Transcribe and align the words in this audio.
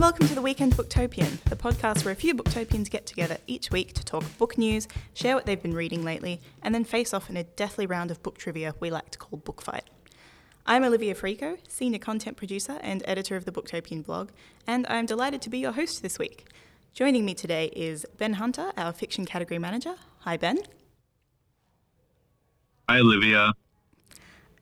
and 0.00 0.04
welcome 0.06 0.26
to 0.26 0.34
the 0.34 0.40
Weekend 0.40 0.72
Booktopian, 0.72 1.42
the 1.42 1.56
podcast 1.56 2.06
where 2.06 2.12
a 2.12 2.16
few 2.16 2.34
booktopians 2.34 2.88
get 2.88 3.04
together 3.04 3.36
each 3.46 3.70
week 3.70 3.92
to 3.92 4.02
talk 4.02 4.24
book 4.38 4.56
news, 4.56 4.88
share 5.12 5.34
what 5.34 5.44
they've 5.44 5.62
been 5.62 5.74
reading 5.74 6.02
lately, 6.02 6.40
and 6.62 6.74
then 6.74 6.84
face 6.84 7.12
off 7.12 7.28
in 7.28 7.36
a 7.36 7.44
deathly 7.44 7.84
round 7.84 8.10
of 8.10 8.22
book 8.22 8.38
trivia 8.38 8.74
we 8.80 8.90
like 8.90 9.10
to 9.10 9.18
call 9.18 9.38
Book 9.38 9.60
Fight. 9.60 9.84
I'm 10.64 10.84
Olivia 10.84 11.14
Frico, 11.14 11.58
senior 11.68 11.98
content 11.98 12.38
producer 12.38 12.78
and 12.80 13.02
editor 13.04 13.36
of 13.36 13.44
the 13.44 13.52
Booktopian 13.52 14.02
blog, 14.02 14.30
and 14.66 14.86
I'm 14.88 15.04
delighted 15.04 15.42
to 15.42 15.50
be 15.50 15.58
your 15.58 15.72
host 15.72 16.00
this 16.00 16.18
week. 16.18 16.46
Joining 16.94 17.26
me 17.26 17.34
today 17.34 17.66
is 17.76 18.06
Ben 18.16 18.34
Hunter, 18.34 18.72
our 18.78 18.94
fiction 18.94 19.26
category 19.26 19.58
manager. 19.58 19.96
Hi, 20.20 20.38
Ben. 20.38 20.60
Hi, 22.88 23.00
Olivia. 23.00 23.52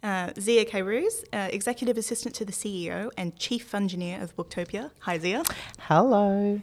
Uh, 0.03 0.31
Zia 0.39 0.65
Kairuz, 0.65 1.25
uh, 1.33 1.49
executive 1.53 1.99
assistant 1.99 2.35
to 2.37 2.45
the 2.45 2.53
CEO 2.53 3.11
and 3.17 3.37
chief 3.37 3.75
engineer 3.75 4.21
of 4.23 4.35
Booktopia. 4.37 4.91
Hi, 5.01 5.19
Zia. 5.19 5.43
Hello. 5.81 6.63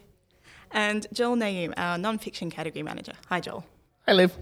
And 0.71 1.05
Joel 1.13 1.35
Naoum, 1.35 1.73
our 1.75 1.97
non-fiction 1.97 2.49
category 2.49 2.81
manager. 2.83 3.13
Hi, 3.29 3.41
Joel. 3.41 3.65
Hi, 4.07 4.13
Liv. 4.13 4.33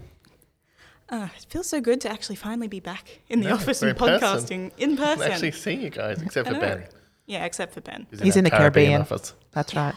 Uh, 1.08 1.28
it 1.36 1.46
feels 1.48 1.68
so 1.68 1.80
good 1.80 2.00
to 2.02 2.08
actually 2.10 2.36
finally 2.36 2.68
be 2.68 2.80
back 2.80 3.20
in 3.28 3.40
the 3.40 3.48
Yeah, 3.48 3.54
office 3.54 3.82
and 3.82 3.90
in 3.90 3.96
person. 3.96 4.20
podcasting 4.20 4.70
in 4.78 4.96
person. 4.96 5.30
actually 5.30 5.50
see 5.52 5.74
you 5.74 5.90
guys, 5.90 6.22
except 6.22 6.48
for. 6.48 6.54
Ben. 6.58 6.84
Yeah, 7.26 7.44
except 7.44 7.74
for 7.74 7.80
Ben. 7.80 8.06
who's 8.10 8.20
He's 8.20 8.34
our 8.36 8.38
in 8.38 8.44
the 8.44 8.50
Caribbean. 8.50 9.00
office. 9.02 9.34
That's 9.52 9.74
right. 9.74 9.94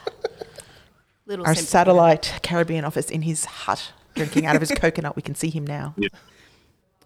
Little 1.26 1.46
Our 1.46 1.56
satellite 1.56 2.40
Caribbean 2.42 2.84
office 2.86 3.10
in 3.10 3.22
his 3.22 3.46
hut, 3.46 3.92
drinking 4.16 4.46
out 4.46 4.56
of 4.56 4.62
his 4.62 4.72
coconut. 4.76 5.16
We 5.16 5.22
can 5.22 5.36
see 5.36 5.50
him 5.50 5.66
now. 5.68 5.94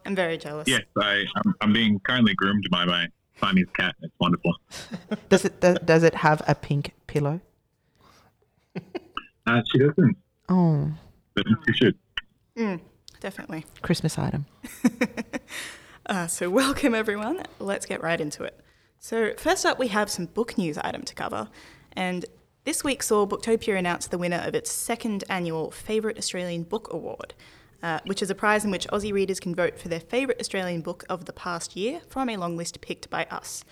I'm 0.05 0.15
very 0.15 0.37
jealous. 0.37 0.67
Yes, 0.67 0.81
I, 0.97 1.25
I'm, 1.35 1.55
I'm 1.61 1.73
being 1.73 1.99
kindly 2.01 2.33
groomed 2.35 2.67
by 2.71 2.85
my 2.85 3.07
Siamese 3.39 3.67
cat. 3.77 3.95
It's 4.01 4.13
wonderful. 4.19 4.53
Does 5.29 5.45
it 5.45 5.59
does, 5.61 5.77
does 5.85 6.03
it 6.03 6.15
have 6.15 6.41
a 6.47 6.55
pink 6.55 6.91
pillow? 7.07 7.41
Uh, 9.47 9.61
she 9.71 9.79
doesn't, 9.79 10.17
Oh, 10.49 10.91
but 11.33 11.45
she 11.67 11.73
should. 11.73 12.79
Definitely. 13.19 13.65
Christmas 13.81 14.17
item. 14.17 14.45
Uh, 16.07 16.25
so, 16.27 16.49
welcome 16.49 16.95
everyone. 16.95 17.43
Let's 17.59 17.85
get 17.85 18.01
right 18.01 18.19
into 18.19 18.43
it. 18.43 18.59
So, 18.99 19.33
first 19.37 19.65
up, 19.67 19.77
we 19.79 19.87
have 19.89 20.09
some 20.09 20.25
book 20.25 20.57
news 20.57 20.77
item 20.79 21.03
to 21.03 21.13
cover. 21.13 21.47
And 21.93 22.25
this 22.65 22.83
week 22.83 23.03
saw 23.03 23.25
Booktopia 23.27 23.77
announce 23.77 24.07
the 24.07 24.17
winner 24.17 24.41
of 24.43 24.55
its 24.55 24.71
second 24.71 25.23
annual 25.29 25.69
Favourite 25.71 26.17
Australian 26.17 26.63
Book 26.63 26.91
Award, 26.91 27.33
uh, 27.83 27.99
which 28.05 28.21
is 28.21 28.29
a 28.29 28.35
prize 28.35 28.63
in 28.63 28.71
which 28.71 28.87
Aussie 28.87 29.13
readers 29.13 29.39
can 29.39 29.55
vote 29.55 29.79
for 29.79 29.87
their 29.87 29.99
favourite 29.99 30.39
Australian 30.39 30.81
book 30.81 31.03
of 31.09 31.25
the 31.25 31.33
past 31.33 31.75
year 31.75 32.01
from 32.07 32.29
a 32.29 32.37
long 32.37 32.57
list 32.57 32.81
picked 32.81 33.09
by 33.09 33.25
us. 33.25 33.63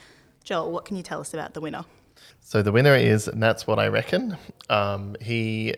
Joel, 0.43 0.71
what 0.71 0.85
can 0.85 0.97
you 0.97 1.03
tell 1.03 1.19
us 1.19 1.33
about 1.33 1.53
the 1.53 1.61
winner? 1.61 1.85
So 2.39 2.61
the 2.61 2.71
winner 2.71 2.95
is, 2.95 3.29
Nat's 3.33 3.67
What 3.67 3.79
I 3.79 3.87
Reckon. 3.87 4.37
Um, 4.69 5.15
he, 5.21 5.75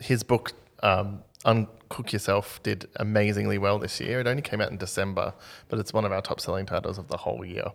his 0.00 0.22
book, 0.22 0.52
um, 0.82 1.22
Uncook 1.44 2.12
Yourself, 2.12 2.62
did 2.62 2.88
amazingly 2.96 3.58
well 3.58 3.78
this 3.78 4.00
year. 4.00 4.20
It 4.20 4.26
only 4.26 4.42
came 4.42 4.60
out 4.60 4.70
in 4.70 4.78
December, 4.78 5.34
but 5.68 5.78
it's 5.78 5.92
one 5.92 6.04
of 6.04 6.12
our 6.12 6.22
top-selling 6.22 6.66
titles 6.66 6.98
of 6.98 7.08
the 7.08 7.16
whole 7.16 7.44
year. 7.44 7.66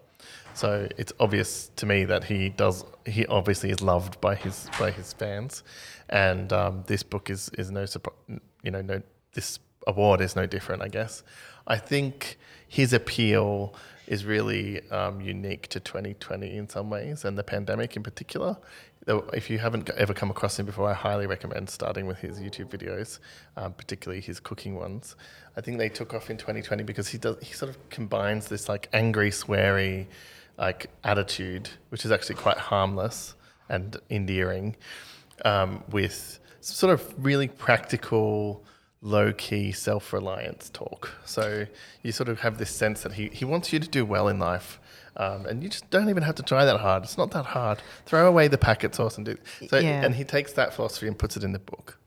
So 0.54 0.88
it's 0.98 1.14
obvious 1.20 1.72
to 1.78 1.86
me 1.86 2.04
that 2.06 2.26
he 2.26 2.50
does. 2.50 2.84
He 3.06 3.26
obviously 3.28 3.70
is 3.70 3.82
loved 3.82 4.20
by 4.20 4.36
his 4.36 4.70
by 4.78 4.92
his 4.92 5.14
fans, 5.14 5.64
and 6.10 6.52
um, 6.52 6.84
this 6.88 7.04
book 7.04 7.30
is 7.30 7.50
is 7.58 7.72
no 7.72 7.86
surprise. 7.86 8.18
You 8.62 8.72
know, 8.72 8.82
no 8.82 9.02
this 9.34 9.60
award 9.88 10.22
is 10.22 10.36
no 10.36 10.46
different. 10.46 10.82
I 10.82 10.88
guess. 10.88 11.24
I 11.68 11.78
think 11.78 12.38
his 12.68 12.94
appeal 12.94 13.76
is 14.08 14.26
really 14.26 14.90
um, 14.90 15.22
unique 15.22 15.68
to 15.70 15.80
2020 15.80 16.58
in 16.58 16.68
some 16.68 16.90
ways, 16.90 17.24
and 17.24 17.38
the 17.38 17.44
pandemic 17.44 17.96
in 17.96 18.04
particular. 18.04 18.58
If 19.08 19.50
you 19.50 19.58
haven't 19.58 19.90
ever 19.92 20.14
come 20.14 20.30
across 20.30 20.60
him 20.60 20.68
before, 20.68 20.88
I 20.88 20.94
highly 20.94 21.26
recommend 21.26 21.70
starting 21.70 22.06
with 22.06 22.20
his 22.20 22.40
YouTube 22.40 22.70
videos, 22.70 23.20
um, 23.58 23.74
particularly 23.74 24.22
his 24.22 24.40
cooking 24.40 24.76
ones. 24.76 25.16
I 25.58 25.62
think 25.62 25.80
they 25.80 25.90
took 25.90 26.14
off 26.14 26.30
in 26.30 26.38
2020 26.38 26.84
because 26.84 27.08
he 27.08 27.18
does 27.18 27.38
he 27.42 27.54
sort 27.54 27.70
of 27.70 27.90
combines 27.90 28.48
this 28.48 28.70
like 28.70 28.90
angry, 28.94 29.32
sweary, 29.32 30.08
like 30.58 30.90
attitude, 31.04 31.70
which 31.90 32.06
is 32.06 32.12
actually 32.12 32.36
quite 32.36 32.58
harmless 32.58 33.36
and 33.70 33.98
endearing, 34.10 34.76
um, 35.46 35.84
with 35.90 36.40
sort 36.60 36.94
of 36.94 37.14
really 37.18 37.48
practical, 37.48 38.64
low 39.02 39.34
key 39.34 39.72
self 39.72 40.14
reliance 40.14 40.70
talk. 40.70 41.12
So 41.26 41.66
you 42.04 42.12
sort 42.12 42.30
of 42.30 42.42
have 42.42 42.58
this 42.58 42.70
sense 42.70 43.02
that 43.04 43.14
he, 43.14 43.28
he 43.30 43.46
wants 43.46 43.74
you 43.74 43.80
to 43.80 43.88
do 43.88 44.06
well 44.06 44.28
in 44.28 44.40
life. 44.40 44.80
Um, 45.18 45.46
and 45.46 45.62
you 45.62 45.68
just 45.70 45.90
don't 45.90 46.10
even 46.10 46.24
have 46.24 46.36
to 46.36 46.44
try 46.44 46.64
that 46.64 46.80
hard. 46.80 47.04
It's 47.04 47.18
not 47.18 47.32
that 47.32 47.46
hard. 47.48 47.80
Throw 48.06 48.28
away 48.28 48.48
the 48.48 48.58
packet 48.58 48.96
sauce 48.96 49.18
and 49.18 49.26
do. 49.26 49.38
So, 49.68 49.78
Yeah. 49.78 50.04
and 50.06 50.16
he 50.16 50.24
takes 50.24 50.54
that 50.54 50.74
philosophy 50.74 51.08
and 51.08 51.18
puts 51.20 51.36
it 51.36 51.44
in 51.44 51.52
the 51.52 51.60
book. 51.60 51.98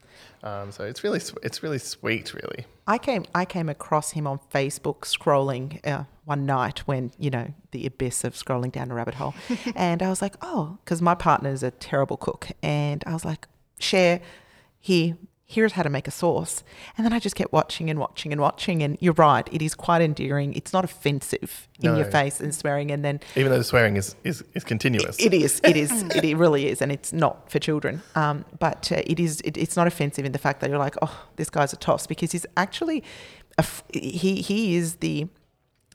Um, 0.42 0.72
so 0.72 0.84
it's 0.84 1.02
really, 1.04 1.20
it's 1.42 1.62
really 1.62 1.78
sweet, 1.78 2.32
really. 2.34 2.66
I 2.86 2.98
came 2.98 3.24
I 3.34 3.46
came 3.46 3.70
across 3.70 4.10
him 4.12 4.26
on 4.26 4.40
Facebook 4.52 5.00
scrolling 5.00 5.86
uh, 5.86 6.04
one 6.26 6.44
night 6.44 6.80
when 6.80 7.12
you 7.18 7.30
know 7.30 7.54
the 7.70 7.86
abyss 7.86 8.24
of 8.24 8.34
scrolling 8.34 8.70
down 8.70 8.90
a 8.90 8.94
rabbit 8.94 9.14
hole, 9.14 9.34
and 9.74 10.02
I 10.02 10.10
was 10.10 10.20
like, 10.20 10.34
oh, 10.42 10.76
because 10.84 11.00
my 11.00 11.14
partner 11.14 11.48
is 11.50 11.62
a 11.62 11.70
terrible 11.70 12.18
cook, 12.18 12.48
and 12.62 13.02
I 13.06 13.14
was 13.14 13.24
like, 13.24 13.48
share 13.78 14.20
here. 14.80 15.16
Here's 15.46 15.72
how 15.72 15.82
to 15.82 15.90
make 15.90 16.08
a 16.08 16.10
sauce. 16.10 16.64
And 16.96 17.04
then 17.04 17.12
I 17.12 17.18
just 17.18 17.36
kept 17.36 17.52
watching 17.52 17.90
and 17.90 17.98
watching 17.98 18.32
and 18.32 18.40
watching. 18.40 18.82
And 18.82 18.96
you're 19.00 19.12
right, 19.12 19.46
it 19.52 19.60
is 19.60 19.74
quite 19.74 20.00
endearing. 20.00 20.54
It's 20.54 20.72
not 20.72 20.84
offensive 20.84 21.68
in 21.80 21.96
your 21.96 22.06
face 22.06 22.40
and 22.40 22.54
swearing. 22.54 22.90
And 22.90 23.04
then 23.04 23.20
Even 23.36 23.52
though 23.52 23.58
the 23.58 23.64
swearing 23.64 23.96
is, 23.96 24.16
is, 24.24 24.42
is 24.54 24.64
continuous. 24.64 25.18
it 25.20 25.34
is. 25.34 25.60
It 25.62 25.76
is. 25.76 25.90
It, 26.14 26.24
it 26.24 26.36
really 26.36 26.68
is, 26.68 26.80
and 26.80 26.90
it's 26.90 27.12
not 27.12 27.50
for 27.50 27.58
children. 27.58 28.02
Um, 28.14 28.44
but 28.58 28.90
uh, 28.90 29.02
it 29.06 29.20
is. 29.20 29.40
It, 29.42 29.56
it's 29.56 29.76
not 29.76 29.86
offensive 29.86 30.24
in 30.24 30.32
the 30.32 30.38
fact 30.38 30.60
that 30.60 30.70
you're 30.70 30.78
like, 30.78 30.96
oh, 31.02 31.26
this 31.36 31.50
guy's 31.50 31.72
a 31.72 31.76
toss 31.76 32.06
because 32.06 32.32
he's 32.32 32.46
actually, 32.56 33.02
a 33.58 33.60
f- 33.62 33.82
he 33.92 34.36
he 34.40 34.76
is 34.76 34.96
the 34.96 35.28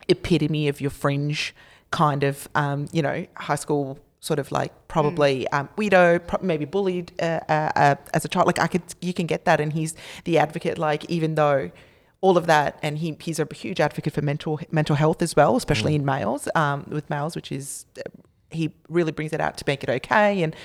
epitome 0.07 0.67
of 0.67 0.79
your 0.81 0.89
fringe 0.91 1.55
kind 1.91 2.23
of, 2.23 2.47
um, 2.55 2.87
you 2.91 3.01
know, 3.01 3.25
high 3.35 3.55
school 3.55 3.97
sort 4.19 4.39
of 4.39 4.51
like 4.51 4.73
probably 4.87 5.47
um, 5.49 5.69
widow, 5.77 6.19
pro- 6.19 6.41
maybe 6.41 6.65
bullied 6.65 7.11
uh, 7.21 7.39
uh, 7.47 7.71
uh, 7.75 7.95
as 8.13 8.25
a 8.25 8.27
child. 8.27 8.47
Like 8.47 8.59
I 8.59 8.67
could, 8.67 8.83
you 9.01 9.13
can 9.13 9.25
get 9.27 9.45
that, 9.45 9.59
and 9.61 9.73
he's 9.73 9.95
the 10.25 10.37
advocate. 10.37 10.77
Like 10.77 11.05
even 11.05 11.35
though 11.35 11.71
all 12.21 12.37
of 12.37 12.45
that, 12.47 12.77
and 12.81 12.97
he 12.97 13.15
he's 13.21 13.39
a 13.39 13.47
huge 13.53 13.79
advocate 13.79 14.13
for 14.13 14.21
mental 14.21 14.59
mental 14.71 14.95
health 14.95 15.21
as 15.21 15.35
well, 15.35 15.55
especially 15.55 15.95
in 15.95 16.03
males 16.05 16.47
um, 16.55 16.85
with 16.89 17.09
males, 17.09 17.35
which 17.35 17.51
is 17.51 17.85
uh, 17.97 18.01
he 18.51 18.73
really 18.89 19.11
brings 19.11 19.31
it 19.31 19.39
out 19.39 19.57
to 19.57 19.63
make 19.67 19.83
it 19.83 19.89
okay 19.89 20.43
and 20.43 20.55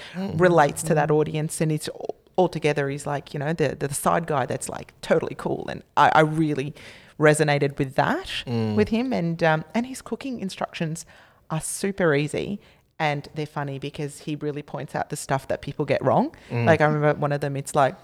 relates 0.41 0.82
to 0.82 0.94
that 0.94 1.10
audience, 1.10 1.60
and 1.60 1.71
it's 1.71 1.88
all 1.88 2.16
altogether 2.36 2.88
he's 2.88 3.06
like 3.06 3.32
you 3.32 3.38
know 3.38 3.53
the 3.53 3.76
the 3.78 3.94
side 3.94 4.26
guy 4.26 4.44
that's 4.47 4.69
like 4.69 4.92
totally 5.00 5.36
cool, 5.36 5.66
and 5.69 5.82
I, 5.97 6.10
I 6.16 6.21
really 6.22 6.75
resonated 7.21 7.78
with 7.78 7.94
that 7.94 8.28
with 8.75 8.88
him, 8.88 9.12
and 9.12 9.41
um, 9.44 9.65
and 9.75 9.86
his 9.86 10.03
cooking 10.03 10.41
instructions 10.41 11.06
are 11.50 11.60
super 11.60 12.15
easy. 12.16 12.59
And 12.99 13.28
they're 13.34 13.47
funny 13.47 13.78
because 13.78 14.21
he 14.21 14.37
really 14.37 14.62
points 14.62 14.94
out 14.94 15.10
the 15.10 15.16
stuff 15.16 15.49
that 15.49 15.60
people 15.62 15.84
get 15.84 16.03
wrong. 16.05 16.34
Like 16.50 16.81
I 16.81 16.84
remember 16.87 17.19
one 17.21 17.32
of 17.32 17.41
them, 17.41 17.56
it's 17.56 17.75
like, 17.75 17.97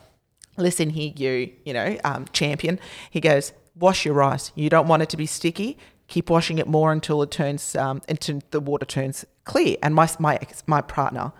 listen 0.56 0.90
here, 0.90 1.12
you, 1.16 1.52
you 1.64 1.72
know, 1.72 1.96
um, 2.04 2.26
champion. 2.32 2.78
He 3.10 3.20
goes, 3.20 3.52
wash 3.76 4.04
your 4.04 4.14
rice. 4.14 4.50
You 4.54 4.68
don't 4.68 4.88
want 4.88 5.02
it 5.02 5.08
to 5.10 5.16
be 5.16 5.26
sticky. 5.26 5.78
Keep 6.08 6.28
washing 6.28 6.58
it 6.58 6.66
more 6.66 6.92
until 6.92 7.22
it 7.22 7.30
turns, 7.30 7.76
um, 7.76 8.02
until 8.08 8.40
the 8.50 8.58
water 8.60 8.84
turns 8.84 9.24
clear. 9.44 9.76
And 9.82 9.94
my 9.94 10.08
my 10.18 10.34
ex- 10.36 10.64
my 10.66 10.80
partner 10.80 11.32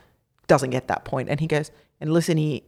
doesn't 0.46 0.70
get 0.70 0.86
that 0.86 1.04
point, 1.04 1.28
and 1.28 1.40
he 1.40 1.46
goes, 1.48 1.72
and 2.00 2.12
listen 2.12 2.36
here, 2.36 2.60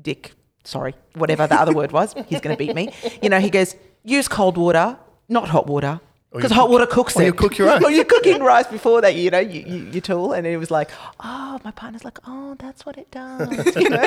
Dick. 0.00 0.32
Sorry, 0.64 0.94
whatever 1.14 1.46
the 1.46 1.54
other 1.58 1.72
word 1.72 1.92
was, 1.92 2.14
he's 2.26 2.42
going 2.42 2.54
to 2.54 2.58
beat 2.58 2.74
me. 2.74 2.92
You 3.22 3.30
know, 3.30 3.40
he 3.40 3.48
goes, 3.48 3.74
use 4.04 4.28
cold 4.28 4.58
water, 4.58 4.98
not 5.28 5.48
hot 5.48 5.66
water. 5.66 6.00
Because 6.30 6.52
hot 6.52 6.68
water 6.68 6.84
cooks 6.84 7.18
it. 7.18 7.24
you 7.24 7.32
cook 7.32 7.56
your 7.56 7.70
own. 7.74 7.82
or 7.82 7.90
you're 7.90 8.04
cooking 8.04 8.42
rice 8.42 8.66
before 8.66 9.00
that, 9.00 9.14
you 9.14 9.30
know, 9.30 9.38
you, 9.38 9.64
you, 9.66 9.90
you 9.92 10.00
tool. 10.02 10.34
And 10.34 10.46
it 10.46 10.58
was 10.58 10.70
like, 10.70 10.90
oh, 11.20 11.58
my 11.64 11.70
partner's 11.70 12.04
like, 12.04 12.18
oh, 12.26 12.54
that's 12.58 12.84
what 12.84 12.98
it 12.98 13.10
does. 13.10 13.48
You 13.78 13.90
know? 13.90 14.04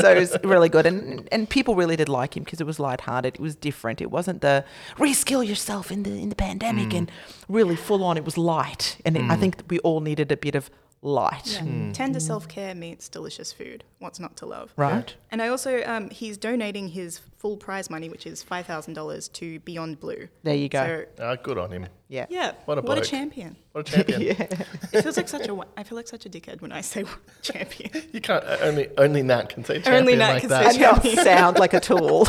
so 0.00 0.12
it 0.12 0.18
was 0.18 0.36
really 0.44 0.68
good. 0.68 0.84
And 0.84 1.26
and 1.32 1.48
people 1.48 1.74
really 1.74 1.96
did 1.96 2.08
like 2.08 2.36
him 2.36 2.44
because 2.44 2.60
it 2.60 2.66
was 2.66 2.78
lighthearted. 2.78 3.36
It 3.36 3.40
was 3.40 3.54
different. 3.56 4.00
It 4.00 4.10
wasn't 4.10 4.42
the 4.42 4.64
reskill 4.96 5.46
yourself 5.46 5.90
in 5.90 6.02
the 6.02 6.10
in 6.10 6.28
the 6.28 6.36
pandemic 6.36 6.90
mm. 6.90 6.98
and 6.98 7.12
really 7.48 7.76
full 7.76 8.04
on. 8.04 8.16
It 8.16 8.24
was 8.24 8.36
light. 8.36 8.98
And 9.04 9.16
it, 9.16 9.22
I 9.22 9.36
mm. 9.36 9.40
think 9.40 9.62
we 9.68 9.78
all 9.80 10.00
needed 10.00 10.30
a 10.30 10.36
bit 10.36 10.54
of 10.54 10.70
light. 11.02 11.60
Yeah. 11.62 11.92
Tender 11.92 12.20
self 12.20 12.48
care 12.48 12.74
meets 12.74 13.08
delicious 13.08 13.52
food. 13.52 13.84
What's 13.98 14.18
not 14.18 14.36
to 14.38 14.46
love? 14.46 14.72
Right? 14.76 15.14
And 15.30 15.40
I 15.42 15.48
also, 15.48 15.82
um, 15.84 16.10
he's 16.10 16.36
donating 16.36 16.88
his 16.88 17.20
full 17.38 17.56
prize 17.56 17.88
money, 17.90 18.08
which 18.08 18.26
is 18.26 18.42
$5,000, 18.44 19.32
to 19.34 19.58
Beyond 19.60 20.00
Blue. 20.00 20.28
There 20.42 20.54
you 20.54 20.68
go. 20.68 21.04
So, 21.16 21.24
Ah, 21.24 21.36
good 21.36 21.58
on 21.58 21.70
him. 21.70 21.86
Yeah. 22.08 22.26
yeah, 22.28 22.52
What 22.64 22.78
a 22.78 22.80
what 22.82 22.98
a 22.98 23.02
champion. 23.02 23.56
What 23.72 23.88
a 23.88 23.92
champion. 23.92 24.20
yeah. 24.22 24.42
It 24.92 25.02
feels 25.02 25.16
like 25.16 25.28
such 25.28 25.46
a, 25.48 25.56
I 25.76 25.82
feel 25.82 25.96
like 25.96 26.08
such 26.08 26.24
a 26.26 26.28
dickhead 26.30 26.60
when 26.60 26.72
I 26.72 26.80
say 26.80 27.04
champion. 27.42 27.90
You 28.12 28.20
can't, 28.20 28.44
uh, 28.44 28.56
only, 28.62 28.88
only 28.96 29.22
Nat 29.22 29.48
can 29.48 29.64
say 29.64 29.74
champion 29.80 29.94
Only 29.96 30.16
Nat 30.16 30.28
like 30.34 30.40
can 30.42 30.50
that. 30.50 30.72
say 30.74 30.82
And 30.84 31.04
not 31.04 31.24
sound 31.24 31.58
like 31.58 31.74
a 31.74 31.80
tool. 31.90 32.26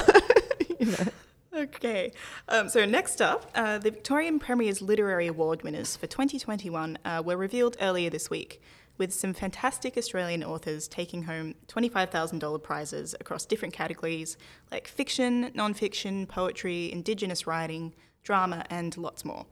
Okay. 1.57 2.11
Um, 2.47 2.69
so 2.69 2.85
next 2.85 3.19
up, 3.19 3.49
uh, 3.55 3.79
the 3.79 3.89
Victorian 3.89 4.37
Premier's 4.37 4.79
Literary 4.79 5.25
Award 5.25 5.63
winners 5.63 5.95
for 5.95 6.05
2021 6.05 6.99
uh, 7.03 7.23
were 7.25 7.35
revealed 7.35 7.75
earlier 7.81 8.11
this 8.11 8.29
week. 8.29 8.61
with 8.99 9.13
some 9.13 9.33
fantastic 9.33 9.95
Australian 9.97 10.43
authors 10.43 10.87
taking 10.87 11.23
home 11.23 11.53
$25,000 11.67 12.61
prizes 12.63 13.15
across 13.19 13.45
different 13.45 13.73
categories 13.73 14.37
like 14.71 14.87
fiction, 14.87 15.51
non 15.53 15.73
fiction, 15.73 16.25
poetry, 16.25 16.91
Indigenous 16.91 17.47
writing, 17.47 17.93
drama, 18.23 18.63
and 18.69 18.95
lots 18.97 19.23
more. 19.25 19.45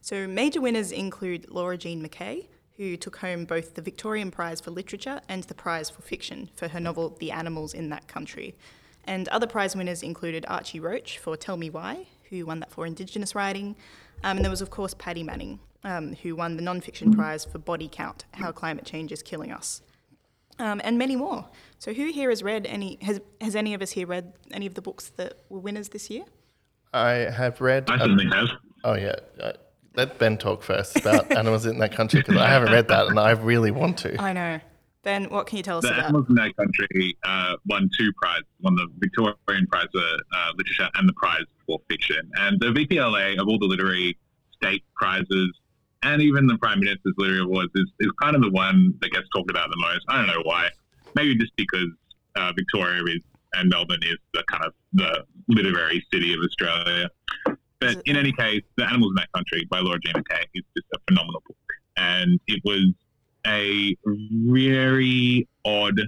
So, 0.00 0.26
major 0.26 0.60
winners 0.60 0.92
include 0.92 1.50
Laura 1.50 1.76
Jean 1.76 2.06
McKay, 2.06 2.46
who 2.76 2.96
took 2.96 3.16
home 3.16 3.44
both 3.44 3.74
the 3.74 3.82
Victorian 3.82 4.30
Prize 4.30 4.60
for 4.60 4.70
Literature 4.70 5.20
and 5.28 5.44
the 5.44 5.54
Prize 5.54 5.90
for 5.90 6.02
Fiction 6.02 6.48
for 6.54 6.68
her 6.68 6.80
novel 6.80 7.16
The 7.20 7.30
Animals 7.30 7.74
in 7.74 7.90
That 7.90 8.06
Country. 8.08 8.54
And 9.04 9.28
other 9.28 9.46
prize 9.46 9.74
winners 9.74 10.02
included 10.02 10.44
Archie 10.48 10.80
Roach 10.80 11.18
for 11.18 11.36
Tell 11.36 11.56
Me 11.56 11.70
Why, 11.70 12.06
who 12.28 12.46
won 12.46 12.60
that 12.60 12.70
for 12.70 12.86
Indigenous 12.86 13.34
writing. 13.34 13.76
Um, 14.22 14.36
and 14.36 14.44
there 14.44 14.50
was, 14.50 14.60
of 14.60 14.70
course, 14.70 14.94
Paddy 14.94 15.22
Manning, 15.22 15.60
um, 15.84 16.14
who 16.22 16.36
won 16.36 16.56
the 16.56 16.62
non-fiction 16.62 17.12
prize 17.12 17.44
for 17.44 17.58
Body 17.58 17.88
Count: 17.90 18.24
How 18.34 18.52
Climate 18.52 18.84
Change 18.84 19.12
is 19.12 19.22
Killing 19.22 19.50
Us, 19.50 19.82
um, 20.58 20.80
and 20.84 20.98
many 20.98 21.16
more. 21.16 21.46
So, 21.78 21.94
who 21.94 22.12
here 22.12 22.28
has 22.28 22.42
read 22.42 22.66
any? 22.66 22.98
Has 23.00 23.20
has 23.40 23.56
any 23.56 23.72
of 23.72 23.80
us 23.80 23.92
here 23.92 24.06
read 24.06 24.34
any 24.52 24.66
of 24.66 24.74
the 24.74 24.82
books 24.82 25.10
that 25.16 25.38
were 25.48 25.58
winners 25.58 25.88
this 25.88 26.10
year? 26.10 26.24
I 26.92 27.12
have 27.12 27.60
read. 27.60 27.88
I 27.88 27.94
um, 27.94 28.00
certainly 28.00 28.26
have. 28.26 28.48
Oh 28.84 28.94
yeah. 28.94 29.16
Uh, 29.40 29.52
let 29.96 30.18
Ben 30.18 30.38
talk 30.38 30.62
first 30.62 30.96
about 30.96 31.30
animals 31.36 31.66
in 31.66 31.78
that 31.78 31.92
country 31.92 32.20
because 32.20 32.36
I 32.36 32.48
haven't 32.48 32.72
read 32.72 32.88
that 32.88 33.08
and 33.08 33.18
I 33.18 33.32
really 33.32 33.70
want 33.70 33.98
to. 33.98 34.20
I 34.20 34.32
know. 34.32 34.60
Ben, 35.02 35.24
what 35.30 35.46
can 35.46 35.56
you 35.56 35.62
tell 35.62 35.78
us 35.78 35.84
about? 35.84 35.94
The 35.94 36.00
about? 36.00 36.08
Animals 36.08 36.26
in 36.28 36.34
That 36.34 36.56
Country 36.56 37.16
uh, 37.24 37.56
won 37.66 37.88
two 37.98 38.12
prizes, 38.20 38.44
won 38.60 38.74
the 38.74 38.86
Victorian 38.98 39.66
Prize 39.70 39.86
for 39.92 40.00
uh, 40.00 40.52
Literature 40.56 40.90
and 40.94 41.08
the 41.08 41.14
Prize 41.14 41.44
for 41.66 41.78
Fiction. 41.88 42.30
And 42.36 42.60
the 42.60 42.66
VPLA, 42.66 43.40
of 43.40 43.48
all 43.48 43.58
the 43.58 43.66
literary 43.66 44.18
state 44.52 44.84
prizes, 44.94 45.52
and 46.02 46.20
even 46.20 46.46
the 46.46 46.58
Prime 46.58 46.80
Minister's 46.80 47.14
Literary 47.16 47.42
Awards, 47.42 47.70
is, 47.74 47.90
is 48.00 48.10
kind 48.20 48.36
of 48.36 48.42
the 48.42 48.50
one 48.50 48.94
that 49.00 49.10
gets 49.10 49.26
talked 49.34 49.50
about 49.50 49.70
the 49.70 49.76
most. 49.78 50.04
I 50.08 50.18
don't 50.18 50.26
know 50.26 50.42
why. 50.42 50.68
Maybe 51.14 51.34
just 51.36 51.56
because 51.56 51.88
uh, 52.36 52.52
Victoria 52.54 53.02
is 53.04 53.20
and 53.54 53.68
Melbourne 53.68 54.02
is 54.02 54.16
the 54.32 54.44
kind 54.48 54.64
of 54.64 54.72
the 54.92 55.24
literary 55.48 56.06
city 56.12 56.32
of 56.34 56.40
Australia. 56.40 57.08
But 57.80 58.02
in 58.04 58.16
any 58.16 58.32
case, 58.32 58.62
The 58.76 58.84
Animals 58.84 59.12
in 59.12 59.14
That 59.16 59.32
Country 59.32 59.66
by 59.70 59.80
Laura 59.80 59.98
Jean 60.04 60.14
McKay 60.14 60.44
is 60.54 60.62
just 60.76 60.86
a 60.94 60.98
phenomenal 61.08 61.42
book. 61.46 61.56
And 61.96 62.38
it 62.46 62.60
was 62.64 62.92
a 63.46 63.96
very 64.04 65.48
odd 65.64 66.00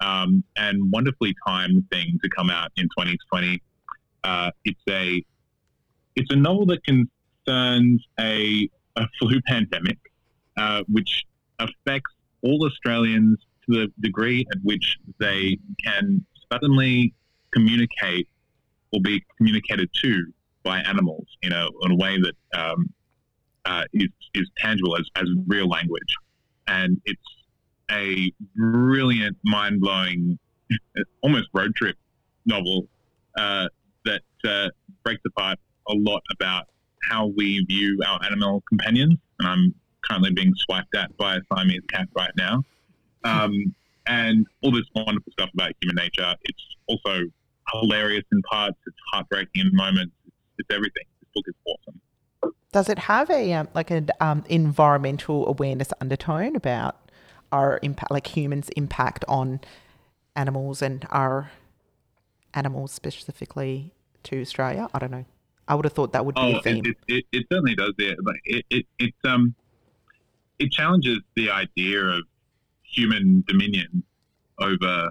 um, 0.00 0.44
and 0.56 0.90
wonderfully 0.90 1.34
timed 1.46 1.84
thing 1.90 2.18
to 2.22 2.28
come 2.30 2.50
out 2.50 2.70
in 2.76 2.84
2020. 2.84 3.62
Uh, 4.24 4.50
it's 4.64 4.80
a 4.88 5.24
it's 6.16 6.32
a 6.32 6.36
novel 6.36 6.66
that 6.66 6.82
concerns 6.84 8.04
a, 8.18 8.68
a 8.96 9.06
flu 9.18 9.40
pandemic, 9.46 9.98
uh, 10.56 10.82
which 10.88 11.24
affects 11.60 12.12
all 12.42 12.64
Australians 12.64 13.38
to 13.66 13.78
the 13.78 13.92
degree 14.00 14.44
at 14.52 14.58
which 14.62 14.98
they 15.18 15.58
can 15.84 16.24
suddenly 16.52 17.14
communicate 17.52 18.28
or 18.92 19.00
be 19.00 19.24
communicated 19.36 19.88
to 20.02 20.24
by 20.64 20.80
animals 20.80 21.26
in 21.42 21.52
a, 21.52 21.68
in 21.82 21.92
a 21.92 21.94
way 21.94 22.18
that 22.20 22.58
um, 22.58 22.92
uh, 23.64 23.84
is, 23.92 24.08
is 24.34 24.48
tangible 24.58 24.96
as, 24.96 25.08
as 25.16 25.28
real 25.46 25.68
language. 25.68 26.16
And 26.68 27.00
it's 27.04 27.20
a 27.90 28.32
brilliant, 28.54 29.36
mind 29.44 29.80
blowing, 29.80 30.38
almost 31.22 31.48
road 31.52 31.74
trip 31.74 31.96
novel 32.46 32.86
uh, 33.36 33.68
that 34.04 34.22
uh, 34.44 34.68
breaks 35.04 35.22
apart 35.26 35.58
a 35.88 35.94
lot 35.94 36.22
about 36.32 36.66
how 37.02 37.26
we 37.36 37.64
view 37.64 38.00
our 38.06 38.20
animal 38.24 38.62
companions. 38.68 39.16
And 39.38 39.48
I'm 39.48 39.74
currently 40.04 40.32
being 40.32 40.52
swiped 40.56 40.94
at 40.94 41.16
by 41.16 41.36
a 41.36 41.40
Siamese 41.52 41.82
cat 41.88 42.08
right 42.14 42.32
now. 42.36 42.62
Um, 43.24 43.74
and 44.06 44.46
all 44.62 44.72
this 44.72 44.86
wonderful 44.94 45.32
stuff 45.32 45.50
about 45.54 45.72
human 45.82 45.96
nature. 45.96 46.34
It's 46.42 46.62
also 46.86 47.22
hilarious 47.72 48.24
in 48.32 48.42
parts, 48.42 48.78
it's 48.86 48.96
heartbreaking 49.12 49.66
in 49.66 49.70
moments, 49.72 50.14
it's, 50.26 50.36
it's 50.58 50.74
everything. 50.74 51.04
This 51.20 51.28
book 51.34 51.44
is 51.46 51.54
awesome. 51.66 52.00
Does 52.72 52.88
it 52.88 52.98
have 53.00 53.30
a 53.30 53.52
um, 53.54 53.68
like 53.74 53.90
an 53.90 54.08
um, 54.20 54.44
environmental 54.48 55.46
awareness 55.48 55.92
undertone 56.00 56.54
about 56.54 56.96
our 57.50 57.80
impact, 57.82 58.10
like 58.10 58.26
humans' 58.36 58.68
impact 58.76 59.24
on 59.26 59.60
animals 60.36 60.82
and 60.82 61.06
our 61.10 61.50
animals 62.52 62.92
specifically 62.92 63.92
to 64.24 64.40
Australia? 64.42 64.88
I 64.92 64.98
don't 64.98 65.10
know. 65.10 65.24
I 65.66 65.74
would 65.74 65.86
have 65.86 65.94
thought 65.94 66.12
that 66.12 66.26
would 66.26 66.34
be 66.34 66.40
Oh, 66.42 66.52
a 66.56 66.56
it, 66.58 66.62
theme. 66.62 66.84
it, 66.86 66.96
it, 67.08 67.24
it 67.32 67.46
certainly 67.50 67.74
does. 67.74 67.94
Yeah, 67.98 68.14
but 68.22 68.36
it, 68.44 68.64
it 68.70 68.86
it 68.98 69.14
um 69.24 69.54
it 70.58 70.70
challenges 70.70 71.20
the 71.36 71.50
idea 71.50 72.00
of 72.00 72.24
human 72.82 73.44
dominion 73.46 74.02
over 74.58 75.10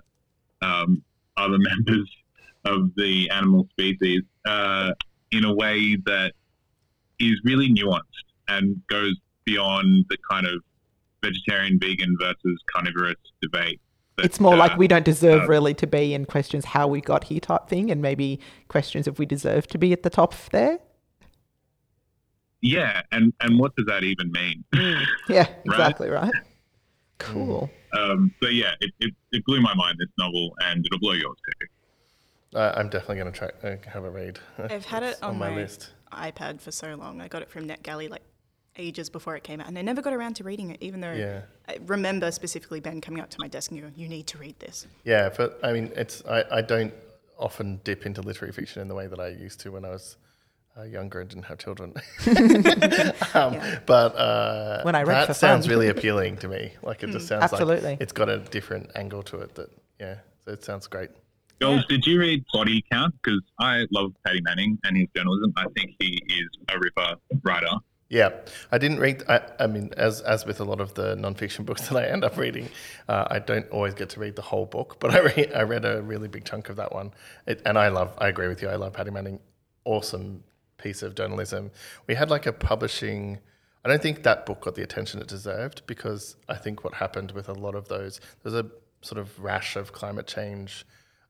um, 0.62 1.02
other 1.38 1.58
members 1.86 2.10
of 2.66 2.92
the 2.98 3.30
animal 3.32 3.68
species 3.72 4.22
uh, 4.46 4.92
in 5.32 5.46
a 5.46 5.54
way 5.54 5.96
that 6.06 6.34
is 7.20 7.40
really 7.44 7.70
nuanced 7.70 8.02
and 8.48 8.82
goes 8.88 9.16
beyond 9.46 10.06
the 10.10 10.18
kind 10.30 10.46
of 10.46 10.62
vegetarian, 11.24 11.80
vegan 11.80 12.16
versus 12.20 12.62
carnivorous 12.74 13.16
debate. 13.42 13.80
that, 14.18 14.26
it's 14.26 14.40
more 14.40 14.56
like 14.56 14.74
uh, 14.74 14.78
we 14.78 14.88
don't 14.88 15.06
deserve 15.06 15.44
uh, 15.44 15.48
really 15.48 15.74
to 15.76 15.88
be, 15.88 16.14
and 16.14 16.28
questions 16.28 16.66
how 16.66 16.88
we 16.88 17.02
got 17.02 17.26
here 17.26 17.40
type 17.40 17.68
thing, 17.68 17.92
and 17.92 18.02
maybe 18.02 18.40
questions 18.68 19.08
if 19.08 19.20
we 19.20 19.26
deserve 19.26 19.68
to 19.68 19.78
be 19.78 19.94
at 19.94 20.04
the 20.04 20.10
top 20.10 20.34
there. 20.52 20.80
Yeah, 22.62 23.02
and 23.12 23.34
and 23.42 23.60
what 23.60 23.76
does 23.76 23.86
that 23.86 24.04
even 24.04 24.32
mean? 24.32 24.64
Yeah, 25.30 25.48
exactly 25.66 26.10
right. 26.10 26.34
Cool. 27.20 27.70
Um, 27.94 28.34
so 28.42 28.50
yeah, 28.50 28.74
it, 28.80 28.92
it, 29.00 29.14
it 29.32 29.46
blew 29.46 29.62
my 29.62 29.74
mind 29.74 29.98
this 30.00 30.10
novel, 30.18 30.56
and 30.62 30.86
it'll 30.86 31.00
blow 31.00 31.14
yours 31.14 31.38
too. 31.60 32.58
Uh, 32.58 32.74
I'm 32.76 32.90
definitely 32.90 33.18
going 33.18 33.32
to 33.32 33.38
try 33.38 33.70
uh, 33.70 33.76
have 33.88 34.04
a 34.04 34.10
read. 34.10 34.40
I've 34.58 34.86
had 34.86 35.04
it 35.04 35.08
It's 35.08 35.22
on, 35.22 35.38
my, 35.38 35.54
list. 35.54 35.92
iPad 36.12 36.62
for 36.62 36.72
so 36.72 36.96
long. 36.96 37.22
I 37.22 37.28
got 37.28 37.42
it 37.42 37.50
from 37.50 37.68
NetGalley 37.68 38.10
like 38.10 38.22
ages 38.78 39.10
before 39.10 39.36
it 39.36 39.44
came 39.44 39.60
out, 39.60 39.68
and 39.68 39.78
I 39.78 39.82
never 39.82 40.02
got 40.02 40.14
around 40.14 40.36
to 40.36 40.44
reading 40.44 40.70
it, 40.72 40.78
even 40.82 41.02
though 41.02 41.14
Yeah. 41.14 41.42
I 41.68 41.78
remember 41.86 42.32
specifically 42.32 42.80
Ben 42.80 43.02
coming 43.02 43.22
up 43.22 43.30
to 43.32 43.38
my 43.40 43.48
desk 43.48 43.72
and 43.72 43.80
going, 43.82 43.94
"You 43.96 44.08
need 44.08 44.28
to 44.28 44.38
read 44.38 44.60
this." 44.60 44.86
Yeah, 45.04 45.30
but 45.36 45.60
I 45.64 45.74
mean, 45.74 45.92
it's 45.96 46.24
I, 46.26 46.44
I 46.52 46.62
don't 46.62 46.94
often 47.40 47.80
dip 47.84 48.06
into 48.06 48.22
literary 48.22 48.52
fiction 48.54 48.82
in 48.82 48.88
the 48.88 48.96
way 48.96 49.08
that 49.08 49.20
I 49.20 49.28
used 49.30 49.60
to 49.62 49.72
when 49.72 49.86
I 49.86 49.90
was 49.90 50.18
uh, 50.78 50.84
younger 50.84 51.20
and 51.22 51.30
didn't 51.30 51.46
have 51.46 51.58
children. 51.58 51.94
um, 53.34 53.54
Yeah. 53.54 53.80
But 53.86 54.16
uh, 54.16 54.82
When 54.84 54.96
I 54.96 55.04
read 55.04 55.28
that 55.28 55.36
sounds 55.36 55.66
fun. 55.66 55.72
really 55.76 55.88
appealing 55.96 56.38
to 56.38 56.48
me. 56.48 56.74
Like 56.84 57.04
it 57.04 57.10
just 57.12 57.28
sounds 57.28 57.44
Absolutely. 57.52 57.92
like 57.92 58.02
it's 58.02 58.14
got 58.14 58.30
a 58.30 58.38
different 58.40 58.92
angle 58.96 59.24
to 59.24 59.38
it. 59.38 59.56
That 59.56 59.70
yeah, 60.00 60.16
so 60.46 60.52
it 60.52 60.64
sounds 60.64 60.88
great. 60.88 61.10
Jules, 61.60 61.86
did 61.88 62.06
you 62.06 62.20
read 62.20 62.46
Body 62.54 62.84
Count? 62.92 63.16
Because 63.24 63.42
I 63.60 63.86
love 63.92 64.12
Paddy 64.26 64.42
Manning 64.42 64.78
and 64.84 64.96
his 64.96 65.08
journalism. 65.16 65.54
I 65.58 65.66
think 65.76 65.96
he 66.00 66.22
is 66.28 66.50
a 66.70 66.80
ripper 66.80 67.16
writer. 67.44 67.72
Yeah, 68.10 68.30
I 68.72 68.78
didn't 68.78 69.00
read. 69.00 69.24
I, 69.28 69.42
I 69.60 69.68
mean, 69.68 69.92
as 69.98 70.22
as 70.22 70.46
with 70.46 70.62
a 70.62 70.64
lot 70.64 70.80
of 70.80 70.94
the 70.94 71.16
nonfiction 71.16 71.66
books 71.66 71.88
that 71.90 71.98
I 71.98 72.08
end 72.08 72.24
up 72.24 72.38
reading, 72.38 72.70
uh, 73.10 73.28
I 73.30 73.40
don't 73.40 73.68
always 73.70 73.94
get 73.94 74.10
to 74.12 74.20
read 74.20 74.36
the 74.36 74.42
whole 74.42 74.66
book. 74.66 74.98
But 75.00 75.14
I 75.14 75.20
read, 75.20 75.54
I 75.54 75.64
read 75.64 75.84
a 75.84 76.02
really 76.02 76.28
big 76.28 76.46
chunk 76.46 76.70
of 76.70 76.78
that 76.78 76.94
one, 76.94 77.12
it, 77.46 77.62
and 77.66 77.78
I 77.78 77.90
love. 77.90 78.16
I 78.18 78.28
agree 78.28 78.48
with 78.48 78.62
you. 78.62 78.70
I 78.70 78.76
love 78.76 78.94
Paddy 78.94 79.12
Manning. 79.12 79.40
Awesome 79.84 80.44
piece 80.78 81.02
of 81.02 81.16
journalism. 81.16 81.72
We 82.08 82.16
had 82.16 82.30
like 82.30 82.46
a 82.46 82.54
publishing. 82.54 83.40
I 83.84 83.90
don't 83.90 84.02
think 84.02 84.24
that 84.24 84.46
book 84.46 84.62
got 84.62 84.76
the 84.76 84.84
attention 84.84 85.22
it 85.22 85.28
deserved 85.28 85.82
because 85.88 86.36
I 86.48 86.56
think 86.56 86.84
what 86.84 86.94
happened 86.96 87.32
with 87.32 87.48
a 87.48 87.54
lot 87.54 87.74
of 87.74 87.88
those 87.88 88.20
there's 88.44 88.56
a 88.56 88.66
sort 89.02 89.18
of 89.18 89.40
rash 89.40 89.76
of 89.78 89.94
climate 89.94 90.28
change 90.28 90.86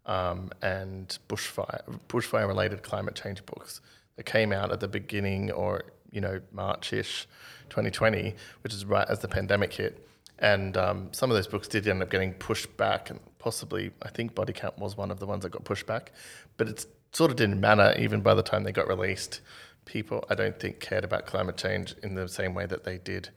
um, 0.08 0.50
and 0.62 1.20
bushfire 1.30 1.82
bushfire 2.08 2.48
related 2.48 2.82
climate 2.82 3.14
change 3.14 3.46
books 3.46 3.82
that 4.16 4.26
came 4.26 4.52
out 4.52 4.72
at 4.72 4.80
the 4.80 4.88
beginning 4.88 5.52
or 5.52 5.84
you 6.12 6.22
know 6.22 6.42
Marchish 6.52 7.28
2020, 7.70 8.36
which 8.62 8.74
is 8.74 8.86
right 8.86 9.08
as 9.10 9.20
the 9.20 9.28
pandemic 9.28 9.74
hit. 9.74 10.08
And 10.40 10.78
um, 10.78 11.10
some 11.12 11.32
of 11.32 11.36
those 11.36 11.48
books 11.48 11.68
did 11.68 11.88
end 11.88 12.02
up 12.02 12.10
getting 12.10 12.34
pushed 12.34 12.76
back, 12.78 13.10
and 13.10 13.20
possibly 13.40 13.92
I 14.02 14.10
think 14.10 14.36
Body 14.36 14.54
Count 14.54 14.78
was 14.78 14.96
one 14.96 15.12
of 15.12 15.20
the 15.20 15.26
ones 15.26 15.44
that 15.44 15.50
got 15.50 15.64
pushed 15.64 15.86
back. 15.86 16.12
But 16.58 16.70
it 16.70 16.86
sort 17.12 17.32
of 17.32 17.38
didn't 17.38 17.60
matter 17.60 17.96
even 18.00 18.22
by 18.22 18.34
the 18.34 18.44
time 18.44 18.64
they 18.64 18.72
got 18.72 18.88
released. 18.88 19.42
People, 19.86 20.24
I 20.30 20.36
don't 20.36 20.60
think, 20.60 20.80
cared 20.80 21.04
about 21.04 21.26
climate 21.26 21.58
change 21.58 21.96
in 22.04 22.16
the 22.16 22.28
same 22.28 22.54
way 22.54 22.66
that 22.66 22.84
they 22.84 22.98
did 22.98 23.30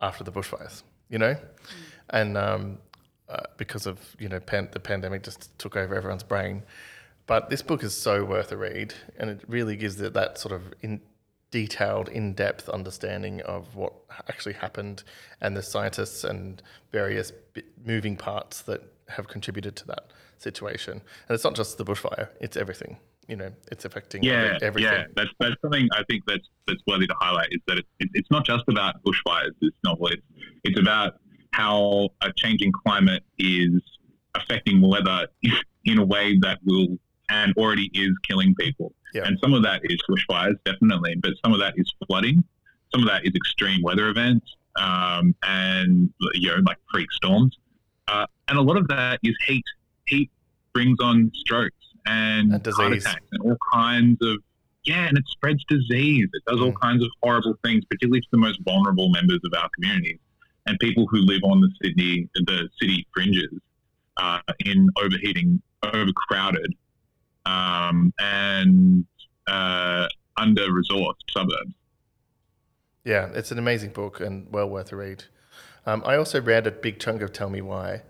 after 0.00 0.24
the 0.24 0.32
bushfires. 0.32 0.82
You 1.08 1.18
know, 1.18 1.36
and 2.10 2.36
um, 2.36 2.78
uh, 3.28 3.40
because 3.56 3.86
of 3.86 3.98
you 4.18 4.28
know 4.28 4.40
pan- 4.40 4.68
the 4.72 4.80
pandemic 4.80 5.22
just 5.22 5.56
took 5.58 5.76
over 5.76 5.94
everyone's 5.94 6.22
brain. 6.22 6.62
But 7.26 7.50
this 7.50 7.60
book 7.62 7.82
is 7.82 7.96
so 7.96 8.24
worth 8.24 8.52
a 8.52 8.56
read, 8.56 8.94
and 9.18 9.30
it 9.30 9.40
really 9.48 9.76
gives 9.76 10.00
it 10.00 10.14
that 10.14 10.38
sort 10.38 10.54
of 10.54 10.72
in 10.80 11.00
detailed, 11.50 12.08
in-depth 12.08 12.68
understanding 12.68 13.40
of 13.42 13.74
what 13.74 13.92
actually 14.28 14.54
happened, 14.54 15.02
and 15.40 15.56
the 15.56 15.62
scientists 15.62 16.22
and 16.24 16.62
various 16.92 17.32
moving 17.84 18.16
parts 18.16 18.62
that 18.62 18.82
have 19.08 19.28
contributed 19.28 19.74
to 19.76 19.86
that 19.86 20.10
situation. 20.38 20.92
And 21.28 21.34
it's 21.34 21.44
not 21.44 21.54
just 21.56 21.78
the 21.78 21.84
bushfire; 21.84 22.28
it's 22.40 22.56
everything. 22.56 22.98
You 23.28 23.34
know, 23.34 23.50
it's 23.72 23.84
affecting 23.84 24.22
Yeah, 24.22 24.56
everything. 24.62 24.92
yeah. 24.92 25.04
That's 25.16 25.30
that's 25.40 25.60
something 25.60 25.88
I 25.92 26.04
think 26.04 26.22
that's 26.26 26.46
that's 26.68 26.80
worthy 26.86 27.08
to 27.08 27.14
highlight 27.18 27.48
is 27.50 27.60
that 27.66 27.78
it, 27.78 27.86
it, 27.98 28.08
it's 28.14 28.30
not 28.30 28.44
just 28.46 28.62
about 28.68 29.02
bushfires. 29.02 29.50
This 29.60 29.72
novel, 29.84 30.06
it's 30.08 30.22
it's 30.62 30.78
about 30.78 31.14
how 31.56 32.08
a 32.22 32.30
changing 32.36 32.70
climate 32.84 33.22
is 33.38 33.80
affecting 34.34 34.80
weather 34.86 35.26
in 35.84 35.98
a 35.98 36.04
way 36.04 36.36
that 36.42 36.58
will 36.64 36.98
and 37.30 37.54
already 37.56 37.90
is 37.94 38.12
killing 38.28 38.54
people. 38.56 38.92
Yeah. 39.14 39.22
And 39.24 39.38
some 39.42 39.54
of 39.54 39.62
that 39.62 39.80
is 39.84 39.98
bushfires, 40.08 40.56
definitely, 40.64 41.14
but 41.22 41.32
some 41.42 41.52
of 41.54 41.60
that 41.60 41.74
is 41.76 41.90
flooding. 42.06 42.44
Some 42.92 43.00
of 43.02 43.08
that 43.08 43.24
is 43.24 43.32
extreme 43.34 43.82
weather 43.82 44.08
events, 44.10 44.46
um, 44.80 45.34
and 45.42 46.10
you 46.34 46.48
know, 46.50 46.58
like 46.66 46.76
freak 46.92 47.10
storms. 47.12 47.56
Uh, 48.06 48.26
and 48.48 48.58
a 48.58 48.62
lot 48.62 48.76
of 48.76 48.86
that 48.88 49.18
is 49.24 49.34
heat. 49.46 49.64
Heat 50.06 50.30
brings 50.72 50.98
on 51.00 51.32
strokes 51.34 51.74
and, 52.06 52.52
And 52.52 52.66
heart 52.66 52.92
attacks 52.92 53.26
and 53.32 53.42
all 53.42 53.56
kinds 53.72 54.18
of 54.22 54.36
yeah, 54.84 55.08
and 55.08 55.18
it 55.18 55.24
spreads 55.26 55.64
disease. 55.68 56.28
It 56.32 56.42
does 56.46 56.60
all 56.60 56.70
Mm. 56.72 56.80
kinds 56.80 57.02
of 57.02 57.10
horrible 57.22 57.54
things, 57.64 57.84
particularly 57.90 58.20
to 58.20 58.28
the 58.30 58.38
most 58.38 58.60
vulnerable 58.64 59.08
members 59.08 59.40
of 59.44 59.52
our 59.60 59.68
communities 59.74 60.18
and 60.66 60.78
people 60.80 61.06
who 61.10 61.18
live 61.18 61.42
on 61.44 61.60
the 61.60 61.70
Sydney, 61.82 62.28
the 62.34 62.68
city 62.80 63.06
fringes, 63.14 63.50
uh, 64.16 64.40
in 64.64 64.88
overheating, 65.02 65.60
overcrowded, 65.82 66.74
um, 67.44 68.12
and 68.18 69.06
uh, 69.46 70.08
under-resourced 70.36 71.14
suburbs. 71.30 71.74
Yeah, 73.04 73.30
it's 73.34 73.52
an 73.52 73.58
amazing 73.58 73.90
book 73.90 74.20
and 74.20 74.52
well 74.52 74.68
worth 74.68 74.92
a 74.92 74.96
read. 74.96 75.24
Um, 75.86 76.02
I 76.04 76.16
also 76.16 76.40
read 76.40 76.66
a 76.66 76.72
big 76.72 76.98
chunk 76.98 77.22
of 77.22 77.32
Tell 77.32 77.48
Me 77.48 77.60
Why 77.60 78.02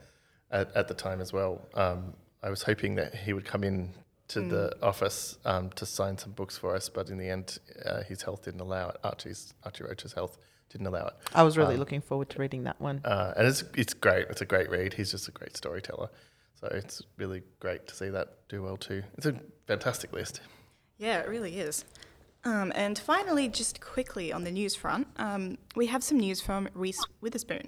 at, 0.51 0.75
at 0.75 0.89
the 0.89 0.95
time 0.95 1.21
as 1.21 1.33
well. 1.33 1.69
Um, 1.75 2.15
I 2.43 2.49
was 2.49 2.63
hoping 2.63 2.95
that 2.95 3.15
he 3.15 3.35
would 3.35 3.45
come 3.45 3.63
in 3.63 3.93
to 4.29 4.41
the 4.41 4.77
office 4.83 5.39
um, 5.45 5.71
to 5.71 5.87
sign 5.87 6.19
some 6.19 6.33
books 6.33 6.59
for 6.59 6.75
us, 6.75 6.89
but 6.89 7.09
in 7.11 7.19
the 7.19 7.29
end, 7.29 7.59
uh, 7.85 8.03
his 8.03 8.23
health 8.23 8.43
didn't 8.45 8.61
allow 8.61 8.89
it. 8.89 8.97
Archie's 9.05 9.55
Archie 9.65 9.85
Roach's 9.85 10.13
health 10.15 10.37
didn't 10.71 10.87
allow 10.89 11.07
it. 11.07 11.15
I 11.35 11.43
was 11.45 11.57
really 11.57 11.75
Um, 11.75 11.81
looking 11.81 12.01
forward 12.01 12.29
to 12.31 12.39
reading 12.41 12.65
that 12.65 12.81
one. 12.81 13.01
Uh, 13.05 13.35
and 13.37 13.47
it's 13.47 13.63
it's 13.75 13.95
great. 13.95 14.27
It's 14.29 14.41
a 14.41 14.47
great 14.47 14.69
read. 14.71 14.95
He's 14.95 15.11
just 15.13 15.29
a 15.29 15.33
great 15.33 15.57
storyteller. 15.57 16.09
So 16.61 16.67
it's 16.69 17.03
really 17.19 17.43
great 17.61 17.87
to 17.87 17.95
see 17.95 18.09
that 18.09 18.49
do 18.49 18.63
well 18.63 18.77
too. 18.77 19.03
It's 19.17 19.27
a 19.27 19.35
fantastic 19.67 20.13
list. 20.13 20.41
Yeah, 20.99 21.19
it 21.21 21.29
really 21.29 21.59
is. 21.61 21.85
Um, 22.45 22.73
and 22.75 22.99
finally, 22.99 23.49
just 23.49 23.81
quickly 23.81 24.33
on 24.33 24.45
the 24.45 24.51
news 24.51 24.75
front, 24.75 25.09
um, 25.17 25.59
we 25.75 25.87
have 25.87 26.03
some 26.03 26.19
news 26.19 26.41
from 26.41 26.69
Reese 26.75 26.99
Witherspoon. 27.21 27.67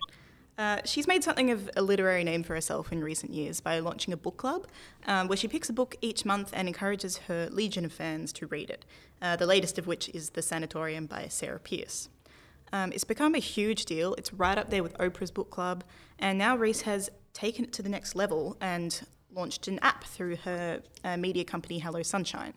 Uh, 0.58 0.78
she's 0.84 1.06
made 1.06 1.22
something 1.22 1.52
of 1.52 1.70
a 1.76 1.82
literary 1.82 2.24
name 2.24 2.42
for 2.42 2.54
herself 2.54 2.90
in 2.90 3.02
recent 3.02 3.32
years 3.32 3.60
by 3.60 3.78
launching 3.78 4.12
a 4.12 4.16
book 4.16 4.36
club 4.36 4.66
um, 5.06 5.28
where 5.28 5.36
she 5.36 5.46
picks 5.46 5.68
a 5.68 5.72
book 5.72 5.94
each 6.00 6.24
month 6.24 6.50
and 6.52 6.66
encourages 6.66 7.18
her 7.28 7.48
legion 7.52 7.84
of 7.84 7.92
fans 7.92 8.32
to 8.32 8.46
read 8.48 8.68
it, 8.68 8.84
uh, 9.22 9.36
the 9.36 9.46
latest 9.46 9.78
of 9.78 9.86
which 9.86 10.08
is 10.08 10.30
The 10.30 10.42
Sanatorium 10.42 11.06
by 11.06 11.28
Sarah 11.28 11.60
Pearse. 11.60 12.08
Um, 12.72 12.90
it's 12.90 13.04
become 13.04 13.36
a 13.36 13.38
huge 13.38 13.84
deal. 13.84 14.14
It's 14.14 14.32
right 14.32 14.58
up 14.58 14.68
there 14.68 14.82
with 14.82 14.98
Oprah's 14.98 15.30
book 15.30 15.48
club, 15.50 15.84
and 16.18 16.36
now 16.36 16.56
Reese 16.56 16.82
has 16.82 17.08
taken 17.32 17.64
it 17.64 17.72
to 17.74 17.82
the 17.82 17.88
next 17.88 18.16
level 18.16 18.56
and 18.60 19.00
launched 19.32 19.68
an 19.68 19.78
app 19.80 20.04
through 20.04 20.36
her 20.36 20.82
uh, 21.04 21.16
media 21.16 21.44
company 21.44 21.78
Hello 21.78 22.02
Sunshine. 22.02 22.52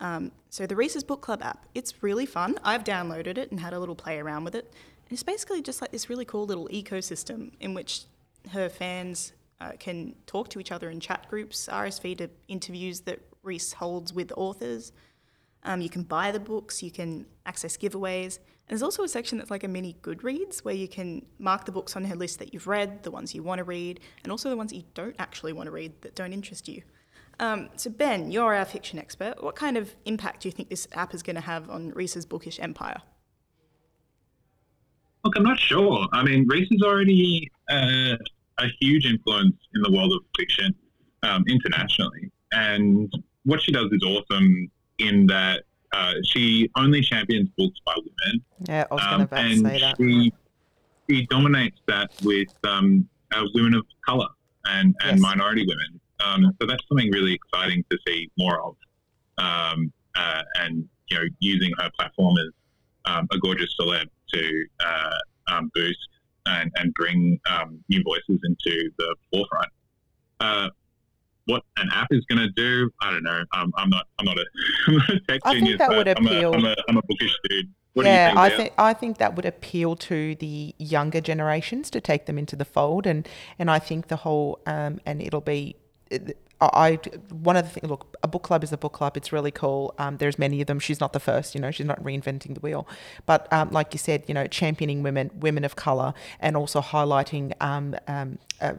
Um, 0.00 0.32
so 0.50 0.66
the 0.66 0.76
Reese's 0.76 1.04
Book 1.04 1.20
Club 1.20 1.42
app, 1.42 1.66
it's 1.74 2.02
really 2.02 2.26
fun. 2.26 2.58
I've 2.64 2.84
downloaded 2.84 3.38
it 3.38 3.50
and 3.50 3.60
had 3.60 3.72
a 3.72 3.78
little 3.78 3.94
play 3.94 4.18
around 4.18 4.44
with 4.44 4.54
it. 4.54 4.72
It's 5.10 5.22
basically 5.22 5.62
just 5.62 5.80
like 5.80 5.92
this 5.92 6.10
really 6.10 6.24
cool 6.24 6.46
little 6.46 6.68
ecosystem 6.68 7.52
in 7.60 7.74
which 7.74 8.04
her 8.50 8.68
fans 8.68 9.32
uh, 9.60 9.72
can 9.78 10.14
talk 10.26 10.48
to 10.50 10.60
each 10.60 10.72
other 10.72 10.90
in 10.90 11.00
chat 11.00 11.26
groups, 11.28 11.68
RSV 11.70 12.18
to 12.18 12.30
interviews 12.48 13.00
that 13.02 13.20
Reese 13.42 13.72
holds 13.72 14.12
with 14.12 14.32
authors. 14.36 14.92
Um, 15.62 15.80
you 15.80 15.88
can 15.88 16.02
buy 16.02 16.32
the 16.32 16.40
books, 16.40 16.82
you 16.82 16.90
can 16.90 17.26
access 17.44 17.76
giveaways. 17.76 18.38
And 18.68 18.76
there's 18.76 18.82
also 18.82 19.04
a 19.04 19.08
section 19.08 19.38
that's 19.38 19.50
like 19.50 19.62
a 19.62 19.68
mini 19.68 19.96
Goodreads 20.02 20.58
where 20.58 20.74
you 20.74 20.88
can 20.88 21.24
mark 21.38 21.66
the 21.66 21.72
books 21.72 21.94
on 21.94 22.04
her 22.04 22.16
list 22.16 22.40
that 22.40 22.52
you've 22.52 22.66
read, 22.66 23.04
the 23.04 23.12
ones 23.12 23.32
you 23.32 23.42
want 23.44 23.60
to 23.60 23.64
read, 23.64 24.00
and 24.24 24.32
also 24.32 24.50
the 24.50 24.56
ones 24.56 24.72
you 24.72 24.82
don't 24.94 25.14
actually 25.20 25.52
want 25.52 25.68
to 25.68 25.70
read 25.70 25.92
that 26.02 26.16
don't 26.16 26.32
interest 26.32 26.66
you. 26.68 26.82
Um, 27.38 27.68
so, 27.76 27.90
Ben, 27.90 28.32
you're 28.32 28.54
our 28.54 28.64
fiction 28.64 28.98
expert. 28.98 29.42
What 29.42 29.54
kind 29.54 29.76
of 29.76 29.94
impact 30.04 30.42
do 30.42 30.48
you 30.48 30.52
think 30.52 30.68
this 30.68 30.88
app 30.92 31.14
is 31.14 31.22
going 31.22 31.36
to 31.36 31.42
have 31.42 31.70
on 31.70 31.90
Reese's 31.90 32.26
bookish 32.26 32.58
empire? 32.58 33.02
Look, 35.26 35.36
I'm 35.36 35.42
not 35.42 35.58
sure. 35.58 36.06
I 36.12 36.22
mean, 36.22 36.46
Reese 36.46 36.68
is 36.70 36.82
already 36.82 37.50
uh, 37.68 38.14
a 38.58 38.66
huge 38.80 39.06
influence 39.06 39.56
in 39.74 39.82
the 39.82 39.90
world 39.90 40.12
of 40.12 40.20
fiction 40.38 40.72
um, 41.24 41.42
internationally. 41.48 42.30
And 42.52 43.12
what 43.42 43.60
she 43.60 43.72
does 43.72 43.88
is 43.90 44.00
awesome 44.04 44.70
in 45.00 45.26
that 45.26 45.64
uh, 45.92 46.12
she 46.26 46.70
only 46.76 47.00
champions 47.00 47.48
books 47.58 47.80
by 47.84 47.94
women. 47.96 48.44
Yeah, 48.68 48.84
I 48.88 48.94
was 48.94 49.02
going 49.02 49.14
Um, 49.14 49.20
about 49.22 49.36
to 49.36 49.42
and 49.42 49.66
say 49.66 49.80
that. 49.80 49.96
she, 49.98 50.32
she 51.10 51.26
dominates 51.26 51.80
that 51.88 52.12
with 52.22 52.46
um, 52.62 53.08
uh, 53.34 53.42
women 53.52 53.74
of 53.74 53.84
color 54.06 54.28
and, 54.66 54.94
and 55.02 55.18
Yes. 55.18 55.20
minority 55.20 55.66
women. 55.66 56.00
Um, 56.24 56.56
so 56.60 56.68
that's 56.68 56.84
something 56.88 57.10
really 57.10 57.34
exciting 57.34 57.84
to 57.90 57.98
see 58.06 58.30
more 58.38 58.62
of. 58.62 58.76
Um, 59.38 59.92
uh, 60.14 60.42
and, 60.60 60.88
you 61.08 61.18
know, 61.18 61.24
using 61.40 61.72
her 61.80 61.90
platform 61.98 62.36
as 62.38 62.52
um, 63.12 63.26
a 63.32 63.38
gorgeous 63.38 63.74
celeb 63.80 64.06
to 64.32 64.64
uh, 64.84 65.18
um, 65.52 65.70
boost 65.74 66.08
and, 66.46 66.70
and 66.76 66.92
bring 66.94 67.38
um, 67.50 67.78
new 67.88 68.02
voices 68.02 68.40
into 68.44 68.90
the 68.98 69.14
forefront. 69.32 69.68
Uh, 70.40 70.68
what 71.46 71.62
an 71.76 71.88
app 71.92 72.08
is 72.10 72.24
going 72.28 72.40
to 72.40 72.50
do, 72.56 72.90
I 73.00 73.10
don't 73.12 73.22
know. 73.22 73.44
Um, 73.52 73.72
I'm 73.76 73.88
not. 73.88 74.06
I'm 74.18 74.24
not 74.24 74.36
a, 74.38 74.44
I'm 74.88 74.96
not 74.96 75.08
a 75.10 75.20
tech 75.20 75.40
I 75.44 75.52
think 75.52 75.64
genius. 75.64 75.78
that 75.78 75.88
but 75.90 75.96
would 75.98 76.08
I'm 76.08 76.26
a- 76.26 76.30
appeal- 76.30 76.54
I'm 76.54 76.64
a, 76.64 76.76
I'm 76.88 76.96
a 76.96 77.02
bookish 77.02 77.36
dude. 77.48 77.72
What 77.94 78.04
yeah, 78.04 78.32
you 78.32 78.38
I 78.38 78.48
think? 78.48 78.58
Think 78.60 78.72
I 78.78 78.92
think 78.92 79.18
that 79.18 79.36
would 79.36 79.46
appeal 79.46 79.96
to 79.96 80.34
the 80.34 80.74
younger 80.78 81.20
generations 81.20 81.88
to 81.90 82.00
take 82.00 82.26
them 82.26 82.36
into 82.36 82.54
the 82.56 82.64
fold, 82.64 83.06
and 83.06 83.26
and 83.58 83.70
I 83.70 83.78
think 83.78 84.08
the 84.08 84.16
whole 84.16 84.60
um, 84.66 85.00
and 85.06 85.22
it'll 85.22 85.40
be. 85.40 85.76
I 86.60 86.98
one 87.30 87.56
of 87.56 87.64
the 87.64 87.70
things. 87.70 87.88
Look, 87.88 88.16
a 88.22 88.28
book 88.28 88.42
club 88.42 88.64
is 88.64 88.72
a 88.72 88.78
book 88.78 88.92
club. 88.92 89.16
It's 89.16 89.32
really 89.32 89.50
cool. 89.50 89.94
Um, 89.98 90.16
there's 90.16 90.38
many 90.38 90.60
of 90.60 90.66
them. 90.66 90.78
She's 90.78 91.00
not 91.00 91.12
the 91.12 91.20
first. 91.20 91.54
You 91.54 91.60
know, 91.60 91.70
she's 91.70 91.86
not 91.86 92.02
reinventing 92.02 92.54
the 92.54 92.60
wheel. 92.60 92.88
But 93.26 93.52
um, 93.52 93.70
like 93.70 93.92
you 93.92 93.98
said, 93.98 94.24
you 94.26 94.34
know, 94.34 94.46
championing 94.46 95.02
women, 95.02 95.30
women 95.34 95.64
of 95.64 95.76
color, 95.76 96.14
and 96.40 96.56
also 96.56 96.80
highlighting 96.80 97.52
um, 97.60 97.94
um, 98.08 98.38
uh, 98.60 98.74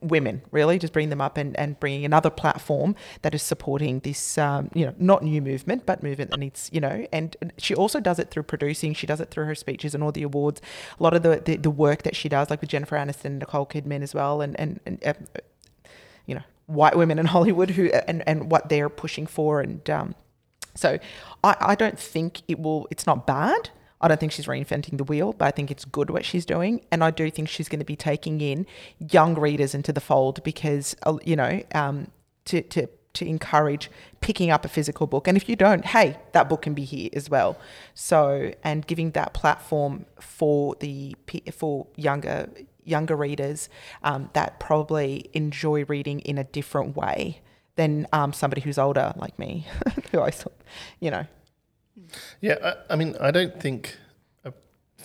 women 0.00 0.42
really 0.50 0.78
just 0.78 0.92
bring 0.92 1.10
them 1.10 1.20
up 1.20 1.36
and, 1.36 1.56
and 1.58 1.78
bringing 1.80 2.04
another 2.04 2.30
platform 2.30 2.94
that 3.22 3.34
is 3.34 3.42
supporting 3.42 4.00
this 4.00 4.36
um, 4.36 4.70
you 4.74 4.84
know 4.84 4.94
not 4.98 5.22
new 5.22 5.40
movement 5.40 5.86
but 5.86 6.02
movement 6.02 6.30
that 6.30 6.38
needs 6.38 6.68
you 6.72 6.80
know 6.80 7.06
and 7.12 7.36
she 7.56 7.74
also 7.74 7.98
does 7.98 8.18
it 8.18 8.30
through 8.30 8.42
producing 8.42 8.92
she 8.92 9.06
does 9.06 9.20
it 9.20 9.30
through 9.30 9.46
her 9.46 9.54
speeches 9.54 9.94
and 9.94 10.04
all 10.04 10.12
the 10.12 10.22
awards 10.22 10.60
a 10.98 11.02
lot 11.02 11.14
of 11.14 11.22
the 11.22 11.40
the, 11.44 11.56
the 11.56 11.70
work 11.70 12.02
that 12.02 12.14
she 12.14 12.28
does 12.28 12.50
like 12.50 12.60
with 12.60 12.70
jennifer 12.70 12.96
aniston 12.96 13.24
and 13.24 13.38
nicole 13.38 13.66
kidman 13.66 14.02
as 14.02 14.14
well 14.14 14.40
and 14.40 14.58
and, 14.60 14.80
and 14.86 15.02
uh, 15.04 15.12
you 16.26 16.34
know 16.34 16.42
white 16.66 16.96
women 16.96 17.18
in 17.18 17.26
hollywood 17.34 17.70
who 17.70 17.86
and, 18.08 18.22
and 18.26 18.50
what 18.50 18.68
they're 18.68 18.88
pushing 18.88 19.26
for 19.26 19.60
and 19.60 19.88
um, 19.90 20.14
so 20.76 20.98
I, 21.42 21.56
I 21.60 21.74
don't 21.74 21.98
think 21.98 22.42
it 22.48 22.60
will, 22.60 22.86
it's 22.90 23.06
not 23.06 23.26
bad. 23.26 23.70
I 24.00 24.08
don't 24.08 24.20
think 24.20 24.32
she's 24.32 24.46
reinventing 24.46 24.98
the 24.98 25.04
wheel, 25.04 25.32
but 25.32 25.46
I 25.46 25.50
think 25.50 25.70
it's 25.70 25.84
good 25.84 26.10
what 26.10 26.24
she's 26.24 26.44
doing. 26.44 26.84
And 26.92 27.02
I 27.02 27.10
do 27.10 27.30
think 27.30 27.48
she's 27.48 27.68
going 27.68 27.78
to 27.78 27.84
be 27.84 27.96
taking 27.96 28.40
in 28.40 28.66
young 28.98 29.34
readers 29.34 29.74
into 29.74 29.92
the 29.92 30.02
fold 30.02 30.42
because, 30.44 30.94
uh, 31.04 31.16
you 31.24 31.34
know, 31.34 31.62
um, 31.74 32.10
to, 32.44 32.60
to, 32.60 32.88
to 33.14 33.26
encourage 33.26 33.90
picking 34.20 34.50
up 34.50 34.66
a 34.66 34.68
physical 34.68 35.06
book. 35.06 35.26
And 35.26 35.36
if 35.36 35.48
you 35.48 35.56
don't, 35.56 35.84
hey, 35.84 36.18
that 36.32 36.48
book 36.50 36.62
can 36.62 36.74
be 36.74 36.84
here 36.84 37.08
as 37.14 37.30
well. 37.30 37.58
So, 37.94 38.52
and 38.62 38.86
giving 38.86 39.12
that 39.12 39.32
platform 39.32 40.04
for 40.20 40.76
the, 40.80 41.16
for 41.52 41.86
younger, 41.96 42.50
younger 42.86 43.16
readers 43.16 43.68
um, 44.02 44.30
that 44.32 44.60
probably 44.60 45.28
enjoy 45.32 45.84
reading 45.84 46.20
in 46.20 46.38
a 46.38 46.44
different 46.44 46.96
way 46.96 47.40
than 47.76 48.06
um, 48.12 48.32
somebody 48.32 48.62
who's 48.62 48.78
older 48.78 49.12
like 49.16 49.38
me, 49.38 49.66
who 50.12 50.20
I 50.20 50.32
you 51.00 51.10
know, 51.10 51.26
Yeah, 52.40 52.56
I, 52.62 52.94
I 52.94 52.96
mean, 52.96 53.14
I 53.20 53.30
don't 53.30 53.60
think 53.60 53.96
I've 54.44 54.54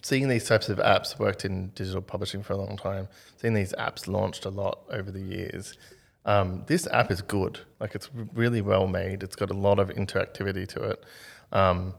seen 0.01 0.29
these 0.29 0.47
types 0.47 0.69
of 0.69 0.77
apps 0.79 1.19
worked 1.19 1.45
in 1.45 1.69
digital 1.69 2.01
publishing 2.01 2.43
for 2.43 2.53
a 2.53 2.57
long 2.57 2.77
time. 2.77 3.07
Seeing 3.37 3.53
these 3.53 3.73
apps 3.73 4.07
launched 4.07 4.45
a 4.45 4.49
lot 4.49 4.79
over 4.89 5.11
the 5.11 5.21
years. 5.21 5.77
Um, 6.25 6.63
this 6.67 6.87
app 6.87 7.11
is 7.11 7.21
good. 7.21 7.59
Like 7.79 7.95
it's 7.95 8.09
really 8.33 8.61
well 8.61 8.87
made. 8.87 9.23
It's 9.23 9.35
got 9.35 9.49
a 9.49 9.55
lot 9.55 9.79
of 9.79 9.89
interactivity 9.89 10.67
to 10.69 10.91
it, 10.91 11.03
um, 11.51 11.95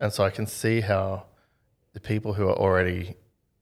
and 0.00 0.12
so 0.12 0.24
I 0.24 0.30
can 0.30 0.46
see 0.46 0.80
how 0.80 1.26
the 1.92 2.00
people 2.00 2.34
who 2.34 2.48
are 2.48 2.56
already 2.56 3.16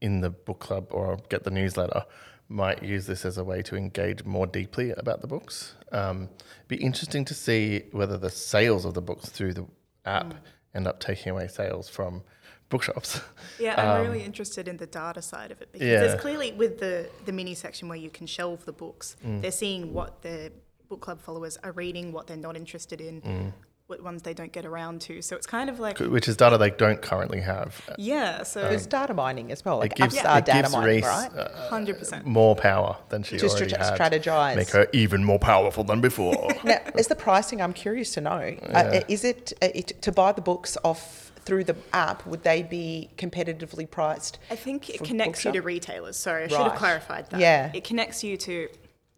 in 0.05 0.21
the 0.21 0.29
book 0.29 0.59
club 0.59 0.85
or 0.91 1.17
get 1.29 1.43
the 1.43 1.51
newsletter 1.51 2.03
might 2.47 2.83
use 2.83 3.07
this 3.07 3.25
as 3.25 3.37
a 3.39 3.43
way 3.43 3.59
to 3.63 3.75
engage 3.75 4.23
more 4.23 4.45
deeply 4.45 4.91
about 4.91 5.19
the 5.21 5.27
books. 5.27 5.73
Um, 5.91 6.29
be 6.67 6.75
interesting 6.75 7.25
to 7.25 7.33
see 7.33 7.85
whether 7.91 8.17
the 8.19 8.29
sales 8.29 8.85
of 8.85 8.93
the 8.93 9.01
books 9.01 9.29
through 9.29 9.53
the 9.55 9.65
app 10.05 10.35
end 10.75 10.87
up 10.87 10.99
taking 10.99 11.31
away 11.31 11.47
sales 11.47 11.89
from 11.89 12.21
bookshops. 12.69 13.19
Yeah, 13.59 13.73
I'm 13.81 13.89
Um, 14.01 14.07
really 14.07 14.23
interested 14.23 14.67
in 14.67 14.77
the 14.77 14.85
data 14.85 15.21
side 15.21 15.51
of 15.51 15.57
it 15.63 15.71
because 15.71 15.87
Yeah. 15.87 16.01
there's 16.01 16.21
clearly 16.21 16.51
with 16.53 16.73
the 16.79 17.09
the 17.27 17.31
mini 17.39 17.55
section 17.55 17.87
where 17.89 17.97
you 18.05 18.11
can 18.11 18.27
shelve 18.27 18.63
the 18.65 18.73
books, 18.83 19.15
Mm. 19.25 19.41
they're 19.41 19.59
seeing 19.63 19.83
what 19.97 20.21
the 20.21 20.51
book 20.89 21.01
club 21.01 21.19
followers 21.27 21.57
are 21.63 21.71
reading, 21.83 22.11
what 22.11 22.27
they're 22.27 22.45
not 22.49 22.55
interested 22.63 22.99
in. 23.01 23.21
Mm. 23.21 23.53
What 23.87 24.01
ones 24.01 24.23
they 24.23 24.33
don't 24.33 24.51
get 24.51 24.65
around 24.65 24.99
to. 25.01 25.21
So 25.21 25.35
it's 25.35 25.45
kind 25.45 25.69
of 25.69 25.79
like 25.79 25.99
which 25.99 26.27
is 26.27 26.35
data 26.37 26.57
they 26.57 26.71
don't 26.71 27.01
currently 27.01 27.41
have. 27.41 27.79
yeah. 27.97 28.41
So 28.43 28.65
it's 28.65 28.87
data 28.87 29.13
mining 29.13 29.51
as 29.51 29.63
well, 29.63 29.77
like 29.77 29.91
It 29.91 29.97
gives, 29.97 30.15
upstart 30.15 30.39
it 30.39 30.45
data 30.45 30.61
gives 30.63 30.73
mining, 30.73 30.95
Reese 30.95 31.05
right? 31.05 31.31
uh, 31.37 31.67
hundred 31.69 31.99
percent. 31.99 32.25
more 32.25 32.55
power 32.55 32.97
than 33.09 33.21
she 33.23 33.37
To 33.37 33.47
already 33.47 33.69
strate- 33.69 33.81
had. 33.81 33.99
strategize. 33.99 34.55
Make 34.55 34.69
her 34.71 34.87
even 34.93 35.23
more 35.23 35.39
powerful 35.39 35.83
than 35.83 36.01
before. 36.01 36.49
Now, 36.63 36.79
is 36.97 37.07
the 37.07 37.15
pricing? 37.15 37.61
I'm 37.61 37.73
curious 37.73 38.13
to 38.15 38.21
know. 38.21 38.55
Uh, 38.73 39.01
is 39.07 39.23
it, 39.23 39.53
uh, 39.61 39.67
it 39.75 40.01
to 40.01 40.11
buy 40.11 40.31
the 40.31 40.41
books 40.41 40.77
off 40.83 41.31
through 41.45 41.65
the 41.65 41.75
app? 41.93 42.25
Would 42.25 42.43
they 42.43 42.63
be 42.63 43.11
competitively 43.17 43.89
priced? 43.89 44.39
I 44.49 44.55
think 44.55 44.89
it 44.89 44.97
from 44.97 45.05
connects 45.07 45.45
you 45.45 45.51
to 45.51 45.61
retailers. 45.61 46.17
Sorry, 46.17 46.45
I 46.45 46.47
should 46.47 46.57
have 46.57 46.75
clarified 46.75 47.29
that. 47.29 47.39
Yeah. 47.39 47.69
It 47.71 47.83
connects 47.83 48.23
you 48.23 48.35
to, 48.37 48.67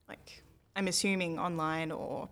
like, 0.09 0.43
I'm 0.75 0.89
assuming 0.89 1.39
online 1.39 1.93
or 1.93 2.27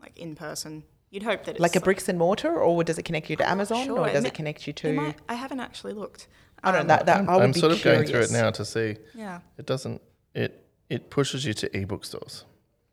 like 0.00 0.16
in 0.16 0.36
person. 0.36 0.84
You'd 1.12 1.22
hope 1.24 1.44
that 1.44 1.52
it's 1.52 1.60
Like 1.60 1.76
a 1.76 1.80
bricks 1.80 2.08
and 2.08 2.18
mortar, 2.18 2.58
or 2.58 2.82
does 2.82 2.96
it 2.98 3.02
connect 3.04 3.28
you 3.28 3.36
to 3.36 3.46
Amazon, 3.48 3.84
Sure, 3.84 3.98
or 4.00 4.06
does 4.10 4.22
ma- 4.22 4.28
it 4.28 4.34
connect 4.34 4.66
you 4.66 4.72
to? 4.72 4.92
might- 4.94 5.18
I 5.28 5.34
haven't 5.34 5.60
actually 5.60 5.92
looked. 5.92 6.26
I 6.64 6.72
don't 6.72 6.80
Um, 6.82 6.86
know. 6.86 6.96
That, 6.96 7.06
that 7.06 7.18
I'm, 7.18 7.28
I 7.28 7.34
would 7.36 7.42
I'm 7.44 7.52
be 7.52 7.60
sort 7.60 7.72
of 7.72 7.78
curious. 7.80 8.10
going 8.10 8.26
through 8.26 8.34
it 8.36 8.42
now 8.42 8.50
to 8.50 8.64
see. 8.64 8.96
Yeah, 9.14 9.40
It 9.58 9.66
doesn't. 9.66 10.00
It 10.34 10.64
it 10.88 11.10
pushes 11.10 11.44
you 11.44 11.52
to 11.54 11.76
ebook 11.76 12.04
stores, 12.06 12.44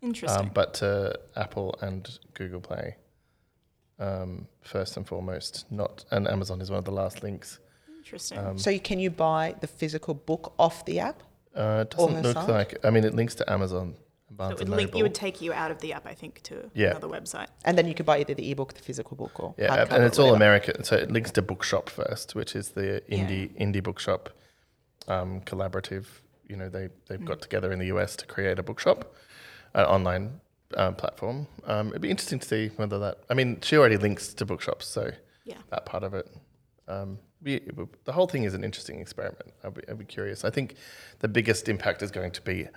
interesting. 0.02 0.38
um, 0.48 0.52
but 0.54 0.74
to 0.76 1.18
Apple 1.38 1.76
and 1.82 2.20
Google 2.34 2.60
Play. 2.62 2.98
Um, 4.00 4.48
first 4.62 4.96
and 4.98 5.06
foremost, 5.08 5.66
not 5.72 6.04
and 6.12 6.28
Amazon 6.28 6.60
is 6.62 6.70
one 6.70 6.80
of 6.80 6.86
the 6.86 6.92
last 6.92 7.24
links. 7.24 7.60
interesting. 7.98 8.38
um, 8.38 8.58
So 8.58 8.70
you, 8.70 8.80
can 8.82 9.00
you 9.00 9.10
buy 9.12 9.56
the 9.62 9.68
physical 9.68 10.14
book 10.14 10.54
off 10.58 10.84
the 10.86 11.00
app? 11.00 11.24
Uh, 11.56 11.86
it 11.86 11.90
doesn't 11.96 12.22
look 12.22 12.34
site? 12.36 12.50
like. 12.50 12.86
I 12.86 12.90
mean, 12.90 13.04
it 13.06 13.14
links 13.14 13.36
to 13.36 13.50
Amazon, 13.52 13.96
and 14.30 14.38
So 14.38 14.44
Barnes 14.44 14.62
it 14.62 14.68
would 14.70 14.70
link, 14.78 14.90
Noble. 14.90 15.00
it 15.00 15.04
would 15.04 15.16
take 15.16 15.42
you 15.42 15.54
out 15.54 15.72
of 15.72 15.80
the 15.80 15.94
app, 15.94 16.06
I 16.06 16.14
think, 16.14 16.42
to 16.44 16.70
Yeah. 16.74 16.92
another 16.92 17.08
website. 17.08 17.48
And 17.66 17.78
then 17.78 17.88
you 17.88 17.94
could 17.96 18.06
buy 18.06 18.20
either 18.20 18.34
the 18.34 18.52
ebook, 18.52 18.74
the 18.74 18.82
physical 18.82 19.18
book, 19.18 19.40
or 19.40 19.56
Yeah, 19.58 19.86
and 19.90 20.04
it's 20.04 20.20
all. 20.20 20.34
American. 20.36 20.84
So 20.84 20.96
it 20.96 21.12
links 21.12 21.32
to 21.32 21.42
Bookshop 21.42 21.90
first, 21.90 22.36
which 22.36 22.56
is 22.56 22.70
the 22.70 23.02
Yeah. 23.08 23.18
indie 23.26 23.50
indie 23.60 23.84
bookshop 23.84 24.30
um, 25.08 25.42
collaborative. 25.42 26.06
You 26.48 26.56
know, 26.56 26.70
they 26.70 26.90
they've 27.08 27.20
Mm. 27.20 27.26
got 27.26 27.42
together 27.42 27.72
in 27.72 27.80
the 27.80 27.88
US 27.88 28.16
to 28.18 28.26
create 28.28 28.60
a 28.60 28.64
bookshop, 28.64 29.16
an 29.74 29.86
online 29.86 30.42
um, 30.78 30.94
platform. 30.94 31.48
Um, 31.66 31.90
it'd 31.90 32.02
be 32.02 32.12
interesting 32.12 32.38
to 32.40 32.48
see 32.48 32.68
whether 32.76 33.00
that. 33.00 33.18
I 33.30 33.34
mean, 33.34 33.60
she 33.62 33.76
already 33.76 33.98
links 33.98 34.36
to 34.36 34.46
bookshops, 34.46 34.86
so 34.86 35.12
Yeah. 35.46 35.58
that 35.72 35.86
part 35.88 36.04
of 36.04 36.14
it. 36.14 36.28
Um, 36.88 37.18
we, 37.42 37.60
the 38.06 38.12
whole 38.12 38.28
thing 38.28 38.44
is 38.44 38.54
an 38.54 38.64
interesting 38.64 39.00
experiment. 39.00 39.52
I'd 39.64 39.74
be, 39.74 39.82
I'd 39.88 39.98
be 39.98 40.06
curious. 40.06 40.46
I 40.46 40.52
think 40.52 40.76
the 41.20 41.28
biggest 41.28 41.68
impact 41.70 42.04
is 42.04 42.12
going 42.12 42.32
to 42.32 42.42
be 42.44 42.68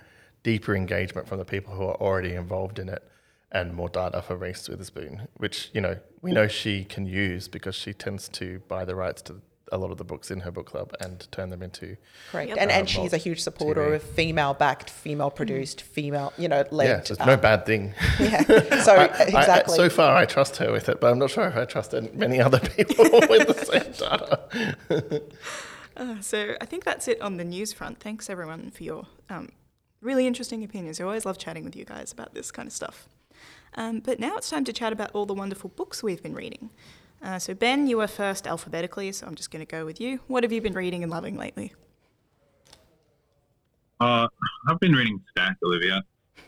deeper 0.43 0.75
engagement 0.75 1.27
from 1.27 1.37
the 1.39 1.45
people 1.45 1.73
who 1.73 1.83
are 1.83 1.95
already 1.95 2.33
involved 2.35 2.79
in 2.79 2.89
it 2.89 3.03
and 3.51 3.73
more 3.73 3.89
data 3.89 4.21
for 4.21 4.35
Reese 4.35 4.67
Witherspoon, 4.67 5.27
which, 5.37 5.69
you 5.73 5.81
know, 5.81 5.97
we 6.21 6.31
know 6.31 6.47
she 6.47 6.83
can 6.83 7.05
use 7.05 7.47
because 7.47 7.75
she 7.75 7.93
tends 7.93 8.27
to 8.29 8.59
buy 8.67 8.83
the 8.85 8.95
rights 8.95 9.21
to 9.23 9.41
a 9.71 9.77
lot 9.77 9.89
of 9.89 9.97
the 9.97 10.03
books 10.03 10.29
in 10.29 10.41
her 10.41 10.51
book 10.51 10.67
club 10.67 10.93
and 10.99 11.27
turn 11.31 11.49
them 11.49 11.63
into 11.63 11.95
Correct. 12.31 12.49
Yep. 12.49 12.57
And, 12.59 12.69
Uh, 12.69 12.73
and 12.75 12.89
she's 12.89 13.13
a 13.13 13.17
huge 13.17 13.41
supporter 13.41 13.81
TV. 13.91 13.95
of 13.95 14.03
female 14.03 14.53
backed, 14.53 14.89
female 14.89 15.31
produced, 15.31 15.81
female, 15.81 16.31
you 16.37 16.47
know, 16.47 16.63
led. 16.69 16.87
yeah, 16.87 17.03
so 17.03 17.13
it's 17.13 17.25
no 17.25 17.33
um, 17.33 17.39
bad 17.39 17.65
thing. 17.65 17.93
yeah. 18.19 18.43
So 18.83 18.93
I- 18.95 19.05
I- 19.05 19.23
exactly. 19.23 19.75
so 19.75 19.89
far, 19.89 20.15
I 20.15 20.25
trust 20.25 20.57
her 20.57 20.71
with 20.71 20.89
it, 20.89 20.99
but 21.01 21.09
I'm 21.11 21.17
not 21.17 21.31
sure 21.31 21.47
if 21.47 21.55
I 21.55 21.65
trust 21.65 21.93
many 22.13 22.39
other 22.39 22.59
people 22.59 23.05
with 23.29 23.47
the 23.47 23.65
same 23.65 23.91
data. 23.93 25.21
Uh, 25.95 26.19
so 26.21 26.55
I 26.59 26.65
think 26.65 26.83
that's 26.85 27.07
it 27.07 27.21
on 27.21 27.37
the 27.37 27.43
news 27.43 27.71
front. 27.71 27.99
Thanks 27.99 28.27
everyone 28.27 28.71
for 28.71 28.83
your 28.83 29.05
um, 29.29 29.49
really 30.03 30.27
interesting 30.27 30.63
opinions. 30.63 30.99
I 30.99 31.03
always 31.03 31.25
love 31.25 31.37
chatting 31.37 31.63
with 31.63 31.75
you 31.75 31.85
guys 31.85 32.11
about 32.11 32.33
this 32.33 32.51
kind 32.51 32.67
of 32.67 32.73
stuff. 32.73 33.07
Um, 33.75 33.99
but 33.99 34.19
now 34.19 34.35
it's 34.37 34.49
time 34.49 34.65
to 34.65 34.73
chat 34.73 34.93
about 34.93 35.11
all 35.13 35.25
the 35.25 35.33
wonderful 35.33 35.71
books 35.71 36.03
we've 36.03 36.21
been 36.21 36.35
reading. 36.35 36.69
Uh, 37.23 37.39
so 37.39 37.53
Ben, 37.53 37.87
you 37.87 37.97
were 37.97 38.07
first 38.07 38.45
alphabetically, 38.45 39.11
so 39.11 39.25
I'm 39.25 39.35
just 39.35 39.49
going 39.49 39.65
to 39.65 39.71
go 39.71 39.85
with 39.85 39.99
you. 39.99 40.19
What 40.27 40.43
have 40.43 40.51
you 40.51 40.61
been 40.61 40.73
reading 40.73 41.03
and 41.03 41.11
loving 41.11 41.37
lately? 41.37 41.73
Uh, 43.99 44.27
I've 44.67 44.79
been 44.79 44.93
reading 44.93 45.21
Stack, 45.31 45.55
Olivia. 45.65 46.03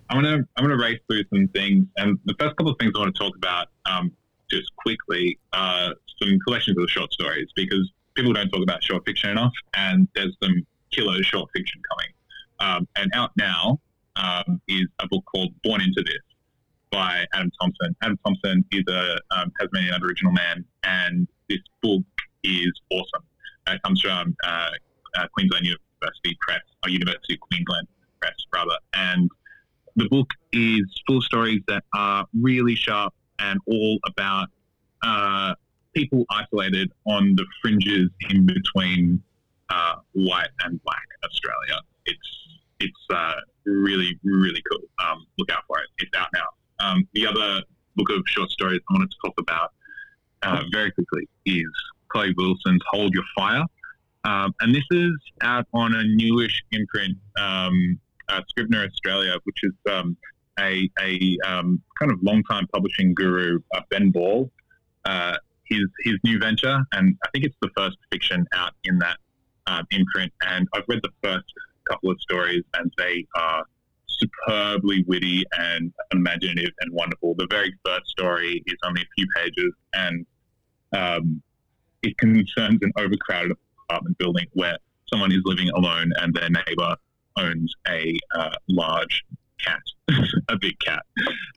I'm 0.10 0.22
gonna 0.22 0.44
I'm 0.58 0.64
gonna 0.64 0.78
race 0.78 1.00
through 1.10 1.24
some 1.34 1.48
things, 1.48 1.86
and 1.98 2.20
the 2.26 2.36
first 2.38 2.56
couple 2.58 2.72
of 2.72 2.78
things 2.80 2.92
I 2.96 3.00
want 3.00 3.16
to 3.16 3.20
talk 3.20 3.36
about, 3.36 3.68
um, 3.86 4.12
just 4.52 4.76
quickly, 4.76 5.40
uh, 5.54 5.92
some 6.22 6.38
collections 6.46 6.78
of 6.78 6.90
short 6.90 7.14
stories 7.14 7.48
because 7.56 7.90
people 8.14 8.34
don't 8.34 8.50
talk 8.50 8.62
about 8.62 8.84
short 8.84 9.06
fiction 9.06 9.30
enough, 9.30 9.54
and 9.74 10.08
there's 10.16 10.36
some 10.44 10.66
killer 10.92 11.24
short 11.24 11.50
fiction 11.56 11.82
coming. 11.90 12.15
Um, 12.60 12.88
and 12.96 13.12
out 13.14 13.32
now 13.38 13.80
um, 14.16 14.62
is 14.68 14.88
a 15.00 15.08
book 15.08 15.24
called 15.26 15.54
Born 15.64 15.82
Into 15.82 16.04
This 16.04 16.22
by 16.92 17.26
Adam 17.34 17.52
Thompson. 17.60 17.96
Adam 18.02 18.18
Thompson 18.26 18.66
is 18.72 18.84
a 18.88 19.18
um, 19.32 19.52
Tasmanian 19.60 19.94
Aboriginal 19.94 20.32
man, 20.32 20.64
and 20.84 21.28
this 21.50 21.60
book 21.82 22.04
is 22.44 22.72
awesome. 22.92 23.24
It 23.68 23.82
comes 23.84 24.02
from 24.02 24.36
uh, 24.46 24.70
uh, 25.18 25.28
Queensland 25.34 25.66
University 25.66 26.38
Press, 26.40 26.62
or 26.84 26.90
University 26.90 27.34
of 27.34 27.40
Queensland 27.42 27.88
Press, 28.22 28.36
rather. 28.54 28.78
And 28.94 29.30
the 29.96 30.08
book 30.10 30.30
is 30.52 30.84
full 31.08 31.18
of 31.18 31.24
stories 31.24 31.62
that 31.68 31.84
are 31.94 32.26
really 32.40 32.76
sharp 32.76 33.14
and 33.40 33.60
all 33.68 34.00
about 34.08 34.48
uh, 35.04 35.56
people 35.94 36.26
isolated 36.30 36.92
on 37.06 37.36
the 37.36 37.46
fringes 37.62 38.10
in 38.30 38.46
between 38.46 39.22
uh, 39.70 39.96
white 40.14 40.50
and 40.64 40.82
black 40.84 41.08
Australia. 41.24 41.82
It's 42.06 42.30
it's 42.80 43.06
uh, 43.10 43.36
really 43.66 44.20
really 44.24 44.62
cool. 44.70 44.82
Um, 45.04 45.26
look 45.38 45.52
out 45.52 45.64
for 45.68 45.80
it. 45.80 45.88
It's 46.00 46.12
out 46.18 46.28
now. 46.34 46.46
Um, 46.80 47.08
the 47.14 47.26
other 47.26 47.64
book 47.96 48.10
of 48.10 48.24
short 48.28 48.50
stories 48.50 48.82
I 48.90 48.94
wanted 48.94 49.12
to 49.12 49.18
talk 49.26 49.36
about 49.40 49.72
uh, 50.44 50.64
very 50.72 50.92
quickly 50.92 51.28
is 51.46 51.72
Chloe 52.10 52.34
Wilson's 52.38 52.82
Hold 52.92 53.14
Your 53.14 53.24
Fire. 53.36 53.64
Um, 54.26 54.54
and 54.60 54.74
this 54.74 54.84
is 54.92 55.14
out 55.42 55.66
on 55.74 55.94
a 55.96 56.04
newish 56.04 56.64
imprint, 56.72 57.18
um, 57.40 58.00
uh, 58.28 58.42
Scribner 58.50 58.84
Australia, 58.84 59.36
which 59.44 59.60
is 59.64 59.74
um, 59.92 60.18
a, 60.60 60.90
a 61.00 61.38
um, 61.46 61.82
kind 62.00 62.12
of 62.12 62.18
long-time 62.24 62.68
publishing 62.74 63.14
guru, 63.14 63.60
uh, 63.76 63.82
Ben 63.90 64.10
Ball. 64.10 64.50
Uh, 65.06 65.38
his 65.66 65.82
his 66.04 66.16
new 66.24 66.40
venture, 66.40 66.80
and 66.92 67.18
I 67.24 67.30
think 67.32 67.46
it's 67.46 67.56
the 67.62 67.70
first 67.76 67.98
fiction 68.12 68.46
out 68.56 68.74
in 68.84 69.00
that 69.00 69.18
um, 69.68 69.86
imprint. 69.92 70.32
And 70.48 70.68
I've 70.74 70.84
read 70.88 71.00
the 71.02 71.10
first 71.24 71.46
couple 71.90 72.12
of 72.12 72.20
stories, 72.22 72.64
and 72.74 72.92
they 72.98 73.26
are 73.36 73.64
superbly 74.08 75.04
witty 75.08 75.44
and 75.58 75.92
imaginative 76.12 76.72
and 76.80 76.92
wonderful. 76.94 77.36
The 77.36 77.48
very 77.50 77.74
first 77.86 78.08
story 78.08 78.64
is 78.66 78.76
only 78.84 79.02
a 79.02 79.06
few 79.16 79.28
pages, 79.36 79.74
and 79.94 80.26
um, 80.94 81.42
it 82.04 82.18
concerns 82.18 82.80
an 82.82 82.92
overcrowded 82.98 83.58
apartment 83.90 84.18
building 84.18 84.46
where 84.54 84.78
someone 85.12 85.32
is 85.32 85.42
living 85.46 85.70
alone 85.70 86.12
and 86.22 86.34
their 86.34 86.50
neighbor 86.50 86.96
owns 87.38 87.74
a 87.88 88.18
uh, 88.36 88.56
large 88.70 89.24
cat, 89.64 89.82
a 90.50 90.58
big 90.58 90.78
cat, 90.80 91.04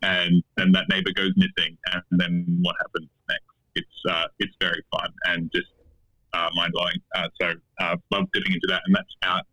and 0.02 0.42
then 0.56 0.72
that 0.72 0.84
neighbor 0.90 1.10
goes 1.14 1.32
missing, 1.36 1.76
and 1.92 2.02
then 2.10 2.58
what 2.62 2.74
happens 2.80 3.08
next? 3.28 3.44
It's 3.74 4.10
uh, 4.10 4.26
it's 4.38 4.54
very 4.60 4.82
fun 4.90 5.10
and 5.26 5.50
just 5.54 5.68
uh, 6.32 6.48
mind 6.54 6.72
blowing. 6.72 7.00
Uh, 7.14 7.28
so 7.40 7.52
uh, 7.80 7.96
love 8.10 8.24
dipping 8.32 8.52
into 8.52 8.66
that, 8.68 8.82
and 8.86 8.94
that's 8.94 9.14
out 9.22 9.46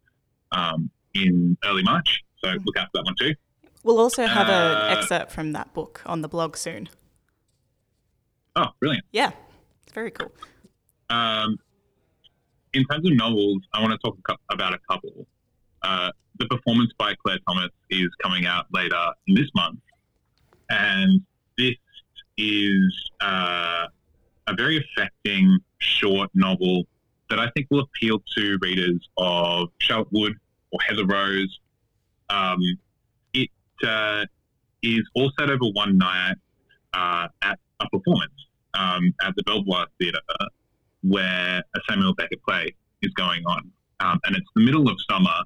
um, 0.52 0.90
in 1.14 1.58
early 1.66 1.84
March. 1.84 2.24
So 2.44 2.50
look 2.64 2.78
out 2.78 2.88
for 2.92 3.00
that 3.00 3.06
one 3.06 3.16
too. 3.20 3.34
We'll 3.84 4.00
also 4.00 4.26
have 4.26 4.50
Uh, 4.50 4.90
an 4.92 4.98
excerpt 4.98 5.32
from 5.32 5.52
that 5.54 5.74
book 5.74 6.02
on 6.06 6.22
the 6.22 6.28
blog 6.28 6.58
soon. 6.58 6.90
Oh, 8.56 8.68
brilliant! 8.80 9.06
Yeah, 9.12 9.32
it's 9.84 9.94
very 9.94 10.12
cool. 10.12 10.32
Um, 11.10 11.58
in 12.74 12.84
terms 12.86 13.06
of 13.10 13.16
novels, 13.16 13.62
I 13.74 13.82
want 13.82 13.92
to 13.94 13.98
talk 13.98 14.18
about 14.50 14.74
a 14.74 14.80
couple. 14.90 15.28
Uh, 15.82 16.12
the 16.40 16.48
performance 16.48 16.92
by 16.98 17.14
Claire 17.16 17.40
Thomas 17.48 17.70
is 17.90 18.10
coming 18.24 18.46
out 18.46 18.66
later 18.74 19.02
this 19.28 19.50
month, 19.56 19.80
and 20.70 21.22
this 21.58 21.76
is 22.38 23.10
uh, 23.22 23.86
a 24.48 24.54
very 24.56 24.78
affecting 24.84 25.58
short 25.78 26.30
novel 26.34 26.84
that 27.30 27.40
I 27.40 27.50
think 27.52 27.68
will 27.72 27.82
appeal 27.82 28.22
to 28.38 28.58
readers 28.62 29.08
of 29.18 29.70
Charlotte 29.80 30.12
Wood 30.12 30.34
or 30.72 30.80
Heather 30.88 31.06
Rose. 31.06 31.60
Um, 32.30 32.60
it 33.34 33.50
uh, 33.86 34.26
is 34.84 35.04
all 35.16 35.32
set 35.40 35.50
over 35.50 35.66
one 35.74 35.98
night 35.98 36.36
uh, 36.94 37.28
at 37.42 37.60
a 37.80 37.90
performance 37.90 38.34
um, 38.74 39.14
at 39.24 39.36
the 39.36 39.44
Belvoir 39.44 39.88
Theatre 40.00 40.20
where 41.04 41.64
a 41.76 41.80
Samuel 41.90 42.14
Beckett 42.16 42.44
play 42.44 42.74
is 43.02 43.12
going 43.14 43.46
on. 43.46 43.72
Um, 44.00 44.20
and 44.26 44.36
it's 44.36 44.50
the 44.56 44.64
middle 44.64 44.90
of 44.90 44.98
summer 45.10 45.44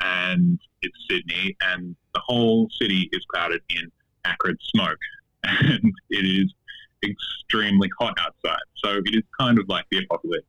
and 0.00 0.58
it's 0.82 0.96
Sydney 1.08 1.56
and 1.60 1.94
the 2.14 2.20
whole 2.24 2.68
city 2.80 3.08
is 3.12 3.24
clouded 3.32 3.60
in 3.68 3.90
acrid 4.24 4.56
smoke 4.62 4.98
and 5.44 5.92
it 6.10 6.24
is 6.24 6.52
extremely 7.04 7.88
hot 7.98 8.14
outside. 8.20 8.62
So 8.76 9.00
it 9.04 9.14
is 9.14 9.22
kind 9.38 9.58
of 9.58 9.68
like 9.68 9.84
the 9.90 9.98
apocalypse. 9.98 10.46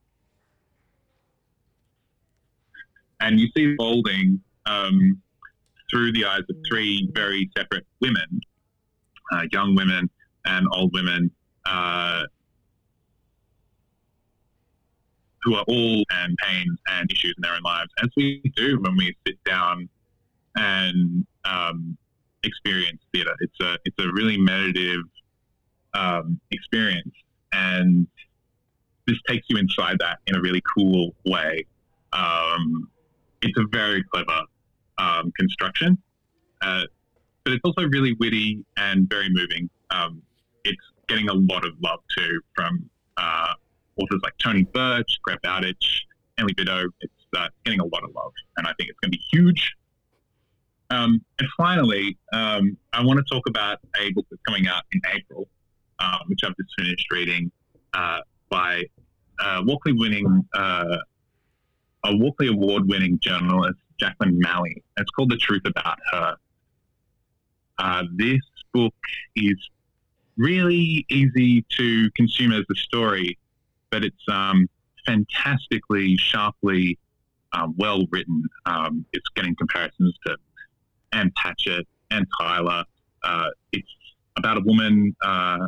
And 3.21 3.39
you 3.39 3.47
see 3.55 3.75
folding 3.77 4.41
um, 4.65 5.21
through 5.89 6.11
the 6.13 6.25
eyes 6.25 6.41
of 6.49 6.55
three 6.69 7.09
very 7.13 7.49
separate 7.55 7.85
women, 8.01 8.41
uh, 9.31 9.43
young 9.51 9.75
women 9.75 10.09
and 10.45 10.67
old 10.73 10.91
women, 10.93 11.31
uh, 11.65 12.23
who 15.43 15.55
are 15.55 15.65
all 15.67 16.03
and 16.11 16.37
pains 16.43 16.77
and 16.91 17.11
issues 17.11 17.33
in 17.37 17.41
their 17.41 17.53
own 17.53 17.61
lives, 17.63 17.89
as 18.03 18.09
we 18.15 18.41
do 18.55 18.79
when 18.81 18.95
we 18.95 19.15
sit 19.25 19.43
down 19.43 19.89
and 20.55 21.25
um, 21.45 21.97
experience 22.43 23.01
theatre. 23.13 23.35
It's 23.39 23.59
a 23.59 23.77
it's 23.85 23.97
a 23.99 24.11
really 24.13 24.37
meditative 24.37 25.03
um, 25.93 26.39
experience, 26.51 27.13
and 27.53 28.07
this 29.07 29.17
takes 29.27 29.45
you 29.49 29.57
inside 29.57 29.97
that 29.99 30.19
in 30.27 30.35
a 30.35 30.41
really 30.41 30.61
cool 30.75 31.15
way. 31.25 31.65
Um, 32.13 32.89
it's 33.41 33.57
a 33.57 33.65
very 33.71 34.03
clever 34.03 34.41
um, 34.97 35.31
construction, 35.37 35.97
uh, 36.61 36.83
but 37.43 37.53
it's 37.53 37.61
also 37.63 37.87
really 37.87 38.13
witty 38.19 38.63
and 38.77 39.09
very 39.09 39.29
moving. 39.29 39.69
Um, 39.89 40.21
it's 40.63 40.81
getting 41.07 41.29
a 41.29 41.33
lot 41.33 41.65
of 41.65 41.73
love 41.81 41.99
too 42.17 42.41
from 42.55 42.89
uh, 43.17 43.53
authors 43.97 44.21
like 44.23 44.33
Tony 44.37 44.63
Birch, 44.63 45.19
Greg 45.23 45.39
Bowditch, 45.43 46.05
Emily 46.37 46.53
Biddulph. 46.53 46.93
It's 47.01 47.13
uh, 47.35 47.47
getting 47.65 47.79
a 47.79 47.85
lot 47.85 48.03
of 48.03 48.13
love, 48.15 48.33
and 48.57 48.67
I 48.67 48.73
think 48.77 48.89
it's 48.89 48.99
going 48.99 49.11
to 49.11 49.17
be 49.17 49.23
huge. 49.31 49.75
Um, 50.91 51.23
and 51.39 51.47
finally, 51.57 52.17
um, 52.33 52.77
I 52.91 53.03
want 53.03 53.25
to 53.25 53.33
talk 53.33 53.47
about 53.47 53.79
a 53.99 54.11
book 54.11 54.25
that's 54.29 54.41
coming 54.45 54.67
out 54.67 54.83
in 54.91 55.01
April, 55.15 55.47
uh, 55.99 56.17
which 56.27 56.41
I've 56.43 56.55
just 56.57 56.69
finished 56.77 57.09
reading 57.11 57.49
uh, 57.93 58.19
by 58.49 58.83
uh, 59.39 59.61
Walkley 59.65 59.93
winning 59.93 60.45
uh, 60.53 60.97
a 62.03 62.15
Walkley 62.15 62.47
Award 62.47 62.87
winning 62.87 63.19
journalist 63.19 63.79
Jacqueline 63.99 64.41
Maley. 64.41 64.81
It's 64.97 65.09
called 65.11 65.31
The 65.31 65.37
Truth 65.37 65.63
About 65.65 65.99
Her. 66.11 66.35
Uh, 67.77 68.03
this 68.15 68.41
book 68.73 68.95
is 69.35 69.57
really 70.37 71.05
easy 71.09 71.65
to 71.77 72.09
consume 72.15 72.51
as 72.51 72.65
a 72.71 72.75
story, 72.75 73.37
but 73.91 74.03
it's 74.03 74.23
um, 74.27 74.67
fantastically, 75.05 76.17
sharply 76.17 76.97
um, 77.53 77.75
well 77.77 78.05
written. 78.11 78.43
Um, 78.65 79.05
it's 79.13 79.27
getting 79.35 79.55
comparisons 79.55 80.15
to 80.25 80.37
Ann 81.11 81.31
Patchett 81.35 81.87
and 82.09 82.25
Tyler. 82.39 82.85
Uh, 83.23 83.49
it's 83.71 83.89
about 84.37 84.57
a 84.57 84.61
woman 84.61 85.15
uh, 85.23 85.67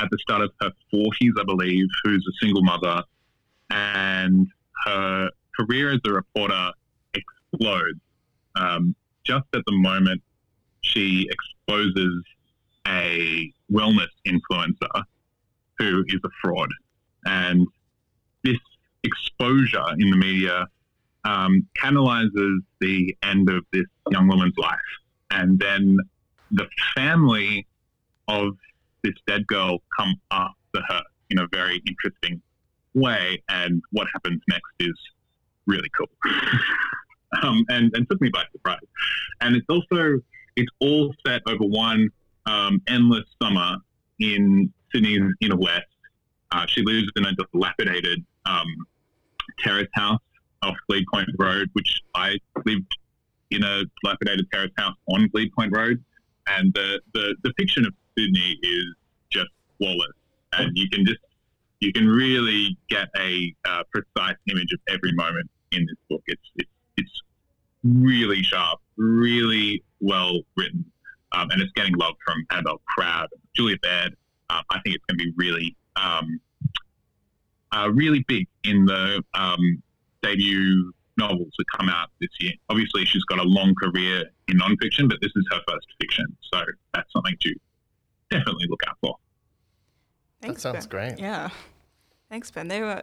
at 0.00 0.10
the 0.10 0.18
start 0.18 0.42
of 0.42 0.50
her 0.60 0.72
40s, 0.92 1.32
I 1.38 1.44
believe, 1.44 1.86
who's 2.04 2.26
a 2.26 2.44
single 2.44 2.62
mother, 2.62 3.02
and 3.70 4.46
her 4.84 5.30
career 5.58 5.92
as 5.92 6.00
a 6.06 6.12
reporter 6.12 6.70
explodes. 7.14 8.00
Um, 8.56 8.94
just 9.24 9.46
at 9.54 9.62
the 9.66 9.72
moment, 9.72 10.22
she 10.82 11.28
exposes 11.30 12.22
a 12.86 13.52
wellness 13.70 14.08
influencer 14.26 15.02
who 15.78 16.04
is 16.08 16.20
a 16.24 16.28
fraud. 16.40 16.68
And 17.24 17.66
this 18.42 18.58
exposure 19.04 19.84
in 19.98 20.10
the 20.10 20.16
media 20.16 20.66
um, 21.24 21.66
canalizes 21.80 22.58
the 22.80 23.16
end 23.22 23.48
of 23.48 23.64
this 23.72 23.86
young 24.10 24.28
woman's 24.28 24.56
life. 24.56 24.78
And 25.30 25.58
then 25.58 25.96
the 26.50 26.66
family 26.94 27.66
of 28.28 28.56
this 29.02 29.14
dead 29.26 29.46
girl 29.46 29.78
come 29.98 30.14
after 30.30 30.82
her 30.88 31.02
in 31.30 31.38
a 31.38 31.46
very 31.50 31.82
interesting 31.86 32.42
way. 32.94 33.42
And 33.48 33.82
what 33.92 34.08
happens 34.12 34.40
next 34.48 34.72
is 34.80 34.94
really 35.66 35.88
cool. 35.96 36.10
um, 37.42 37.64
and, 37.68 37.94
and 37.94 38.08
took 38.10 38.20
me 38.20 38.30
by 38.30 38.44
surprise. 38.52 38.78
And 39.40 39.56
it's 39.56 39.66
also, 39.68 40.20
it's 40.56 40.70
all 40.80 41.14
set 41.26 41.42
over 41.46 41.64
one 41.64 42.10
um, 42.46 42.82
endless 42.88 43.24
summer 43.40 43.76
in 44.18 44.72
Sydney's 44.92 45.22
inner 45.40 45.56
west. 45.56 45.86
Uh, 46.50 46.66
she 46.66 46.82
lives 46.82 47.08
in 47.16 47.24
a 47.24 47.32
dilapidated 47.34 48.24
um, 48.46 48.66
terrace 49.58 49.88
house 49.94 50.20
off 50.62 50.76
Glebe 50.88 51.04
Point 51.12 51.28
Road, 51.38 51.70
which 51.72 52.02
I 52.14 52.38
lived 52.64 52.96
in 53.50 53.62
a 53.62 53.84
dilapidated 54.02 54.46
terrace 54.52 54.72
house 54.76 54.96
on 55.08 55.28
Glebe 55.28 55.52
Point 55.56 55.74
Road. 55.74 56.02
And 56.46 56.72
the, 56.74 57.00
the 57.14 57.34
depiction 57.44 57.86
of 57.86 57.94
Sydney 58.16 58.58
is 58.62 58.84
just 59.30 59.48
flawless. 59.78 60.12
And 60.52 60.76
you 60.76 60.88
can 60.90 61.06
just, 61.06 61.20
you 61.82 61.92
can 61.92 62.06
really 62.06 62.78
get 62.88 63.08
a 63.18 63.52
uh, 63.64 63.82
precise 63.90 64.36
image 64.48 64.72
of 64.72 64.78
every 64.88 65.12
moment 65.12 65.50
in 65.72 65.84
this 65.84 65.96
book. 66.08 66.22
It's, 66.28 66.42
it's, 66.54 66.70
it's 66.96 67.22
really 67.82 68.40
sharp, 68.42 68.78
really 68.96 69.82
well 70.00 70.42
written. 70.56 70.84
Um, 71.32 71.50
and 71.50 71.60
it's 71.60 71.72
getting 71.72 71.94
love 71.96 72.14
from 72.24 72.46
Annabel 72.50 72.80
Crabb, 72.86 73.30
Julia 73.56 73.78
Baird. 73.82 74.14
Uh, 74.48 74.62
I 74.70 74.80
think 74.80 74.94
it's 74.94 75.04
going 75.06 75.18
to 75.18 75.24
be 75.24 75.32
really, 75.36 75.76
um, 75.96 76.40
uh, 77.72 77.90
really 77.90 78.24
big 78.28 78.46
in 78.62 78.84
the 78.84 79.24
um, 79.34 79.82
debut 80.22 80.92
novels 81.16 81.50
that 81.58 81.64
come 81.76 81.88
out 81.88 82.10
this 82.20 82.30
year. 82.38 82.52
Obviously, 82.68 83.04
she's 83.06 83.24
got 83.24 83.40
a 83.40 83.44
long 83.44 83.74
career 83.74 84.24
in 84.46 84.58
nonfiction, 84.58 85.08
but 85.08 85.18
this 85.20 85.32
is 85.34 85.44
her 85.50 85.60
first 85.66 85.86
fiction, 86.00 86.26
so 86.52 86.60
that's 86.94 87.12
something 87.12 87.36
to 87.40 87.54
definitely 88.30 88.66
look 88.68 88.82
out 88.88 88.98
for. 89.00 89.16
Thanks, 90.42 90.62
sounds 90.62 90.86
Ben. 90.86 91.08
great. 91.08 91.18
Yeah. 91.18 91.50
Thanks, 92.32 92.50
Ben. 92.50 92.68
They 92.68 92.80
were 92.80 93.02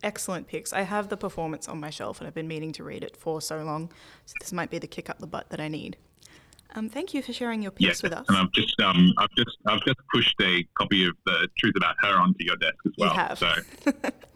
excellent 0.00 0.46
picks. 0.46 0.72
I 0.72 0.82
have 0.82 1.08
the 1.08 1.16
performance 1.16 1.66
on 1.66 1.80
my 1.80 1.90
shelf 1.90 2.20
and 2.20 2.28
I've 2.28 2.34
been 2.34 2.46
meaning 2.46 2.70
to 2.74 2.84
read 2.84 3.02
it 3.02 3.16
for 3.16 3.40
so 3.40 3.64
long. 3.64 3.90
So 4.26 4.34
this 4.38 4.52
might 4.52 4.70
be 4.70 4.78
the 4.78 4.86
kick 4.86 5.10
up 5.10 5.18
the 5.18 5.26
butt 5.26 5.50
that 5.50 5.58
I 5.58 5.66
need. 5.66 5.96
Um, 6.76 6.88
thank 6.88 7.12
you 7.12 7.20
for 7.20 7.32
sharing 7.32 7.62
your 7.62 7.72
picks 7.72 8.00
with 8.00 8.12
us. 8.12 8.26
and 8.28 8.36
I've 8.36 8.52
just 8.52 8.80
um, 8.80 9.12
I've 9.18 9.34
just 9.36 9.58
I've 9.66 9.80
just 9.80 9.98
pushed 10.14 10.36
a 10.40 10.64
copy 10.78 11.04
of 11.04 11.16
the 11.26 11.48
Truth 11.58 11.74
About 11.78 11.96
Her 11.98 12.16
onto 12.16 12.44
your 12.44 12.54
desk 12.58 12.76
as 12.86 12.92
well. 12.96 13.12
You 13.12 13.18
have. 13.18 13.38
So 13.40 13.52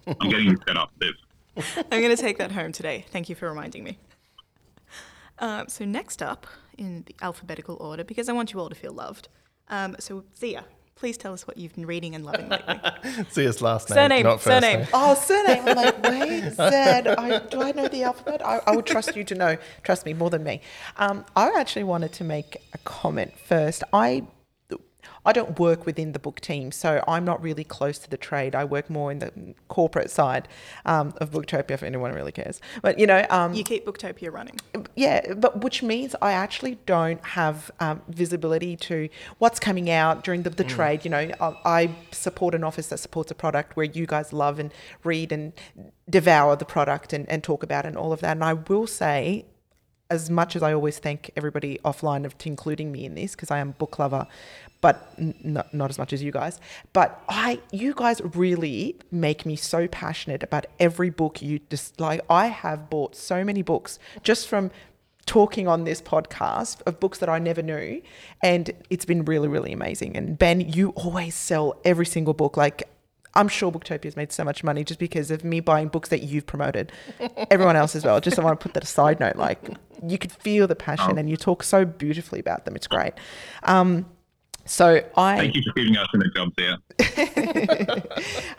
I'm 0.20 0.28
getting 0.28 0.60
set 0.66 0.76
up. 0.76 0.90
This. 0.98 1.12
I'm 1.92 2.02
going 2.02 2.16
to 2.16 2.20
take 2.20 2.38
that 2.38 2.50
home 2.50 2.72
today. 2.72 3.06
Thank 3.10 3.28
you 3.28 3.36
for 3.36 3.48
reminding 3.48 3.84
me. 3.84 3.98
Um, 5.38 5.68
so 5.68 5.84
next 5.84 6.24
up 6.24 6.48
in 6.76 7.04
the 7.06 7.14
alphabetical 7.22 7.76
order, 7.76 8.02
because 8.02 8.28
I 8.28 8.32
want 8.32 8.52
you 8.52 8.58
all 8.58 8.68
to 8.68 8.74
feel 8.74 8.92
loved. 8.92 9.28
Um, 9.68 9.94
so 10.00 10.24
Zia, 10.36 10.64
please 10.96 11.16
tell 11.16 11.32
us 11.32 11.46
what 11.46 11.56
you've 11.58 11.74
been 11.74 11.86
reading 11.86 12.14
and 12.14 12.24
loving 12.24 12.48
lately. 12.48 12.78
See 13.30 13.44
his 13.44 13.60
last 13.60 13.90
name, 13.90 13.96
Surname, 13.96 14.22
not 14.22 14.40
first 14.40 14.44
surname. 14.62 14.78
name. 14.80 14.88
Oh, 14.92 15.14
surname. 15.14 15.62
I'm 15.66 15.76
like, 15.76 16.02
wait, 16.02 16.50
Z. 16.52 16.58
I, 16.60 17.40
do 17.50 17.62
I 17.62 17.72
know 17.72 17.88
the 17.88 18.04
alphabet? 18.04 18.44
I, 18.46 18.60
I 18.66 18.76
would 18.76 18.86
trust 18.86 19.16
you 19.16 19.24
to 19.24 19.34
know. 19.34 19.56
Trust 19.82 20.06
me 20.06 20.14
more 20.14 20.30
than 20.30 20.44
me. 20.44 20.60
Um, 20.96 21.24
I 21.36 21.52
actually 21.58 21.84
wanted 21.84 22.12
to 22.14 22.24
make 22.24 22.56
a 22.72 22.78
comment 22.78 23.32
first. 23.38 23.82
I 23.92 24.24
I 25.24 25.32
don't 25.32 25.58
work 25.58 25.86
within 25.86 26.12
the 26.12 26.18
book 26.18 26.40
team, 26.40 26.70
so 26.72 27.02
I'm 27.08 27.24
not 27.24 27.42
really 27.42 27.64
close 27.64 27.98
to 27.98 28.10
the 28.10 28.16
trade. 28.16 28.54
I 28.54 28.64
work 28.64 28.90
more 28.90 29.10
in 29.10 29.20
the 29.20 29.32
corporate 29.68 30.10
side 30.10 30.48
um, 30.84 31.14
of 31.18 31.30
Booktopia, 31.30 31.70
if 31.72 31.82
anyone 31.82 32.12
really 32.12 32.32
cares. 32.32 32.60
But 32.82 32.98
you 32.98 33.06
know, 33.06 33.24
um, 33.30 33.54
You 33.54 33.64
keep 33.64 33.86
Booktopia 33.86 34.32
running. 34.32 34.58
yeah, 34.94 35.34
but 35.34 35.62
which 35.62 35.82
means 35.82 36.14
I 36.20 36.32
actually 36.32 36.78
don't 36.86 37.24
have 37.24 37.70
um, 37.80 38.02
visibility 38.08 38.76
to 38.76 39.08
what's 39.38 39.58
coming 39.58 39.90
out 39.90 40.24
during 40.24 40.42
the, 40.42 40.50
the 40.50 40.64
trade. 40.64 41.04
You 41.04 41.10
know, 41.10 41.30
I, 41.40 41.56
I 41.64 41.90
support 42.10 42.54
an 42.54 42.64
office 42.64 42.88
that 42.88 42.98
supports 42.98 43.30
a 43.30 43.34
product 43.34 43.76
where 43.76 43.86
you 43.86 44.06
guys 44.06 44.32
love 44.32 44.58
and 44.58 44.72
read 45.02 45.32
and 45.32 45.52
devour 46.08 46.56
the 46.56 46.64
product 46.64 47.12
and, 47.12 47.28
and 47.28 47.42
talk 47.42 47.62
about 47.62 47.84
it 47.84 47.88
and 47.88 47.96
all 47.96 48.12
of 48.12 48.20
that. 48.20 48.32
And 48.32 48.44
I 48.44 48.52
will 48.54 48.86
say, 48.86 49.46
as 50.10 50.28
much 50.28 50.54
as 50.54 50.62
I 50.62 50.72
always 50.74 50.98
thank 50.98 51.30
everybody 51.34 51.78
offline 51.84 52.24
of 52.24 52.34
including 52.44 52.92
me 52.92 53.04
in 53.06 53.14
this 53.14 53.32
because 53.34 53.50
I 53.50 53.58
am 53.58 53.70
a 53.70 53.72
book 53.72 53.98
lover, 53.98 54.26
but 54.84 55.14
n- 55.18 55.64
not, 55.72 55.88
as 55.88 55.96
much 55.96 56.12
as 56.12 56.22
you 56.22 56.30
guys. 56.30 56.60
But 56.92 57.24
I, 57.26 57.58
you 57.72 57.94
guys 57.94 58.20
really 58.34 58.96
make 59.10 59.46
me 59.46 59.56
so 59.56 59.88
passionate 59.88 60.42
about 60.42 60.66
every 60.78 61.08
book 61.08 61.40
you 61.40 61.60
just 61.70 61.98
like. 61.98 62.20
I 62.28 62.48
have 62.48 62.90
bought 62.90 63.16
so 63.16 63.44
many 63.44 63.62
books 63.62 63.98
just 64.22 64.46
from 64.46 64.70
talking 65.24 65.66
on 65.66 65.84
this 65.84 66.02
podcast 66.02 66.82
of 66.82 67.00
books 67.00 67.16
that 67.20 67.30
I 67.30 67.38
never 67.38 67.62
knew, 67.62 68.02
and 68.42 68.72
it's 68.90 69.06
been 69.06 69.24
really, 69.24 69.48
really 69.48 69.72
amazing. 69.72 70.18
And 70.18 70.38
Ben, 70.38 70.60
you 70.60 70.90
always 70.90 71.34
sell 71.34 71.80
every 71.82 72.06
single 72.06 72.34
book 72.34 72.58
like. 72.58 72.86
I'm 73.36 73.48
sure 73.48 73.72
Booktopia's 73.72 74.16
made 74.16 74.30
so 74.30 74.44
much 74.44 74.62
money 74.62 74.84
just 74.84 75.00
because 75.00 75.32
of 75.32 75.42
me 75.42 75.58
buying 75.58 75.88
books 75.88 76.10
that 76.10 76.22
you've 76.22 76.46
promoted. 76.46 76.92
Everyone 77.50 77.74
else 77.74 77.96
as 77.96 78.04
well. 78.04 78.20
Just 78.20 78.38
I 78.38 78.44
want 78.44 78.60
to 78.60 78.62
put 78.62 78.74
that 78.74 78.84
a 78.84 78.86
side 78.86 79.18
note. 79.18 79.34
Like 79.34 79.58
you 80.06 80.18
could 80.18 80.30
feel 80.30 80.68
the 80.68 80.76
passion 80.76 81.18
and 81.18 81.28
you 81.28 81.36
talk 81.36 81.64
so 81.64 81.84
beautifully 81.84 82.38
about 82.38 82.64
them. 82.64 82.76
It's 82.76 82.86
great. 82.86 83.14
Um, 83.64 84.06
so 84.64 85.02
I 85.16 85.36
Thank 85.36 85.54
you 85.56 85.62
for 85.62 85.72
giving 85.74 85.96
us 85.96 86.08
in 86.14 86.20
the 86.20 86.28
job 86.30 86.52
there. 86.56 86.78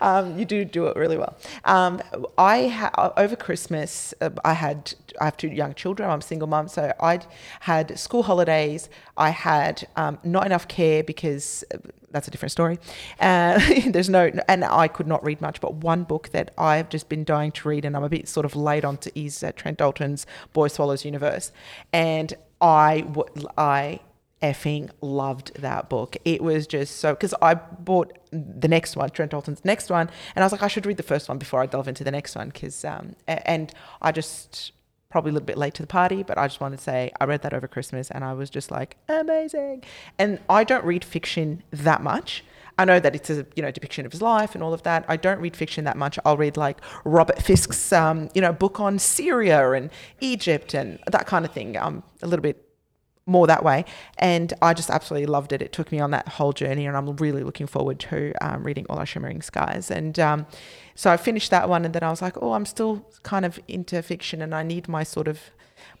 um, 0.00 0.38
you 0.38 0.44
do 0.44 0.64
do 0.64 0.86
it 0.86 0.96
really 0.96 1.16
well. 1.16 1.36
Um, 1.64 2.02
I 2.38 2.68
ha- 2.68 3.12
over 3.16 3.36
Christmas 3.36 4.14
uh, 4.20 4.30
I 4.44 4.52
had 4.52 4.94
I 5.20 5.24
have 5.26 5.36
two 5.36 5.48
young 5.48 5.74
children. 5.74 6.08
I'm 6.10 6.18
a 6.18 6.22
single 6.22 6.48
mum, 6.48 6.68
so 6.68 6.92
I 7.00 7.20
had 7.60 7.98
school 7.98 8.22
holidays. 8.22 8.88
I 9.16 9.30
had 9.30 9.86
um, 9.96 10.18
not 10.22 10.46
enough 10.46 10.68
care 10.68 11.02
because 11.02 11.64
uh, 11.74 11.78
that's 12.10 12.28
a 12.28 12.30
different 12.30 12.52
story. 12.52 12.78
Uh, 13.20 13.60
there's 13.86 14.08
no, 14.08 14.30
and 14.48 14.64
I 14.64 14.88
could 14.88 15.06
not 15.06 15.24
read 15.24 15.40
much. 15.40 15.60
But 15.60 15.74
one 15.74 16.04
book 16.04 16.30
that 16.30 16.52
I've 16.58 16.88
just 16.88 17.08
been 17.08 17.24
dying 17.24 17.52
to 17.52 17.68
read, 17.68 17.84
and 17.84 17.96
I'm 17.96 18.04
a 18.04 18.08
bit 18.08 18.28
sort 18.28 18.46
of 18.46 18.54
late 18.54 18.84
onto, 18.84 19.10
is 19.14 19.42
uh, 19.42 19.52
Trent 19.52 19.78
Dalton's 19.78 20.26
Boy 20.52 20.68
Swallows 20.68 21.04
Universe, 21.04 21.52
and 21.92 22.34
I 22.60 23.00
w- 23.02 23.48
I 23.58 24.00
effing 24.42 24.90
loved 25.00 25.54
that 25.60 25.88
book. 25.88 26.16
It 26.24 26.42
was 26.42 26.66
just 26.66 26.96
so 26.96 27.14
because 27.14 27.34
I 27.40 27.54
bought 27.54 28.18
the 28.30 28.68
next 28.68 28.96
one, 28.96 29.10
Trent 29.10 29.30
Dalton's 29.30 29.64
next 29.64 29.90
one, 29.90 30.10
and 30.34 30.42
I 30.42 30.46
was 30.46 30.52
like, 30.52 30.62
I 30.62 30.68
should 30.68 30.86
read 30.86 30.96
the 30.98 31.02
first 31.02 31.28
one 31.28 31.38
before 31.38 31.62
I 31.62 31.66
delve 31.66 31.88
into 31.88 32.04
the 32.04 32.10
next 32.10 32.36
one 32.36 32.48
because, 32.48 32.84
um, 32.84 33.16
and 33.26 33.72
I 34.02 34.12
just 34.12 34.72
probably 35.08 35.30
a 35.30 35.32
little 35.32 35.46
bit 35.46 35.56
late 35.56 35.72
to 35.74 35.82
the 35.82 35.88
party, 35.88 36.22
but 36.22 36.36
I 36.36 36.46
just 36.46 36.60
wanted 36.60 36.78
to 36.78 36.82
say 36.82 37.12
I 37.20 37.24
read 37.24 37.42
that 37.42 37.54
over 37.54 37.66
Christmas 37.66 38.10
and 38.10 38.24
I 38.24 38.34
was 38.34 38.50
just 38.50 38.70
like 38.70 38.96
amazing. 39.08 39.84
And 40.18 40.40
I 40.48 40.64
don't 40.64 40.84
read 40.84 41.04
fiction 41.04 41.62
that 41.70 42.02
much. 42.02 42.44
I 42.78 42.84
know 42.84 43.00
that 43.00 43.14
it's 43.14 43.30
a 43.30 43.46
you 43.54 43.62
know 43.62 43.70
depiction 43.70 44.04
of 44.04 44.12
his 44.12 44.20
life 44.20 44.54
and 44.54 44.62
all 44.62 44.74
of 44.74 44.82
that. 44.82 45.06
I 45.08 45.16
don't 45.16 45.40
read 45.40 45.56
fiction 45.56 45.84
that 45.84 45.96
much. 45.96 46.18
I'll 46.26 46.36
read 46.36 46.58
like 46.58 46.78
Robert 47.04 47.40
Fisk's 47.40 47.92
um, 47.92 48.28
you 48.34 48.42
know 48.42 48.52
book 48.52 48.80
on 48.80 48.98
Syria 48.98 49.72
and 49.72 49.90
Egypt 50.20 50.74
and 50.74 50.98
that 51.10 51.26
kind 51.26 51.46
of 51.46 51.52
thing. 51.52 51.78
I'm 51.78 52.02
a 52.22 52.26
little 52.26 52.42
bit 52.42 52.65
more 53.26 53.46
that 53.48 53.64
way. 53.64 53.84
And 54.18 54.54
I 54.62 54.72
just 54.72 54.88
absolutely 54.88 55.26
loved 55.26 55.52
it. 55.52 55.60
It 55.60 55.72
took 55.72 55.90
me 55.90 55.98
on 55.98 56.12
that 56.12 56.28
whole 56.28 56.52
journey, 56.52 56.86
and 56.86 56.96
I'm 56.96 57.14
really 57.16 57.42
looking 57.42 57.66
forward 57.66 57.98
to 58.00 58.32
um, 58.40 58.62
reading 58.62 58.86
All 58.88 58.98
Our 58.98 59.06
Shimmering 59.06 59.42
Skies. 59.42 59.90
And 59.90 60.18
um, 60.18 60.46
so 60.94 61.10
I 61.10 61.16
finished 61.16 61.50
that 61.50 61.68
one, 61.68 61.84
and 61.84 61.92
then 61.92 62.02
I 62.02 62.10
was 62.10 62.22
like, 62.22 62.40
oh, 62.40 62.52
I'm 62.52 62.66
still 62.66 63.04
kind 63.24 63.44
of 63.44 63.58
into 63.68 64.00
fiction, 64.02 64.40
and 64.40 64.54
I 64.54 64.62
need 64.62 64.88
my 64.88 65.02
sort 65.02 65.28
of 65.28 65.40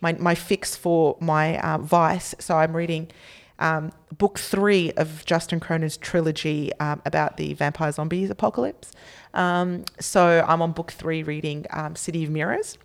my 0.00 0.12
my 0.14 0.34
fix 0.34 0.76
for 0.76 1.16
my 1.20 1.58
uh, 1.58 1.78
vice. 1.78 2.34
So 2.38 2.56
I'm 2.56 2.74
reading. 2.74 3.10
Um, 3.58 3.92
book 4.18 4.38
three 4.38 4.92
of 4.98 5.24
Justin 5.24 5.60
Cronin's 5.60 5.96
trilogy 5.96 6.72
um, 6.78 7.00
about 7.06 7.38
the 7.38 7.54
vampire 7.54 7.90
zombies 7.90 8.28
apocalypse. 8.28 8.92
Um, 9.32 9.86
so 9.98 10.44
I'm 10.46 10.60
on 10.60 10.72
book 10.72 10.92
three 10.92 11.22
reading 11.22 11.64
um, 11.70 11.96
City 11.96 12.22
of 12.24 12.28
Mirrors, 12.28 12.76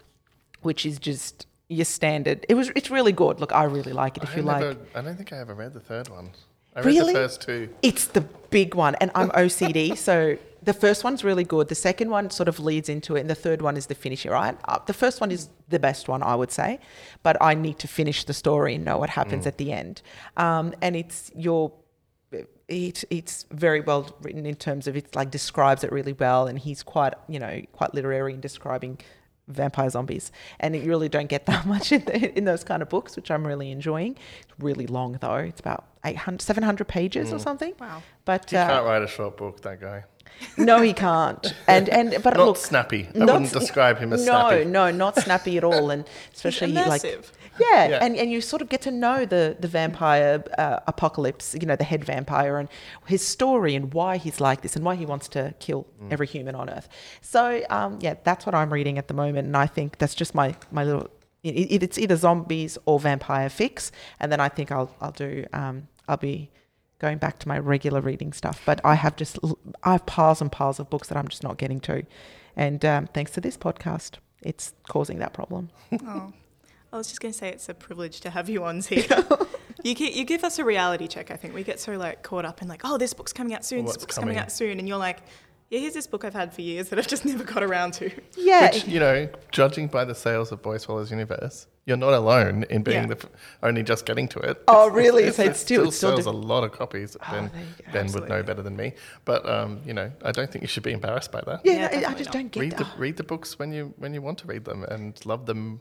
which 0.62 0.86
is 0.86 0.98
just 0.98 1.46
your 1.72 1.86
standard. 1.86 2.46
It 2.50 2.56
was 2.56 2.72
it's 2.76 2.90
really 2.92 3.12
good. 3.12 3.40
Look, 3.40 3.54
I 3.54 3.64
really 3.64 3.94
like 3.94 4.18
it. 4.18 4.24
If 4.24 4.34
I 4.34 4.36
you 4.38 4.44
never, 4.44 4.68
like, 4.70 4.96
I 4.96 5.02
don't 5.02 5.16
think 5.16 5.32
I 5.34 5.38
ever 5.38 5.54
read 5.54 5.74
the 5.74 5.80
third 5.80 6.10
one. 6.10 6.32
I 6.76 6.80
read 6.80 6.86
Really? 6.86 7.14
the 7.14 7.20
first 7.20 7.42
two. 7.42 7.70
it's 7.82 8.08
the 8.08 8.22
big 8.22 8.76
one, 8.76 8.96
and 8.96 9.12
I'm 9.16 9.30
OCD, 9.32 9.98
so 10.10 10.38
the 10.64 10.74
first 10.74 11.04
one's 11.04 11.24
really 11.24 11.44
good. 11.44 11.68
The 11.70 11.76
second 11.76 12.10
one 12.10 12.30
sort 12.30 12.48
of 12.48 12.60
leads 12.60 12.88
into 12.88 13.16
it, 13.16 13.22
and 13.22 13.30
the 13.30 13.36
third 13.36 13.62
one 13.62 13.76
is 13.78 13.88
the 13.88 13.96
finisher. 13.96 14.32
Right? 14.32 14.58
Uh, 14.66 14.80
the 14.86 14.94
first 14.94 15.22
one 15.22 15.32
is 15.32 15.50
the 15.70 15.80
best 15.80 16.08
one, 16.08 16.22
I 16.24 16.36
would 16.36 16.52
say, 16.52 16.80
but 17.24 17.36
I 17.42 17.54
need 17.56 17.80
to 17.80 17.88
finish 17.88 18.24
the 18.26 18.34
story 18.34 18.76
and 18.76 18.86
know 18.86 18.98
what 18.98 19.10
happens 19.10 19.48
at 19.48 19.58
the 19.58 19.72
end. 19.72 20.02
Um, 20.38 20.74
and 20.82 20.96
it's 20.96 21.32
your 21.36 21.74
it, 22.68 23.04
it's 23.10 23.46
very 23.52 23.82
well 23.82 24.16
written 24.22 24.46
in 24.46 24.56
terms 24.56 24.88
of 24.88 24.96
it 24.96 25.14
like 25.16 25.30
describes 25.32 25.84
it 25.84 25.92
really 25.92 26.14
well 26.14 26.48
and 26.48 26.58
he's 26.58 26.84
quite 26.84 27.14
you 27.28 27.38
know 27.38 27.62
quite 27.74 27.94
literary 27.94 28.34
in 28.34 28.40
describing 28.40 28.98
vampire 29.48 29.90
zombies 29.90 30.32
and 30.60 30.76
you 30.76 30.84
really 30.84 31.10
don't 31.10 31.28
get 31.28 31.46
that 31.52 31.66
much 31.66 31.92
in, 31.92 32.04
the, 32.06 32.38
in 32.38 32.46
those 32.46 32.64
kind 32.64 32.82
of 32.82 32.90
books 32.90 33.16
which 33.16 33.30
i'm 33.32 33.46
really 33.46 33.70
enjoying 33.72 34.16
it's 34.42 34.54
really 34.60 34.88
long 34.88 35.18
though 35.22 35.36
it's 35.36 35.60
about 35.60 35.86
800 36.06 36.42
700 36.42 36.88
pages 36.88 37.34
or 37.34 37.40
something 37.40 37.74
Wow. 37.80 38.02
but 38.26 38.50
He 38.50 38.56
uh, 38.58 38.68
can't 38.68 38.86
write 38.86 39.02
a 39.04 39.08
short 39.08 39.38
book, 39.38 39.62
that 39.62 39.82
guy. 39.82 40.04
no 40.58 40.82
he 40.82 40.94
can't 40.94 41.54
and 41.68 41.90
and 41.90 42.12
but 42.24 42.38
Not 42.38 42.46
look 42.46 42.58
snappy. 42.58 43.08
I 43.14 43.18
not 43.20 43.28
wouldn't 43.28 43.46
s- 43.48 43.60
describe 43.60 43.98
him 44.00 44.14
as 44.14 44.26
no 44.26 44.50
snappy. 44.50 44.66
no 44.66 44.90
not 44.92 45.16
snappy 45.18 45.58
at 45.58 45.64
all 45.64 45.90
and 45.92 46.06
especially 46.34 46.72
like 46.74 47.02
immersive. 47.02 47.32
Yeah, 47.62 47.88
Yeah. 47.89 48.00
And, 48.06 48.15
and 48.17 48.32
you 48.32 48.41
sort 48.41 48.62
of 48.62 48.69
get 48.69 48.82
to 48.82 48.91
know 48.91 49.26
the 49.26 49.56
the 49.60 49.67
vampire 49.67 50.43
uh, 50.58 50.80
apocalypse, 50.88 51.56
you 51.60 51.65
know, 51.67 51.76
the 51.76 51.84
head 51.84 52.04
vampire 52.06 52.58
and 52.58 52.67
his 53.06 53.26
story 53.26 53.76
and 53.76 53.93
why 53.93 54.17
he's 54.17 54.39
like 54.41 54.62
this 54.62 54.76
and 54.76 54.84
why 54.86 54.95
he 54.95 55.06
wants 55.06 55.28
to 55.30 55.54
kill 55.60 55.82
Mm. 56.02 56.12
every 56.13 56.28
human 56.28 56.56
on 56.56 56.69
Earth. 56.69 56.88
So 57.21 57.62
um, 57.69 58.00
yeah, 58.02 58.15
that's 58.24 58.45
what 58.45 58.56
I'm 58.56 58.71
reading 58.74 58.97
at 58.97 59.08
the 59.08 59.13
moment, 59.13 59.45
and 59.47 59.56
I 59.56 59.67
think 59.67 59.97
that's 60.00 60.15
just 60.15 60.34
my 60.36 60.56
my 60.71 60.84
little. 60.84 61.08
It, 61.43 61.56
it- 61.76 61.84
it's 61.84 61.97
either 61.97 62.15
zombies 62.15 62.78
or 62.86 63.00
vampire 63.00 63.50
fix, 63.50 63.91
and 64.19 64.32
then 64.32 64.39
I 64.39 64.50
think 64.50 64.71
I'll 64.71 64.89
I'll 65.02 65.12
do 65.28 65.45
um, 65.54 65.88
I'll 66.08 66.17
be 66.17 66.50
going 67.00 67.17
back 67.17 67.39
to 67.39 67.47
my 67.47 67.58
regular 67.58 68.00
reading 68.02 68.32
stuff. 68.34 68.62
But 68.65 68.80
I 68.86 68.93
have 68.95 69.15
just 69.15 69.39
l- 69.43 69.58
I 69.84 69.91
have 69.93 70.06
piles 70.06 70.39
and 70.41 70.52
piles 70.52 70.80
of 70.80 70.89
books 70.89 71.08
that 71.10 71.17
I'm 71.17 71.28
just 71.28 71.43
not 71.43 71.58
getting 71.58 71.80
to, 71.82 72.04
and 72.56 72.84
um, 72.86 73.08
thanks 73.08 73.32
to 73.32 73.41
this 73.41 73.58
podcast, 73.58 74.17
it's 74.43 74.74
causing 74.88 75.17
that 75.19 75.34
problem. 75.34 75.69
Oh, 76.06 76.32
I 76.94 76.98
was 76.98 77.08
just 77.08 77.22
going 77.22 77.32
to 77.32 77.38
say 77.38 77.50
it's 77.50 77.70
a 77.70 77.74
privilege 77.74 78.20
to 78.22 78.30
have 78.30 78.50
you 78.50 78.64
on 78.66 78.82
here. 78.82 79.06
you, 79.84 79.96
gi- 79.96 80.12
you 80.12 80.26
give 80.26 80.44
us 80.44 80.60
a 80.60 80.66
reality 80.66 81.08
check, 81.08 81.32
I 81.32 81.36
think. 81.38 81.54
We 81.54 81.64
get 81.64 81.80
so 81.80 81.94
like 81.94 82.22
caught 82.22 82.46
up 82.46 82.62
in 82.62 82.68
like, 82.68 82.82
oh, 82.84 82.98
this 82.98 83.14
book's 83.14 83.34
coming 83.34 83.54
out 83.54 83.64
soon, 83.64 83.86
What's 83.86 83.98
this 83.98 84.04
book's 84.04 84.16
coming 84.16 84.30
coming? 84.36 84.40
out 84.44 84.52
soon. 84.52 84.78
And 84.80 84.88
you're 84.88 84.98
like, 84.98 85.20
yeah, 85.70 85.80
here's 85.80 85.94
this 85.94 86.06
book 86.06 86.26
I've 86.26 86.34
had 86.34 86.54
for 86.54 86.62
years 86.62 86.90
that 86.90 87.00
I've 87.00 87.08
just 87.08 87.24
never 87.32 87.46
got 87.46 87.64
around 87.64 87.94
to. 87.96 88.12
Yeah, 88.36 88.72
Which, 88.72 88.88
you 88.88 89.00
know, 89.00 89.30
judging 89.52 89.88
by 89.88 90.04
the 90.04 90.14
sales 90.16 90.52
of 90.52 90.62
Boy 90.62 90.78
Swallows 90.78 91.12
Universe, 91.12 91.68
you're 91.86 91.96
not 91.96 92.12
alone 92.14 92.66
in 92.70 92.84
being 92.84 93.04
Yeah. 93.04 93.16
the 93.16 93.16
f- 93.16 93.30
only 93.64 93.82
just 93.82 94.06
getting 94.06 94.28
to 94.28 94.40
it. 94.40 94.62
Oh, 94.68 94.88
It's- 94.88 94.98
really? 94.98 95.22
it's- 95.24 95.38
So 95.38 95.44
it 95.44 95.48
it's 95.52 95.60
still- 95.62 95.88
it's 95.88 95.96
still 95.96 96.10
sells 96.22 96.26
di- 96.26 96.30
a 96.30 96.34
lot 96.34 96.66
of 96.66 96.74
copies. 96.74 97.16
ben 97.32 97.50
there 97.54 97.62
you 97.64 97.86
go. 97.86 97.92
ben 97.94 98.12
would 98.12 98.28
know 98.28 98.44
better 98.44 98.62
than 98.62 98.76
me. 98.76 98.92
But, 99.24 99.48
um, 99.50 99.80
you 99.86 99.94
know, 99.94 100.12
I 100.26 100.34
don't 100.34 100.52
think 100.52 100.62
you 100.62 100.68
should 100.68 100.84
be 100.84 100.92
embarrassed 100.92 101.32
by 101.32 101.40
that. 101.48 101.62
Yeah, 101.64 101.74
Yeah, 101.94 102.02
no, 102.02 102.08
I- 102.08 102.12
I 102.12 102.14
just 102.16 102.26
not. 102.26 102.34
don't 102.34 102.52
get 102.52 102.60
read 102.60 102.72
that. 102.74 102.78
the 102.80 103.00
read 103.00 103.16
the 103.16 103.24
books 103.24 103.58
when 103.58 103.72
you 103.72 103.94
when 103.98 104.14
you 104.14 104.22
want 104.22 104.40
to 104.40 104.48
read 104.48 104.66
them 104.66 104.84
and 104.84 105.18
love 105.26 105.46
them 105.46 105.80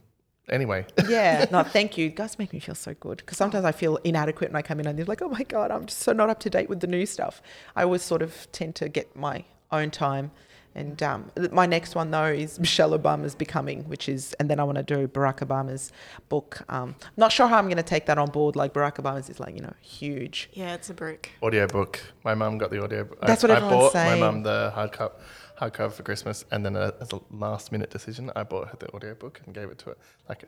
anyway. 0.50 0.86
yeah, 1.08 1.46
no, 1.52 1.62
thank 1.62 1.96
you. 1.96 2.06
You 2.06 2.10
guys 2.10 2.38
make 2.38 2.52
me 2.52 2.60
feel 2.60 2.74
so 2.74 2.94
good 2.94 3.18
because 3.18 3.38
sometimes 3.38 3.64
I 3.64 3.72
feel 3.72 3.96
inadequate 4.04 4.50
when 4.50 4.56
I 4.56 4.62
come 4.62 4.80
in 4.80 4.86
and 4.86 4.98
they're 4.98 5.06
like, 5.06 5.22
oh 5.22 5.28
my 5.28 5.42
God, 5.44 5.70
I'm 5.70 5.86
just 5.86 6.00
so 6.00 6.12
not 6.12 6.30
up 6.30 6.40
to 6.40 6.50
date 6.50 6.68
with 6.68 6.80
the 6.80 6.86
new 6.86 7.06
stuff. 7.06 7.42
I 7.76 7.84
always 7.84 8.02
sort 8.02 8.22
of 8.22 8.50
tend 8.52 8.74
to 8.76 8.88
get 8.88 9.14
my 9.16 9.44
own 9.72 9.90
time. 9.90 10.30
And 10.74 11.02
um, 11.02 11.32
my 11.50 11.66
next 11.66 11.96
one, 11.96 12.12
though, 12.12 12.26
is 12.26 12.60
Michelle 12.60 12.96
Obama's 12.96 13.34
Becoming, 13.34 13.84
which 13.88 14.08
is, 14.08 14.34
and 14.34 14.48
then 14.48 14.60
I 14.60 14.64
want 14.64 14.76
to 14.78 14.84
do 14.84 15.08
Barack 15.08 15.38
Obama's 15.38 15.90
book. 16.28 16.62
Um, 16.68 16.94
not 17.16 17.32
sure 17.32 17.48
how 17.48 17.58
I'm 17.58 17.64
going 17.64 17.76
to 17.76 17.82
take 17.82 18.06
that 18.06 18.18
on 18.18 18.30
board. 18.30 18.54
Like, 18.54 18.72
Barack 18.72 18.94
Obama's 18.94 19.28
is 19.28 19.40
like, 19.40 19.56
you 19.56 19.62
know, 19.62 19.74
huge. 19.80 20.48
Yeah, 20.52 20.74
it's 20.74 20.88
a 20.88 20.94
brick. 20.94 21.32
audiobook. 21.42 22.00
My 22.24 22.34
mum 22.34 22.56
got 22.58 22.70
the 22.70 22.82
audio. 22.82 23.08
That's 23.22 23.42
I, 23.42 23.48
what 23.48 23.50
I 23.50 23.56
everyone's 23.56 23.82
bought 23.82 23.92
saying. 23.92 24.20
my 24.20 24.26
mum 24.30 24.42
the 24.44 24.70
hard 24.72 24.92
hardcover 24.92 25.12
hardcover 25.60 25.92
for 25.92 26.02
Christmas, 26.02 26.44
and 26.50 26.64
then 26.64 26.76
uh 26.76 26.92
as 27.00 27.12
a 27.12 27.20
last 27.30 27.70
minute 27.72 27.90
decision, 27.90 28.30
I 28.34 28.42
bought 28.44 28.68
her 28.68 28.76
the 28.78 28.92
audiobook 28.94 29.40
and 29.44 29.54
gave 29.54 29.68
it 29.70 29.78
to 29.80 29.86
her 29.90 29.96
like 30.28 30.44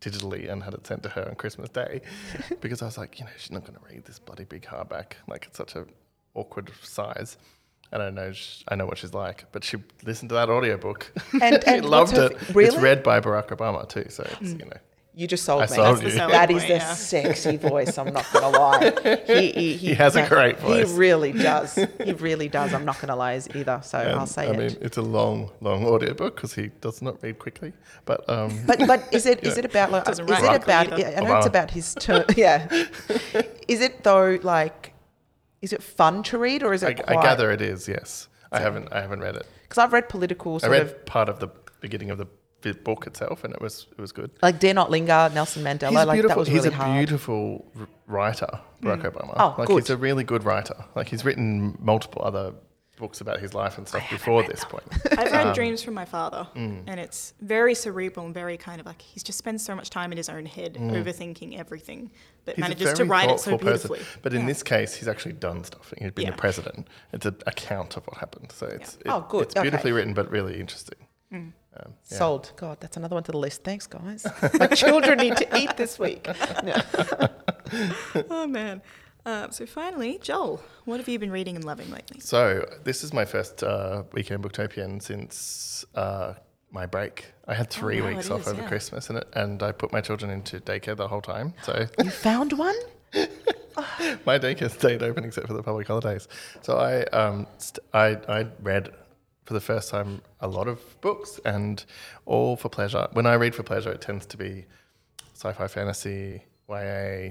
digitally 0.00 0.50
and 0.50 0.62
had 0.62 0.74
it 0.74 0.86
sent 0.86 1.02
to 1.04 1.08
her 1.10 1.28
on 1.28 1.34
Christmas 1.36 1.68
Day 1.70 2.02
because 2.60 2.82
I 2.82 2.86
was 2.86 2.98
like, 2.98 3.18
you 3.18 3.24
know, 3.24 3.30
she's 3.38 3.50
not 3.50 3.62
going 3.62 3.74
to 3.78 3.84
read 3.90 4.04
this 4.04 4.18
bloody 4.18 4.44
big 4.44 4.62
hardback. 4.62 5.12
Like 5.26 5.46
it's 5.46 5.56
such 5.56 5.74
a 5.74 5.86
awkward 6.34 6.70
size. 6.82 7.36
And 7.92 8.02
I 8.02 8.10
know 8.10 8.32
I 8.68 8.74
know 8.74 8.86
what 8.86 8.98
she's 8.98 9.14
like, 9.14 9.44
but 9.52 9.62
she 9.64 9.76
listened 10.04 10.28
to 10.30 10.34
that 10.34 10.50
audiobook. 10.50 11.12
And- 11.40 11.62
she 11.64 11.70
and 11.70 11.84
loved 11.88 12.16
her 12.16 12.26
it. 12.26 12.32
f- 12.34 12.56
It's 12.56 12.76
read 12.76 13.02
by 13.02 13.20
Barack 13.20 13.48
Obama 13.48 13.88
too, 13.88 14.06
so 14.10 14.26
it's 14.40 14.52
you 14.52 14.64
know. 14.66 14.76
You 15.18 15.26
just 15.26 15.44
sold 15.46 15.62
I 15.62 15.64
me. 15.64 15.68
sold 15.76 15.86
That's 15.96 16.02
you. 16.02 16.10
the 16.10 16.16
selling 16.16 16.32
That 16.32 16.50
is 16.50 16.56
point, 16.58 16.68
the 16.68 16.74
yeah. 16.74 16.94
sexy 16.94 17.56
voice. 17.56 17.96
I'm 17.96 18.12
not 18.12 18.26
gonna 18.34 18.50
lie. 18.50 18.92
He, 19.26 19.50
he, 19.50 19.72
He 19.76 19.94
has 19.94 20.14
a 20.14 20.26
great 20.28 20.58
voice. 20.60 20.90
He 20.92 20.98
really 20.98 21.32
does. 21.32 21.74
He 22.04 22.12
really 22.12 22.48
does. 22.50 22.74
I'm 22.74 22.84
not 22.84 23.00
gonna 23.00 23.16
lie 23.16 23.40
either. 23.54 23.80
So 23.82 23.96
I'll 23.98 24.20
And, 24.20 24.28
say 24.28 24.42
I 24.46 24.50
it. 24.50 24.58
mean, 24.58 24.76
it's 24.82 24.98
a 24.98 25.02
long, 25.02 25.50
long 25.62 25.86
audiobook 25.86 26.36
because 26.36 26.52
he 26.52 26.66
does 26.82 27.00
not 27.00 27.22
read 27.22 27.38
quickly. 27.38 27.72
But 28.04 28.28
um, 28.28 28.50
But 28.66 28.86
but 28.86 29.08
is 29.10 29.24
it 29.24 29.42
is 29.42 29.54
Yeah. 29.54 29.60
it 29.60 29.64
about 29.64 29.90
like 29.90 30.06
is 30.06 30.18
it 30.18 30.24
about 30.28 30.62
quickly 30.88 31.04
either. 31.04 31.16
I 31.16 31.20
know 31.24 31.38
it's 31.38 31.46
about 31.46 31.70
his 31.70 31.94
turn 31.94 32.24
yeah. 32.36 32.68
is 33.68 33.80
it 33.80 34.04
though 34.04 34.38
like 34.42 34.92
is 35.62 35.72
it 35.72 35.82
fun 35.82 36.22
to 36.24 36.36
read 36.36 36.62
or 36.62 36.74
is 36.74 36.82
it 36.82 36.88
I 37.00 37.14
quite 37.14 37.22
gather 37.22 37.50
it 37.50 37.62
is. 37.62 37.88
Yes, 37.88 38.28
I 38.52 38.60
haven't. 38.60 38.92
I 38.92 39.00
haven't 39.00 39.20
read 39.20 39.36
it. 39.36 39.46
because 39.62 39.78
I've 39.82 39.94
read 39.94 40.10
political 40.10 40.60
I 40.62 40.66
read 40.68 40.82
of 40.82 41.06
part 41.06 41.30
of 41.30 41.40
the 41.40 41.48
beginning 41.80 42.10
of 42.10 42.18
the 42.18 42.26
bi- 42.72 42.78
book 42.80 43.06
itself, 43.06 43.44
and 43.44 43.52
it 43.54 43.60
was 43.60 43.86
it 43.92 44.00
was 44.00 44.12
good. 44.12 44.30
like 44.42 44.58
Dare 44.60 44.74
Not 44.74 44.90
Linger, 44.90 45.30
Nelson 45.34 45.62
Mandela. 45.62 45.88
He's 45.90 45.96
like 46.06 46.16
beautiful. 46.16 46.28
that 46.28 46.38
was 46.38 46.48
he's 46.48 46.64
really 46.64 46.68
a 46.74 46.78
hard. 46.78 46.90
Mm. 46.90 46.98
beautiful 46.98 47.66
r- 47.78 47.88
writer, 48.06 48.60
Barack 48.82 49.02
Obama. 49.10 49.34
Oh, 49.36 49.54
like 49.58 49.68
good. 49.68 49.82
he's 49.82 49.90
a 49.90 49.96
really 49.96 50.24
good 50.24 50.44
writer. 50.44 50.84
Like 50.94 51.08
he's 51.08 51.24
written 51.24 51.76
multiple 51.80 52.22
other 52.24 52.52
books 52.98 53.20
about 53.20 53.38
his 53.40 53.52
life 53.52 53.76
and 53.76 53.86
stuff 53.86 54.08
before 54.08 54.42
this 54.44 54.64
point. 54.64 54.82
I've 55.18 55.26
Um, 55.30 55.32
read 55.48 55.54
Dreams 55.54 55.82
from 55.82 55.92
My 55.92 56.06
Father, 56.06 56.48
mm. 56.54 56.82
and 56.86 56.98
it's 56.98 57.34
very 57.42 57.74
cerebral 57.74 58.24
and 58.24 58.34
very 58.34 58.56
kind 58.56 58.80
of 58.80 58.86
like 58.86 59.02
he's 59.02 59.22
just 59.22 59.36
spends 59.36 59.62
so 59.62 59.74
much 59.76 59.90
time 59.90 60.12
in 60.12 60.16
his 60.16 60.30
own 60.30 60.46
head, 60.46 60.74
overthinking 60.80 61.58
everything, 61.58 62.10
but 62.46 62.54
Mm. 62.54 62.56
He's 62.56 62.62
manages 62.62 62.92
to 62.94 63.04
write 63.04 63.28
it 63.28 63.38
so 63.38 63.50
thoughtful 63.50 63.58
person. 63.70 63.88
beautifully. 63.88 64.20
But 64.22 64.32
in 64.32 64.46
this 64.46 64.62
case, 64.62 64.94
he's 64.94 65.08
actually 65.08 65.34
done 65.34 65.62
stuff. 65.64 65.92
He's 65.98 66.10
been 66.12 66.24
Yeah. 66.26 66.30
the 66.30 66.36
president. 66.38 66.88
It's 67.12 67.26
an 67.26 67.36
account 67.46 67.98
of 67.98 68.06
what 68.06 68.16
happened. 68.16 68.50
So 68.52 68.64
it's 68.66 68.96
Oh, 69.04 69.18
it- 69.18 69.28
good. 69.28 69.42
It's 69.42 69.54
beautifully 69.60 69.90
Okay. 69.90 69.96
written, 69.98 70.14
but 70.14 70.30
really 70.30 70.58
interesting. 70.58 70.98
Mm. 71.30 71.52
Um, 71.84 71.94
yeah. 72.10 72.18
Sold. 72.18 72.52
God, 72.56 72.78
that's 72.80 72.96
another 72.96 73.14
one 73.14 73.22
to 73.24 73.32
the 73.32 73.38
list. 73.38 73.64
Thanks, 73.64 73.86
guys. 73.86 74.26
My 74.58 74.66
children 74.68 75.18
need 75.18 75.36
to 75.36 75.56
eat 75.56 75.76
this 75.76 75.98
week. 75.98 76.28
No. 76.62 76.80
oh 78.30 78.46
man. 78.46 78.80
Uh, 79.24 79.50
so 79.50 79.66
finally, 79.66 80.18
Joel, 80.22 80.62
what 80.84 81.00
have 81.00 81.08
you 81.08 81.18
been 81.18 81.32
reading 81.32 81.56
and 81.56 81.64
loving 81.64 81.90
lately? 81.90 82.20
So 82.20 82.64
this 82.84 83.02
is 83.02 83.12
my 83.12 83.24
first 83.24 83.64
uh, 83.64 84.04
weekend 84.12 84.44
booktopian 84.44 85.02
since 85.02 85.84
uh, 85.96 86.34
my 86.70 86.86
break. 86.86 87.26
I 87.48 87.54
had 87.54 87.70
three 87.70 88.00
wow, 88.00 88.08
weeks 88.08 88.30
off 88.30 88.42
is, 88.42 88.48
over 88.48 88.62
yeah. 88.62 88.68
Christmas, 88.68 89.08
and, 89.10 89.18
it, 89.18 89.28
and 89.34 89.62
I 89.62 89.72
put 89.72 89.92
my 89.92 90.00
children 90.00 90.30
into 90.30 90.60
daycare 90.60 90.96
the 90.96 91.08
whole 91.08 91.20
time. 91.20 91.54
So 91.62 91.86
You 92.02 92.10
found 92.10 92.52
one? 92.52 92.76
my 94.24 94.38
daycare 94.38 94.70
stayed 94.70 95.02
open 95.02 95.24
except 95.24 95.48
for 95.48 95.54
the 95.54 95.62
public 95.62 95.88
holidays. 95.88 96.28
So 96.62 96.78
I 96.78 97.02
um, 97.06 97.46
st- 97.58 97.84
I 97.92 98.18
I 98.28 98.46
read 98.62 98.92
for 99.46 99.54
the 99.54 99.60
first 99.60 99.90
time 99.90 100.20
a 100.40 100.48
lot 100.48 100.68
of 100.68 101.00
books 101.00 101.40
and 101.44 101.84
all 102.26 102.56
for 102.56 102.68
pleasure. 102.68 103.08
When 103.12 103.26
I 103.26 103.34
read 103.34 103.54
for 103.54 103.62
pleasure, 103.62 103.90
it 103.92 104.00
tends 104.00 104.26
to 104.26 104.36
be 104.36 104.66
sci-fi, 105.34 105.68
fantasy, 105.68 106.42
YA. 106.68 107.30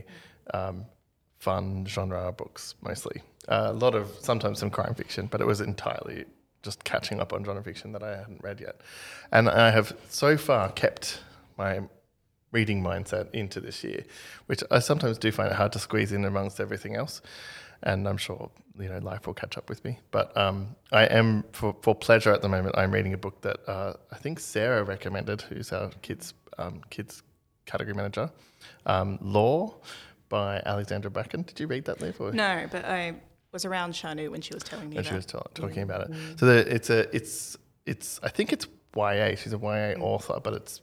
Um, 0.53 0.85
fun 1.39 1.85
genre 1.85 2.31
books 2.31 2.75
mostly. 2.81 3.21
Uh, 3.47 3.67
a 3.69 3.73
lot 3.73 3.93
of 3.93 4.09
sometimes 4.19 4.59
some 4.59 4.71
crime 4.71 4.95
fiction, 4.95 5.27
but 5.27 5.41
it 5.41 5.45
was 5.45 5.61
entirely 5.61 6.25
just 6.63 6.83
catching 6.83 7.19
up 7.19 7.33
on 7.33 7.43
genre 7.43 7.61
fiction 7.61 7.91
that 7.91 8.01
I 8.01 8.17
hadn't 8.17 8.41
read 8.43 8.59
yet. 8.59 8.81
And 9.31 9.47
I 9.47 9.69
have 9.69 9.95
so 10.09 10.37
far 10.37 10.71
kept 10.71 11.21
my 11.57 11.81
reading 12.51 12.81
mindset 12.81 13.29
into 13.31 13.59
this 13.59 13.83
year, 13.83 14.05
which 14.47 14.63
I 14.71 14.79
sometimes 14.79 15.17
do 15.17 15.31
find 15.31 15.51
it 15.51 15.55
hard 15.55 15.73
to 15.73 15.79
squeeze 15.79 16.11
in 16.11 16.25
amongst 16.25 16.59
everything 16.59 16.95
else. 16.95 17.21
And 17.83 18.07
I'm 18.07 18.17
sure 18.17 18.49
you 18.79 18.89
know 18.89 18.97
life 18.99 19.27
will 19.27 19.33
catch 19.33 19.57
up 19.57 19.69
with 19.69 19.83
me. 19.85 19.99
But 20.11 20.35
um, 20.37 20.75
I 20.91 21.03
am 21.05 21.43
for, 21.51 21.75
for 21.81 21.95
pleasure 21.95 22.31
at 22.31 22.41
the 22.41 22.49
moment. 22.49 22.77
I'm 22.77 22.91
reading 22.91 23.13
a 23.13 23.17
book 23.17 23.41
that 23.41 23.57
uh, 23.67 23.93
I 24.11 24.17
think 24.17 24.39
Sarah 24.39 24.83
recommended, 24.83 25.41
who's 25.41 25.71
our 25.71 25.89
kids 26.01 26.33
um, 26.57 26.81
kids 26.89 27.23
category 27.65 27.95
manager. 27.95 28.31
Um, 28.85 29.17
Lore 29.21 29.75
by 30.29 30.61
Alexandra 30.65 31.11
Bracken. 31.11 31.43
Did 31.43 31.59
you 31.59 31.67
read 31.67 31.85
that, 31.85 32.01
Liv? 32.01 32.19
Or? 32.19 32.31
No, 32.31 32.67
but 32.71 32.85
I 32.85 33.15
was 33.51 33.65
around 33.65 33.93
Shanu 33.93 34.29
when 34.29 34.41
she 34.41 34.53
was 34.53 34.63
telling 34.63 34.89
me 34.89 34.97
And 34.97 35.05
that. 35.05 35.09
she 35.09 35.15
was 35.15 35.25
ta- 35.25 35.43
talking 35.53 35.83
about 35.83 36.09
it. 36.09 36.15
So 36.39 36.45
the, 36.45 36.73
it's 36.73 36.89
a 36.89 37.15
it's 37.15 37.57
it's 37.85 38.19
I 38.23 38.29
think 38.29 38.51
it's 38.51 38.67
YA. 38.95 39.35
She's 39.35 39.53
a 39.53 39.57
YA 39.57 39.93
author, 39.99 40.39
but 40.43 40.53
it's 40.53 40.81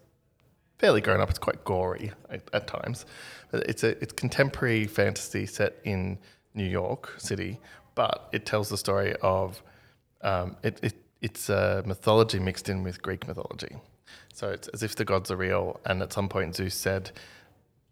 fairly 0.78 1.00
grown 1.00 1.20
up. 1.20 1.30
It's 1.30 1.38
quite 1.38 1.64
gory 1.64 2.12
at, 2.30 2.42
at 2.52 2.66
times. 2.66 3.04
But 3.50 3.66
It's 3.68 3.84
a 3.84 3.90
it's 4.02 4.12
contemporary 4.12 4.86
fantasy 4.86 5.46
set 5.46 5.76
in 5.84 6.18
New 6.54 6.64
York 6.64 7.14
City, 7.18 7.60
but 7.94 8.28
it 8.32 8.46
tells 8.46 8.68
the 8.68 8.78
story 8.78 9.14
of 9.22 9.62
um, 10.22 10.56
it, 10.62 10.78
it 10.82 10.94
it's 11.20 11.48
a 11.48 11.82
mythology 11.86 12.40
mixed 12.40 12.68
in 12.68 12.82
with 12.82 13.00
Greek 13.00 13.26
mythology. 13.28 13.76
So 14.32 14.50
it's 14.50 14.68
as 14.68 14.82
if 14.82 14.96
the 14.96 15.04
gods 15.04 15.30
are 15.30 15.36
real, 15.36 15.80
and 15.84 16.02
at 16.02 16.12
some 16.12 16.28
point 16.28 16.56
Zeus 16.56 16.74
said, 16.74 17.12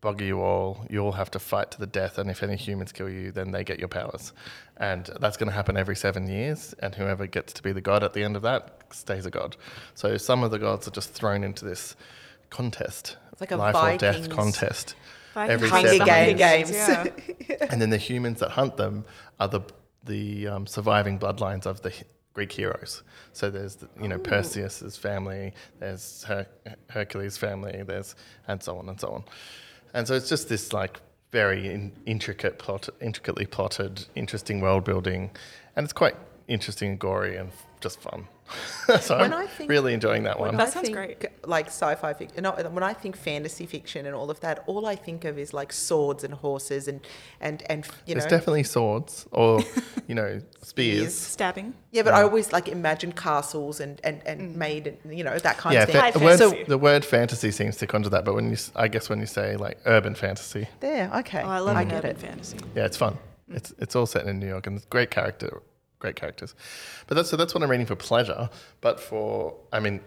"Bugger 0.02 0.26
you 0.26 0.40
all! 0.40 0.86
You 0.90 1.00
all 1.00 1.12
have 1.12 1.30
to 1.32 1.38
fight 1.38 1.70
to 1.72 1.78
the 1.78 1.86
death, 1.86 2.18
and 2.18 2.30
if 2.30 2.42
any 2.42 2.56
humans 2.56 2.92
kill 2.92 3.08
you, 3.08 3.30
then 3.30 3.52
they 3.52 3.64
get 3.64 3.78
your 3.78 3.88
powers." 3.88 4.32
And 4.76 5.10
that's 5.20 5.36
going 5.36 5.48
to 5.48 5.54
happen 5.54 5.76
every 5.76 5.96
seven 5.96 6.26
years, 6.26 6.74
and 6.80 6.94
whoever 6.94 7.26
gets 7.26 7.52
to 7.54 7.62
be 7.62 7.72
the 7.72 7.80
god 7.80 8.02
at 8.02 8.14
the 8.14 8.24
end 8.24 8.36
of 8.36 8.42
that 8.42 8.82
stays 8.90 9.26
a 9.26 9.30
god. 9.30 9.56
So 9.94 10.16
some 10.16 10.42
of 10.42 10.50
the 10.50 10.58
gods 10.58 10.88
are 10.88 10.92
just 10.92 11.12
thrown 11.12 11.44
into 11.44 11.64
this 11.64 11.96
contest, 12.50 13.16
It's 13.32 13.40
like 13.40 13.52
a 13.52 13.56
life 13.56 13.74
or 13.74 13.96
death 13.96 14.28
contest. 14.28 14.94
Every 15.36 15.68
Hunger 15.68 15.88
seven 15.88 16.06
Ga- 16.06 16.26
years. 16.26 16.38
Games. 16.38 16.70
Yeah. 16.70 17.56
and 17.70 17.80
then 17.80 17.90
the 17.90 17.96
humans 17.96 18.40
that 18.40 18.50
hunt 18.50 18.76
them 18.76 19.04
are 19.38 19.48
the 19.48 19.60
the 20.04 20.48
um, 20.48 20.66
surviving 20.66 21.18
bloodlines 21.18 21.66
of 21.66 21.82
the 21.82 21.92
Greek 22.32 22.52
heroes. 22.52 23.02
So 23.32 23.50
there's 23.50 23.76
the, 23.76 23.88
you 24.00 24.08
know 24.08 24.18
Perseus's 24.18 24.96
family, 24.96 25.52
there's 25.78 26.24
Her- 26.24 26.46
Hercules' 26.88 27.36
family, 27.36 27.82
there's 27.86 28.14
and 28.48 28.62
so 28.62 28.78
on 28.78 28.88
and 28.88 28.98
so 29.00 29.08
on. 29.08 29.24
And 29.94 30.06
so 30.08 30.14
it's 30.14 30.28
just 30.28 30.48
this 30.48 30.72
like 30.72 31.00
very 31.32 31.68
in, 31.68 31.92
intricate 32.06 32.58
plot, 32.58 32.88
intricately 33.00 33.46
plotted, 33.46 34.06
interesting 34.14 34.60
world 34.60 34.84
building, 34.84 35.30
and 35.76 35.84
it's 35.84 35.92
quite 35.92 36.16
interesting 36.48 36.90
and 36.90 36.98
gory 36.98 37.36
and 37.36 37.48
f- 37.50 37.66
just 37.80 38.00
fun. 38.00 38.26
so 39.00 39.18
When 39.18 39.32
I'm 39.32 39.46
think- 39.48 39.70
really 39.70 39.94
enjoying 39.94 40.24
that 40.24 40.38
one. 40.38 40.56
That 40.56 40.68
I 40.68 40.70
sounds 40.70 40.86
think, 40.88 40.96
great. 40.96 41.26
Like 41.46 41.66
sci-fi 41.66 42.12
fiction. 42.14 42.42
No, 42.42 42.52
when 42.52 42.82
I 42.82 42.92
think 42.92 43.16
fantasy 43.16 43.66
fiction 43.66 44.06
and 44.06 44.14
all 44.14 44.30
of 44.30 44.40
that, 44.40 44.64
all 44.66 44.86
I 44.86 44.96
think 44.96 45.24
of 45.24 45.38
is 45.38 45.52
like 45.54 45.72
swords 45.72 46.24
and 46.24 46.34
horses 46.34 46.88
and 46.88 47.00
and 47.40 47.62
and 47.66 47.86
you 48.06 48.14
There's 48.14 48.24
know. 48.24 48.30
definitely 48.30 48.64
swords 48.64 49.26
or 49.32 49.60
you 50.08 50.14
know 50.14 50.40
spears. 50.62 51.14
Stabbing. 51.14 51.74
yeah, 51.92 52.02
but 52.02 52.14
I 52.14 52.22
always 52.22 52.52
like 52.52 52.68
imagine 52.68 53.12
castles 53.12 53.80
and 53.80 54.00
and 54.04 54.22
and 54.26 54.40
mm. 54.40 54.56
made 54.56 54.96
you 55.08 55.24
know 55.24 55.38
that 55.38 55.58
kind 55.58 55.74
Yeah, 55.74 55.82
of 55.84 55.88
thing. 55.90 56.00
High 56.00 56.12
fa- 56.12 56.18
the, 56.18 56.24
word, 56.24 56.38
fantasy. 56.38 56.64
the 56.64 56.78
word 56.78 57.04
fantasy 57.04 57.50
seems 57.50 57.76
to 57.76 57.86
conjure 57.86 58.10
that, 58.10 58.24
but 58.24 58.34
when 58.34 58.50
you, 58.50 58.56
I 58.74 58.88
guess 58.88 59.08
when 59.08 59.20
you 59.20 59.26
say 59.26 59.56
like 59.56 59.78
urban 59.86 60.14
fantasy, 60.14 60.66
there, 60.80 61.10
okay. 61.18 61.42
Oh, 61.42 61.48
I 61.48 61.58
love 61.60 61.76
mm. 61.76 61.80
I 61.80 61.84
get 61.84 61.98
urban 62.04 62.10
it. 62.10 62.18
fantasy. 62.18 62.58
yeah, 62.74 62.84
it's 62.86 62.96
fun. 62.96 63.14
Mm. 63.50 63.56
It's 63.56 63.72
it's 63.78 63.96
all 63.96 64.06
set 64.06 64.26
in 64.26 64.38
New 64.38 64.48
York 64.48 64.66
and 64.66 64.76
it's 64.76 64.86
great 64.86 65.10
character, 65.10 65.62
great 66.00 66.16
characters. 66.16 66.54
But 67.06 67.14
that's 67.14 67.30
so 67.30 67.36
that's 67.36 67.54
what 67.54 67.62
I'm 67.62 67.70
reading 67.70 67.86
for 67.86 67.96
pleasure. 67.96 68.50
But 68.80 68.98
for 68.98 69.54
I 69.72 69.78
mean, 69.78 70.00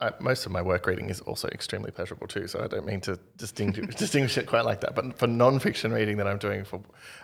I, 0.00 0.12
most 0.18 0.46
of 0.46 0.52
my 0.52 0.62
work 0.62 0.86
reading 0.86 1.10
is 1.10 1.20
also 1.20 1.48
extremely 1.48 1.90
pleasurable 1.90 2.26
too. 2.26 2.46
So 2.46 2.62
I 2.64 2.68
don't 2.68 2.86
mean 2.86 3.02
to 3.02 3.18
distinguish 3.36 3.94
distinguish 3.96 4.38
it 4.38 4.46
quite 4.46 4.64
like 4.64 4.80
that. 4.80 4.94
But 4.94 5.18
for 5.18 5.26
non-fiction 5.26 5.92
reading 5.92 6.16
that 6.16 6.26
I'm 6.26 6.38
doing 6.38 6.64
for 6.64 6.80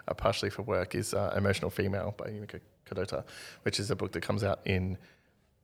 uh, 0.07 0.15
partially 0.15 0.51
for 0.51 0.63
work 0.63 0.95
is 0.95 1.15
uh, 1.15 1.33
Emotional 1.37 1.71
Female 1.71 2.15
by 2.19 2.27
Yumiko 2.27 2.61
Kadota, 2.87 3.25
which 3.63 3.81
is 3.81 3.91
a 3.91 3.97
book 3.97 4.13
that 4.13 4.21
comes 4.21 4.45
out 4.45 4.61
in 4.67 4.99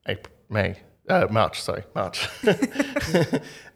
April, 0.06 0.34
May, 0.48 0.76
uh, 1.08 1.26
March. 1.30 1.60
Sorry, 1.60 1.82
March. 1.94 2.28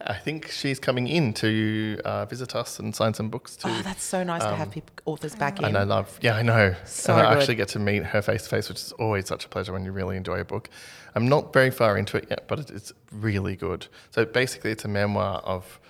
I 0.01 0.15
think 0.15 0.49
she's 0.51 0.79
coming 0.79 1.09
in 1.09 1.33
to 1.35 2.01
uh, 2.05 2.25
visit 2.27 2.55
us 2.55 2.79
and 2.79 2.95
sign 2.95 3.15
some 3.15 3.29
books 3.29 3.57
too. 3.57 3.69
Oh, 3.69 3.83
that's 3.83 4.05
so 4.05 4.23
nice 4.23 4.43
to 4.43 4.55
have 4.55 4.71
people 4.71 4.95
authors 5.05 5.35
back 5.35 5.59
in. 5.59 5.65
And 5.65 5.77
I 5.77 5.83
love, 5.83 6.19
yeah, 6.23 6.37
I 6.37 6.43
know. 6.43 6.75
So 6.85 7.13
and 7.13 7.27
I 7.27 7.31
good. 7.31 7.39
actually 7.41 7.55
get 7.57 7.69
to 7.69 7.79
meet 7.81 8.05
her 8.05 8.23
face 8.23 8.45
to 8.45 8.49
face, 8.49 8.69
which 8.69 8.79
is 8.79 8.93
always 8.93 9.27
such 9.27 9.45
a 9.45 9.49
pleasure 9.49 9.73
when 9.73 9.85
you 9.85 9.93
really 9.93 10.17
enjoy 10.17 10.39
a 10.39 10.45
book. 10.45 10.71
I'm 11.15 11.29
not 11.29 11.53
very 11.53 11.71
far 11.71 11.99
into 11.99 12.17
it 12.17 12.27
yet, 12.31 12.47
but 12.47 12.71
it's 12.71 12.93
really 13.11 13.57
good. 13.57 13.89
So 14.11 14.25
basically, 14.25 14.71
it's 14.71 14.85
a 14.85 14.89
memoir 14.89 15.39
of 15.39 15.81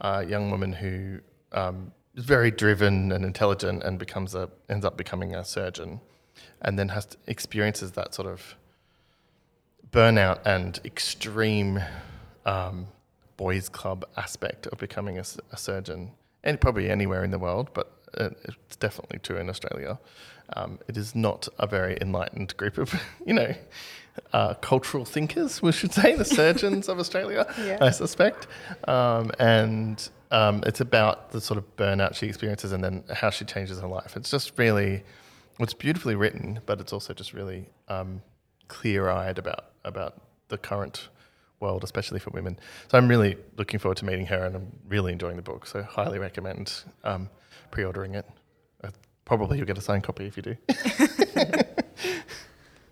a 0.00 0.24
young 0.24 0.50
woman 0.50 0.72
who 0.72 1.20
um, 1.52 1.92
is 2.14 2.24
very 2.24 2.50
driven 2.50 3.12
and 3.12 3.24
intelligent 3.24 3.82
and 3.82 3.98
becomes 3.98 4.34
a 4.34 4.48
ends 4.68 4.86
up 4.86 4.96
becoming 4.96 5.34
a 5.34 5.44
surgeon, 5.44 6.00
and 6.62 6.78
then 6.78 6.88
has 6.90 7.06
to, 7.06 7.16
experiences 7.26 7.92
that 7.92 8.14
sort 8.14 8.28
of 8.28 8.56
burnout 9.90 10.40
and 10.44 10.80
extreme 10.84 11.80
um, 12.46 12.88
boys' 13.36 13.68
club 13.68 14.04
aspect 14.16 14.66
of 14.66 14.78
becoming 14.78 15.18
a 15.18 15.24
surgeon, 15.56 16.12
and 16.44 16.60
probably 16.60 16.90
anywhere 16.90 17.24
in 17.24 17.30
the 17.30 17.38
world, 17.38 17.70
but 17.74 17.92
uh, 18.16 18.30
it's 18.44 18.76
definitely 18.76 19.18
true 19.18 19.36
in 19.36 19.48
Australia. 19.48 19.98
Um, 20.54 20.78
it 20.88 20.96
is 20.96 21.14
not 21.14 21.46
a 21.58 21.66
very 21.66 21.98
enlightened 22.00 22.56
group 22.56 22.78
of, 22.78 22.94
you 23.26 23.34
know, 23.34 23.54
uh, 24.32 24.54
cultural 24.54 25.04
thinkers, 25.04 25.62
we 25.62 25.72
should 25.72 25.92
say, 25.92 26.14
the 26.14 26.24
surgeons 26.24 26.88
of 26.88 26.98
Australia, 26.98 27.46
Yeah. 27.58 27.78
I 27.80 27.90
suspect. 27.90 28.46
Um, 28.86 29.30
and 29.38 30.08
um, 30.30 30.62
it's 30.66 30.80
about 30.80 31.30
the 31.30 31.40
sort 31.40 31.58
of 31.58 31.76
burnout 31.76 32.14
she 32.14 32.26
experiences 32.26 32.72
and 32.72 32.82
then 32.82 33.04
how 33.12 33.30
she 33.30 33.44
changes 33.44 33.78
her 33.80 33.86
life. 33.86 34.16
It's 34.16 34.30
just 34.30 34.52
really, 34.58 35.02
it's 35.60 35.74
beautifully 35.74 36.14
written, 36.14 36.60
but 36.66 36.80
it's 36.80 36.92
also 36.92 37.12
just 37.12 37.32
really 37.32 37.66
um, 37.88 38.22
clear-eyed 38.68 39.38
about 39.38 39.66
about 39.84 40.20
the 40.48 40.58
current 40.58 41.08
world, 41.60 41.82
especially 41.84 42.18
for 42.20 42.30
women. 42.30 42.58
So 42.88 42.98
I'm 42.98 43.08
really 43.08 43.36
looking 43.56 43.80
forward 43.80 43.98
to 43.98 44.04
meeting 44.04 44.26
her, 44.26 44.44
and 44.44 44.56
I'm 44.56 44.72
really 44.88 45.12
enjoying 45.12 45.36
the 45.36 45.42
book. 45.42 45.66
So 45.66 45.82
highly 45.82 46.18
recommend 46.18 46.84
um, 47.04 47.28
pre-ordering 47.70 48.14
it. 48.14 48.26
Uh, 48.82 48.90
probably 49.24 49.58
you'll 49.58 49.66
get 49.66 49.78
a 49.78 49.82
signed 49.82 50.04
copy 50.04 50.26
if 50.26 50.36
you 50.36 50.42
do. 50.42 50.56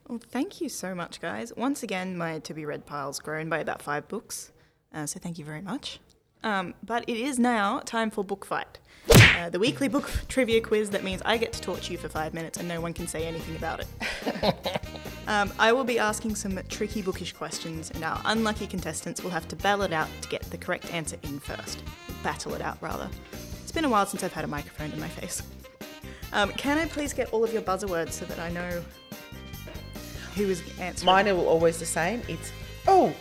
Well, 0.09 0.21
thank 0.31 0.61
you 0.61 0.69
so 0.69 0.95
much, 0.95 1.21
guys. 1.21 1.53
Once 1.57 1.83
again, 1.83 2.17
my 2.17 2.39
to 2.41 2.55
be 2.55 2.65
read 2.65 2.87
pile's 2.87 3.19
grown 3.19 3.49
by 3.49 3.59
about 3.59 3.83
five 3.83 4.07
books, 4.07 4.53
uh, 4.95 5.05
so 5.05 5.19
thank 5.19 5.37
you 5.37 5.45
very 5.45 5.63
much. 5.63 5.99
Um, 6.45 6.75
but 6.85 7.03
it 7.09 7.17
is 7.17 7.41
now 7.41 7.81
time 7.81 8.13
for 8.13 8.23
Book 8.23 8.45
Fight, 8.45 8.79
uh, 9.11 9.51
the 9.51 9.59
weekly 9.59 9.89
book 9.89 10.11
trivia 10.29 10.61
quiz 10.61 10.91
that 10.91 11.05
means 11.05 11.23
I 11.25 11.37
get 11.37 11.53
to 11.53 11.61
talk 11.61 11.81
to 11.83 11.93
you 11.93 11.99
for 11.99 12.09
five 12.09 12.35
minutes 12.35 12.59
and 12.59 12.67
no 12.69 12.81
one 12.81 12.93
can 12.93 13.07
say 13.07 13.27
anything 13.27 13.57
about 13.57 13.81
it. 13.81 14.81
um, 15.29 15.53
I 15.59 15.73
will 15.73 15.85
be 15.85 15.99
asking 15.99 16.35
some 16.35 16.59
tricky 16.69 17.03
bookish 17.03 17.33
questions, 17.33 17.91
and 17.91 18.03
our 18.05 18.21
unlucky 18.25 18.67
contestants 18.67 19.23
will 19.23 19.31
have 19.31 19.47
to 19.49 19.57
battle 19.57 19.83
it 19.83 19.93
out 19.93 20.09
to 20.23 20.29
get 20.29 20.43
the 20.51 20.59
correct 20.59 20.93
answer 20.93 21.17
in 21.23 21.39
first. 21.39 21.83
Battle 22.23 22.55
it 22.55 22.63
out, 22.63 22.79
rather. 22.81 23.09
It's 23.63 23.73
been 23.73 23.85
a 23.85 23.89
while 23.89 24.07
since 24.07 24.25
I've 24.25 24.33
had 24.33 24.45
a 24.45 24.49
microphone 24.49 24.91
in 24.93 25.01
my 25.01 25.09
face. 25.09 25.43
Um, 26.33 26.51
can 26.53 26.79
I 26.79 26.87
please 26.87 27.13
get 27.13 27.33
all 27.33 27.45
of 27.45 27.53
your 27.53 27.63
buzzer 27.63 27.87
words 27.87 28.15
so 28.15 28.25
that 28.27 28.39
I 28.39 28.51
know 28.51 28.83
who 30.35 30.45
is 30.51 30.63
answering? 30.81 31.07
Mine 31.07 31.29
are 31.29 31.37
always 31.37 31.79
the 31.79 31.87
same. 31.87 32.23
It's 32.29 32.53
oh, 32.87 33.15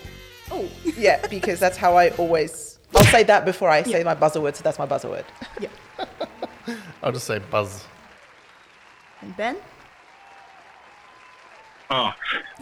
oh, 0.52 0.68
yeah, 0.98 1.26
because 1.28 1.60
that's 1.60 1.78
how 1.78 1.96
I 1.96 2.10
always. 2.12 2.75
I'll 2.96 3.04
say 3.06 3.24
that 3.24 3.46
before 3.46 3.70
I 3.70 3.84
say 3.84 4.00
Yeah. 4.00 4.04
my 4.04 4.14
buzzer 4.16 4.42
word, 4.42 4.56
so 4.56 4.64
that's 4.64 4.80
my 4.80 4.86
buzzer 4.86 5.10
word. 5.10 5.26
Yeah. 5.60 5.70
I'll 7.04 7.12
just 7.12 7.28
say 7.28 7.40
buzz. 7.40 7.86
And 9.22 9.36
Ben? 9.38 9.58
Oh, 11.90 12.12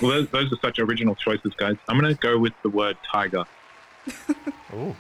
well, 0.01 0.11
those, 0.11 0.27
those 0.29 0.51
are 0.53 0.57
such 0.61 0.79
original 0.79 1.15
choices, 1.15 1.53
guys. 1.55 1.75
I'm 1.87 1.97
going 1.99 2.13
to 2.13 2.19
go 2.19 2.37
with 2.37 2.53
the 2.61 2.69
word 2.69 2.97
tiger. 3.09 3.45
Ooh, 4.73 4.95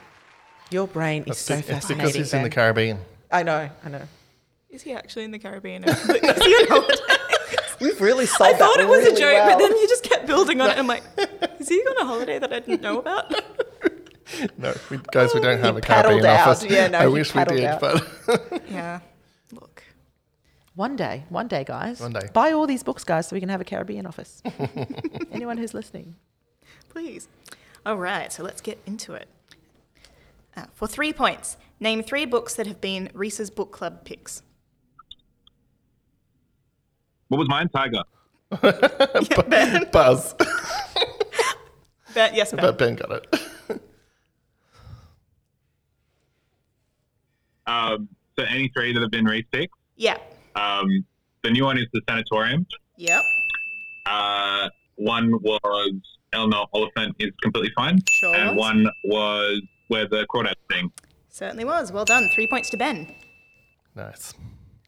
Your 0.71 0.87
brain 0.87 1.23
is 1.27 1.37
so 1.37 1.55
fascinating. 1.55 1.75
it's 1.77 1.87
because 1.87 1.87
fascinating. 1.97 2.21
he's 2.21 2.33
in 2.33 2.43
the 2.43 2.49
Caribbean. 2.49 2.99
I 3.31 3.43
know, 3.43 3.69
I 3.83 3.89
know. 3.89 4.01
Is 4.69 4.81
he 4.83 4.93
actually 4.93 5.25
in 5.25 5.31
the 5.31 5.39
Caribbean? 5.39 5.83
is 5.87 6.03
he 6.05 6.13
on 6.13 6.67
holiday? 6.67 6.95
We've 7.81 7.99
really 7.99 8.25
sold 8.25 8.53
I 8.53 8.57
thought 8.57 8.77
that 8.77 8.83
it 8.85 8.87
was 8.87 9.05
a 9.05 9.09
joke, 9.15 9.33
well. 9.33 9.49
but 9.49 9.57
then 9.67 9.71
you 9.77 9.87
just 9.89 10.03
kept 10.03 10.25
building 10.25 10.61
on 10.61 10.69
it. 10.69 10.77
I'm 10.77 10.87
like, 10.87 11.03
is 11.59 11.67
he 11.67 11.79
on 11.81 11.97
a 11.97 12.05
holiday 12.05 12.39
that 12.39 12.53
I 12.53 12.59
didn't 12.59 12.81
know 12.81 12.99
about? 12.99 13.32
No, 14.57 14.73
we, 14.89 14.99
guys, 15.11 15.33
we 15.33 15.39
don't 15.41 15.59
have 15.59 15.75
He 15.75 15.79
a 15.79 15.81
Caribbean 15.81 16.21
paddled 16.21 16.25
out. 16.25 16.47
office. 16.47 16.65
Yeah, 16.69 16.87
no, 16.87 16.99
I 16.99 17.07
wish 17.07 17.33
we 17.35 17.43
did, 17.45 17.63
out. 17.65 17.79
but 17.81 18.63
Yeah. 18.69 18.99
Look. 19.51 19.83
One 20.75 20.95
day, 20.95 21.23
one 21.29 21.47
day, 21.47 21.63
guys. 21.63 21.99
One 21.99 22.13
day. 22.13 22.27
Buy 22.33 22.51
all 22.51 22.65
these 22.65 22.81
books, 22.83 23.03
guys, 23.03 23.27
so 23.27 23.35
we 23.35 23.39
can 23.39 23.49
have 23.49 23.61
a 23.61 23.65
Caribbean 23.65 24.05
office. 24.07 24.41
Anyone 25.31 25.57
who's 25.57 25.73
listening. 25.73 26.15
Please. 26.89 27.27
All 27.85 27.97
right, 27.97 28.31
so 28.33 28.43
let's 28.43 28.61
get 28.61 28.79
into 28.85 29.13
it. 29.13 29.27
Uh, 30.57 30.65
for 30.73 30.87
three 30.87 31.13
points, 31.13 31.57
name 31.79 32.01
three 32.01 32.25
books 32.25 32.55
that 32.55 32.65
have 32.67 32.79
been 32.81 33.09
Reese's 33.13 33.49
Book 33.51 33.71
Club 33.71 34.03
picks. 34.05 34.41
What 37.27 37.37
was 37.39 37.49
mine? 37.49 37.69
Tiger. 37.69 38.03
Yeah, 38.63 39.41
ben. 39.47 39.89
Buzz. 39.91 40.33
ben. 42.13 42.35
Yes, 42.35 42.51
Ben. 42.51 42.61
but 42.61 42.77
Ben 42.77 42.95
got 42.95 43.11
it. 43.11 43.27
Um, 47.67 48.09
so 48.37 48.45
any 48.45 48.69
three 48.75 48.93
that 48.93 49.01
have 49.01 49.11
been 49.11 49.25
repicked. 49.25 49.69
Yeah. 49.95 50.17
Um, 50.55 51.05
the 51.43 51.49
new 51.51 51.63
one 51.65 51.77
is 51.77 51.85
the 51.93 52.01
sanatorium. 52.09 52.65
Yep. 52.97 53.23
Uh, 54.05 54.69
one 54.95 55.31
was 55.41 55.93
Eleanor 56.33 56.65
Oliphant 56.73 57.15
is 57.19 57.31
completely 57.41 57.71
fine, 57.75 57.99
Sure 58.09 58.35
and 58.35 58.55
was. 58.55 58.57
one 58.57 58.87
was 59.05 59.61
where 59.87 60.07
the 60.07 60.25
crawdads 60.33 60.53
sing. 60.71 60.91
Certainly 61.29 61.65
was. 61.65 61.91
Well 61.91 62.05
done. 62.05 62.29
Three 62.33 62.47
points 62.47 62.69
to 62.71 62.77
Ben. 62.77 63.13
nice. 63.95 64.33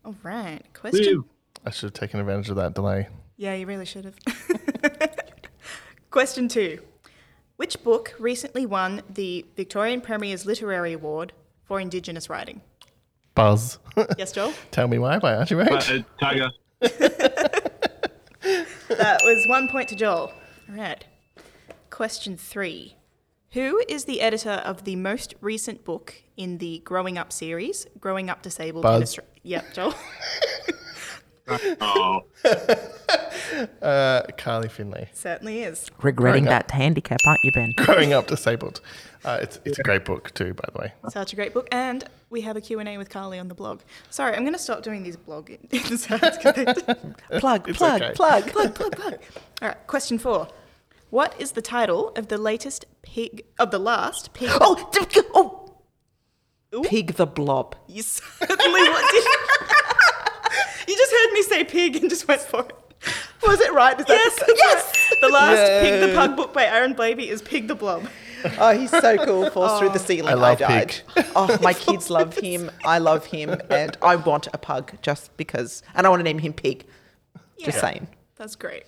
All 0.03 0.15
right. 0.23 0.61
Question. 0.73 1.17
Woo. 1.17 1.25
I 1.65 1.71
should 1.71 1.87
have 1.87 1.93
taken 1.93 2.19
advantage 2.19 2.49
of 2.49 2.55
that 2.57 2.75
delay. 2.75 3.07
Yeah, 3.37 3.55
you 3.55 3.65
really 3.65 3.85
should 3.85 4.05
have. 4.05 4.15
Question 6.11 6.47
two. 6.47 6.81
Which 7.57 7.83
book 7.83 8.13
recently 8.19 8.65
won 8.65 9.01
the 9.09 9.45
Victorian 9.55 10.01
Premier's 10.01 10.45
Literary 10.45 10.93
Award 10.93 11.33
for 11.65 11.79
Indigenous 11.79 12.29
writing? 12.29 12.61
Buzz. 13.33 13.79
Yes, 14.17 14.31
Joel? 14.31 14.53
Tell 14.71 14.87
me 14.87 14.97
why 14.99 15.19
by 15.19 15.35
Archie 15.35 15.55
Roach. 15.55 15.89
Uh, 15.91 15.95
uh, 15.95 16.01
Tiger. 16.19 16.49
That 18.89 19.21
was 19.23 19.45
one 19.47 19.67
point 19.67 19.89
to 19.89 19.95
Joel. 19.95 20.31
All 20.69 20.75
right. 20.75 21.03
Question 21.89 22.37
three. 22.37 22.95
Who 23.51 23.81
is 23.89 24.05
the 24.05 24.21
editor 24.21 24.61
of 24.63 24.83
the 24.83 24.95
most 24.95 25.33
recent 25.41 25.83
book 25.83 26.13
in 26.37 26.59
the 26.59 26.79
Growing 26.85 27.17
Up 27.17 27.31
series, 27.33 27.87
Growing 27.99 28.29
Up 28.29 28.41
Disabled 28.41 28.85
in 28.85 28.91
Buzz. 28.91 29.01
Australia? 29.01 29.31
Yep, 29.43 29.73
Joel. 29.73 29.95
Oh, 31.79 32.21
Uh, 33.81 34.23
Carly 34.37 34.67
Findlay. 34.69 35.09
Certainly 35.13 35.63
is. 35.63 35.89
Regretting 36.01 36.45
Growing 36.45 36.47
up. 36.53 36.67
that 36.67 36.71
handicap, 36.75 37.19
aren't 37.25 37.39
you, 37.43 37.51
Ben? 37.51 37.71
Growing 37.77 38.13
Up 38.13 38.27
Disabled. 38.27 38.81
Uh, 39.23 39.39
it's 39.41 39.59
it's 39.65 39.79
a 39.79 39.83
great 39.83 40.05
book 40.05 40.31
too, 40.33 40.53
by 40.53 40.67
the 40.73 40.79
way. 40.79 40.93
Such 41.09 41.33
a 41.33 41.35
great 41.35 41.53
book. 41.53 41.67
And 41.71 42.03
we 42.29 42.41
have 42.41 42.55
a 42.57 42.61
Q&A 42.61 42.97
with 42.97 43.09
Carly 43.09 43.39
on 43.39 43.47
the 43.47 43.55
blog. 43.55 43.81
Sorry, 44.09 44.33
I'm 44.35 44.41
going 44.43 44.53
to 44.53 44.59
stop 44.59 44.83
doing 44.83 45.03
these 45.03 45.15
blog 45.17 45.49
inserts. 45.71 46.37
'cause 46.37 46.53
they- 46.55 46.65
Plug, 47.39 47.67
It's 47.69 47.77
plug, 47.77 48.01
okay. 48.01 48.13
plug. 48.13 48.47
plug, 48.51 48.75
plug, 48.75 48.95
plug. 48.95 49.13
All 49.61 49.67
right, 49.69 49.87
question 49.87 50.17
four. 50.19 50.47
What 51.09 51.33
is 51.39 51.53
the 51.53 51.61
title 51.61 52.09
of 52.15 52.27
the 52.27 52.37
latest 52.37 52.85
pig, 53.01 53.45
of 53.59 53.71
the 53.71 53.79
last 53.79 54.33
pig? 54.33 54.49
Oh, 54.59 54.89
d- 54.91 55.21
oh. 55.33 55.61
Ooh. 56.73 56.81
Pig 56.81 57.13
the 57.13 57.25
Blob. 57.25 57.75
You 57.87 58.01
certainly 58.01 58.81
what 58.89 59.11
did. 59.11 59.23
you 60.89 60.95
just 60.97 61.11
heard 61.11 61.31
me 61.31 61.41
say 61.43 61.63
pig 61.63 61.95
and 61.95 62.09
just 62.09 62.27
went 62.27 62.41
for 62.41 62.61
it. 62.65 62.73
Was 63.47 63.59
it 63.61 63.73
right? 63.73 63.99
Is 63.99 64.05
that 64.05 64.13
Yes, 64.13 64.35
the- 64.35 64.55
yes. 64.57 65.13
The 65.21 65.29
last 65.29 65.81
Pig 65.81 66.01
the 66.09 66.15
Pug 66.15 66.35
book 66.35 66.53
by 66.53 66.65
Aaron 66.65 66.93
Blabey 66.95 67.27
is 67.29 67.41
Pig 67.41 67.67
the 67.67 67.75
Blob. 67.75 68.07
Oh, 68.59 68.77
he's 68.77 68.91
so 68.91 69.17
cool. 69.25 69.49
Falls 69.49 69.79
through 69.79 69.89
the 69.89 69.99
ceiling. 69.99 70.31
I 70.31 70.35
love 70.35 70.59
died. 70.59 71.01
Pig. 71.15 71.25
Oh, 71.35 71.57
my 71.61 71.73
kids 71.73 72.09
love 72.09 72.37
him. 72.37 72.69
I 72.83 72.99
love 72.99 73.25
him, 73.25 73.59
and 73.69 73.97
I 74.03 74.15
want 74.17 74.47
a 74.53 74.57
pug 74.57 74.93
just 75.01 75.35
because. 75.37 75.81
And 75.95 76.05
I 76.05 76.09
want 76.09 76.19
to 76.19 76.23
name 76.23 76.39
him 76.39 76.53
Pig. 76.53 76.85
Just 77.59 77.79
saying. 77.79 78.07
That's 78.35 78.55
great. 78.55 78.83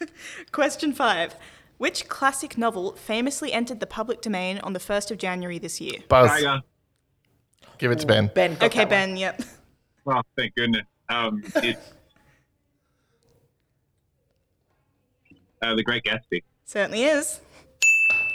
Question 0.52 0.92
five. 0.92 1.34
Which 1.78 2.08
classic 2.08 2.58
novel 2.58 2.92
famously 2.96 3.52
entered 3.52 3.78
the 3.80 3.86
public 3.86 4.20
domain 4.20 4.58
on 4.58 4.72
the 4.72 4.80
1st 4.80 5.12
of 5.12 5.18
January 5.18 5.58
this 5.60 5.80
year? 5.80 6.00
Buzz. 6.08 6.28
Tiger. 6.28 6.60
Give 7.78 7.92
it 7.92 8.00
to 8.00 8.06
Ben. 8.06 8.30
Ben. 8.34 8.54
got 8.54 8.64
Okay, 8.64 8.78
that 8.80 8.84
one. 8.84 8.88
Ben, 8.90 9.16
yep. 9.16 9.40
Oh, 10.08 10.20
thank 10.36 10.54
goodness. 10.56 10.82
Um, 11.08 11.42
it's 11.56 11.92
uh, 15.62 15.74
the 15.74 15.82
Great 15.82 16.04
Gatsby. 16.04 16.42
Certainly 16.64 17.04
is. 17.04 17.40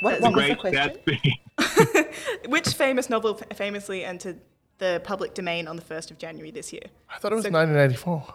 What, 0.02 0.18
The 0.18 0.22
what 0.22 0.30
the 0.30 0.34
Great 0.34 0.60
question? 0.60 0.98
Gatsby. 1.58 2.46
Which 2.50 2.68
famous 2.70 3.10
novel 3.10 3.40
f- 3.50 3.58
famously 3.58 4.04
entered 4.04 4.40
the 4.80 5.02
public 5.04 5.34
domain 5.34 5.68
on 5.68 5.76
the 5.76 5.82
1st 5.82 6.12
of 6.12 6.18
January 6.18 6.52
this 6.52 6.74
year? 6.74 6.84
I 7.10 7.18
thought 7.20 7.32
it 7.32 7.36
was 7.36 7.46
So- 7.46 7.52
1984. 7.52 8.34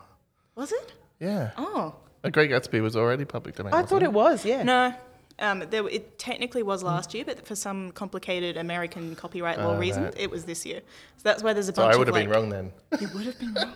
Was 0.55 0.73
it? 0.73 0.93
Yeah. 1.21 1.51
Oh. 1.57 1.95
A 2.25 2.31
Great 2.31 2.51
Gatsby 2.51 2.81
was 2.83 2.97
already 2.97 3.25
public 3.25 3.55
domain. 3.57 3.75
I 3.75 3.83
thought 3.83 4.03
it 4.03 4.13
was, 4.13 4.45
yeah. 4.45 4.63
No. 4.63 4.95
Um, 5.41 5.63
there, 5.71 5.87
it 5.89 6.19
technically 6.19 6.65
was 6.65 6.83
last 6.83 7.15
year, 7.15 7.25
but 7.25 7.47
for 7.47 7.55
some 7.55 7.93
complicated 7.93 8.57
American 8.57 9.15
copyright 9.15 9.59
law 9.59 9.77
Oh, 9.77 9.79
reason, 9.79 10.05
right. 10.05 10.15
it 10.19 10.31
was 10.33 10.45
this 10.47 10.67
year. 10.67 10.81
So 11.17 11.23
that's 11.23 11.45
why 11.45 11.53
there's 11.53 11.69
a 11.69 11.73
bunch. 11.73 11.77
So 11.77 11.83
bunch 11.85 11.95
I 11.95 11.99
would 11.99 12.09
of 12.09 12.15
have 12.17 12.25
been 12.25 12.33
wrong 12.33 12.49
then. 12.49 12.73
You 13.01 13.09
would 13.15 13.27
have 13.27 13.39
been 13.39 13.55
wrong. 13.55 13.73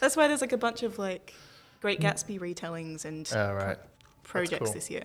that's 0.00 0.14
why 0.14 0.28
there's 0.28 0.42
like 0.42 0.52
a 0.52 0.58
bunch 0.58 0.82
of 0.82 0.98
like 0.98 1.32
Great 1.86 2.00
mm. 2.00 2.10
Gatsby 2.10 2.40
retellings 2.40 3.04
and 3.04 3.30
Oh, 3.32 3.52
right. 3.54 3.78
projects 4.24 4.64
cool. 4.64 4.72
this 4.72 4.90
year. 4.90 5.04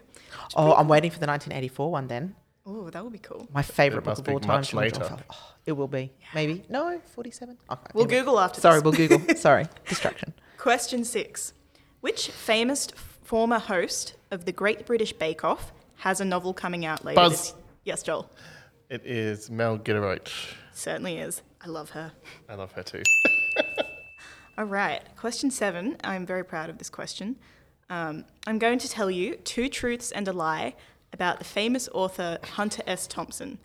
Oh, 0.56 0.74
I'm 0.74 0.88
waiting 0.88 1.12
for 1.12 1.20
the 1.20 1.28
1984 1.28 1.92
one 1.92 2.08
then. 2.08 2.36
Oh, 2.66 2.90
that 2.90 3.04
would 3.04 3.14
be 3.14 3.20
cool. 3.20 3.48
My 3.54 3.62
favourite 3.62 4.04
book 4.04 4.18
of 4.18 4.28
all 4.28 4.40
time. 4.40 4.58
much 4.58 4.74
later. 4.74 5.08
Oh, 5.30 5.36
it 5.68 5.74
will 5.74 5.88
be. 5.88 6.12
Maybe. 6.34 6.64
No, 6.70 7.00
47. 7.14 7.56
Okay, 7.70 7.82
We'll 7.94 8.06
anyway. 8.06 8.20
Google 8.20 8.40
after 8.40 8.60
Sorry, 8.60 8.78
this. 8.78 8.84
we'll 8.84 8.94
Google. 8.94 9.36
Sorry. 9.36 9.68
Distraction. 9.88 10.34
Question 10.58 11.04
six. 11.06 11.54
Which 12.00 12.32
famous 12.32 12.88
former 12.88 13.60
host 13.60 14.16
of 14.32 14.46
the 14.46 14.52
Great 14.52 14.88
British 14.88 15.14
Bake 15.14 15.44
Off 15.44 15.72
has 15.98 16.20
a 16.20 16.26
novel 16.26 16.52
coming 16.52 16.84
out 16.84 17.06
later 17.06 17.16
Buzz. 17.22 17.52
this 17.52 17.54
Yes, 17.84 18.02
Joel. 18.02 18.28
It 18.90 19.06
is 19.06 19.52
Mel 19.52 19.78
Giedroyc. 19.78 20.30
Certainly 20.74 21.20
is. 21.20 21.44
I 21.64 21.68
love 21.68 21.92
her. 21.92 22.12
I 22.50 22.56
love 22.56 22.72
her 22.72 22.82
too. 22.82 23.04
All 24.62 24.68
right. 24.68 25.02
Question 25.18 25.50
seven. 25.50 25.98
I'm 26.04 26.24
very 26.24 26.46
proud 26.46 26.70
of 26.70 26.78
this 26.78 26.88
question. 26.88 27.36
Um, 27.90 28.26
I'm 28.46 28.60
going 28.60 28.78
to 28.78 28.88
tell 28.88 29.10
you 29.10 29.38
two 29.38 29.68
truths 29.70 30.12
and 30.12 30.28
a 30.28 30.32
lie 30.32 30.76
about 31.12 31.40
the 31.40 31.46
famous 31.46 31.90
author 31.96 32.38
Hunter 32.44 32.84
S. 32.86 33.08
Thompson. 33.08 33.58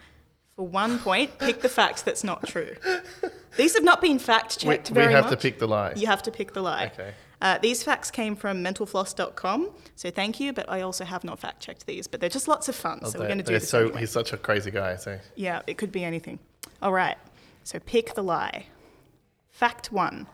For 0.54 0.66
one 0.66 0.98
point, 0.98 1.38
pick 1.38 1.60
the 1.60 1.68
fact 1.68 2.06
that's 2.06 2.24
not 2.24 2.46
true. 2.46 2.76
These 3.58 3.74
have 3.74 3.84
not 3.84 4.00
been 4.00 4.18
fact 4.18 4.56
We, 4.62 4.72
checked 4.72 4.88
we 4.88 4.94
very 4.94 5.12
have 5.12 5.28
to 5.28 5.36
pick 5.36 5.58
the 5.58 5.68
lie. 5.68 5.92
You 5.96 6.06
have 6.06 6.22
to 6.22 6.30
pick 6.30 6.54
the 6.54 6.62
lie. 6.62 6.90
Okay. 6.94 7.12
Uh, 7.42 7.58
these 7.58 7.82
facts 7.82 8.10
came 8.10 8.34
from 8.34 8.64
mentalfloss.com, 8.64 9.72
so 9.96 10.10
thank 10.10 10.40
you, 10.40 10.54
but 10.54 10.66
I 10.70 10.80
also 10.80 11.04
have 11.04 11.24
not 11.24 11.38
fact 11.38 11.60
checked 11.60 11.84
these, 11.84 12.06
but 12.06 12.20
they're 12.20 12.30
just 12.30 12.48
lots 12.48 12.70
of 12.70 12.74
fun, 12.74 13.04
so 13.04 13.18
we're 13.18 13.26
going 13.26 13.36
to 13.36 13.44
do 13.44 13.52
this. 13.52 13.68
so 13.68 13.80
anyway. 13.80 14.00
he's 14.00 14.10
such 14.10 14.32
a 14.32 14.38
crazy 14.38 14.70
guy. 14.70 14.96
So 14.96 15.18
Yeah, 15.34 15.60
it 15.66 15.76
could 15.76 15.92
be 15.92 16.04
anything. 16.04 16.38
All 16.80 16.94
right, 16.94 17.18
so 17.64 17.78
pick 17.80 18.14
the 18.14 18.22
lie. 18.22 18.68
Fact 19.50 19.92
one 19.92 20.26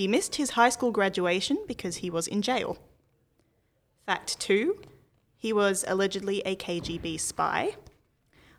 he 0.00 0.08
missed 0.08 0.36
his 0.36 0.52
high 0.52 0.70
school 0.70 0.90
graduation 0.92 1.58
because 1.68 1.96
he 1.96 2.08
was 2.08 2.26
in 2.26 2.40
jail. 2.40 2.78
Fact 4.06 4.40
two 4.40 4.80
he 5.36 5.52
was 5.52 5.84
allegedly 5.86 6.40
a 6.46 6.56
KGB 6.56 7.20
spy. 7.20 7.76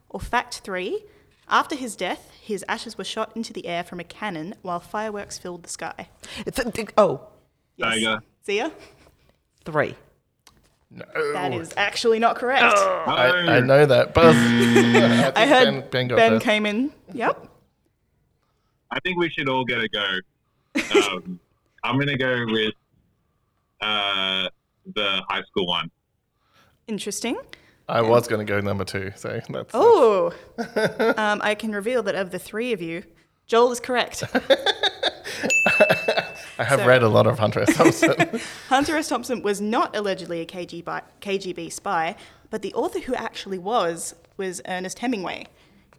Or 0.08 0.20
fact 0.20 0.60
three 0.60 1.04
after 1.50 1.76
his 1.76 1.96
death, 1.96 2.30
his 2.40 2.64
ashes 2.70 2.96
were 2.96 3.04
shot 3.04 3.36
into 3.36 3.54
the 3.54 3.66
air 3.66 3.84
from 3.84 4.00
a 4.00 4.04
cannon 4.04 4.54
while 4.62 4.80
fireworks 4.80 5.40
filled 5.40 5.64
the 5.64 5.70
sky. 5.70 6.10
It's 6.46 6.60
a, 6.60 6.70
th- 6.70 6.90
oh, 6.96 7.28
Yes. 7.76 7.90
Tiger. 7.90 8.20
Zia? 8.46 8.72
three. 9.66 9.96
no. 10.92 11.06
That 11.34 11.56
is 11.56 11.74
actually 11.76 12.20
not 12.20 12.36
correct. 12.36 12.78
I, 12.78 13.58
I 13.58 13.60
know 13.62 13.88
that. 13.88 14.14
but 14.14 14.36
mm. 14.36 15.34
I, 15.36 15.42
I 15.42 15.48
heard 15.48 15.90
Ben, 15.90 16.08
ben, 16.08 16.18
Ben 16.18 16.40
came 16.40 16.68
in. 16.68 16.94
Yep. 17.14 17.48
I 18.92 19.00
think 19.00 19.18
we 19.18 19.30
should 19.30 19.50
all 19.50 19.66
get 19.66 19.80
a 19.80 19.90
go. 19.90 20.06
Um, 20.76 21.40
I'm 21.84 21.96
going 21.96 22.08
to 22.08 22.18
go 22.18 22.46
with 22.48 22.74
uh, 23.82 24.48
the 24.94 25.22
high 25.30 25.44
school 25.44 25.68
one. 25.68 25.90
Interesting. 26.88 27.38
I 27.88 28.02
was 28.02 28.28
going 28.28 28.46
to 28.46 28.50
go 28.50 28.60
number 28.62 28.86
two. 28.86 29.12
So 29.16 29.42
that's. 29.50 29.72
Oh, 29.74 30.34
um, 31.18 31.42
I 31.44 31.56
can 31.56 31.72
reveal 31.72 32.04
that 32.04 32.16
of 32.16 32.32
the 32.32 32.40
three 32.40 32.72
of 32.74 32.82
you, 32.82 33.04
Joel 33.48 33.72
is 33.72 33.80
correct. 33.80 34.24
I 36.58 36.64
have 36.64 36.80
so- 36.80 36.86
read 36.88 37.04
a 37.04 37.10
lot 37.10 37.28
of 37.28 37.40
Hunter 37.40 37.62
S. 37.62 37.74
Thompson. 37.76 38.40
Hunter 38.70 38.96
S. 38.96 39.10
Thompson 39.10 39.42
was 39.42 39.60
not 39.60 39.96
allegedly 39.96 40.42
a 40.42 40.46
KG 40.46 40.84
bi- 40.86 41.02
KGB 41.22 41.72
spy, 41.72 42.16
but 42.50 42.62
the 42.62 42.74
author 42.74 43.00
who 43.00 43.16
actually 43.16 43.58
was 43.58 44.16
was 44.38 44.62
Ernest 44.68 45.00
Hemingway. 45.00 45.48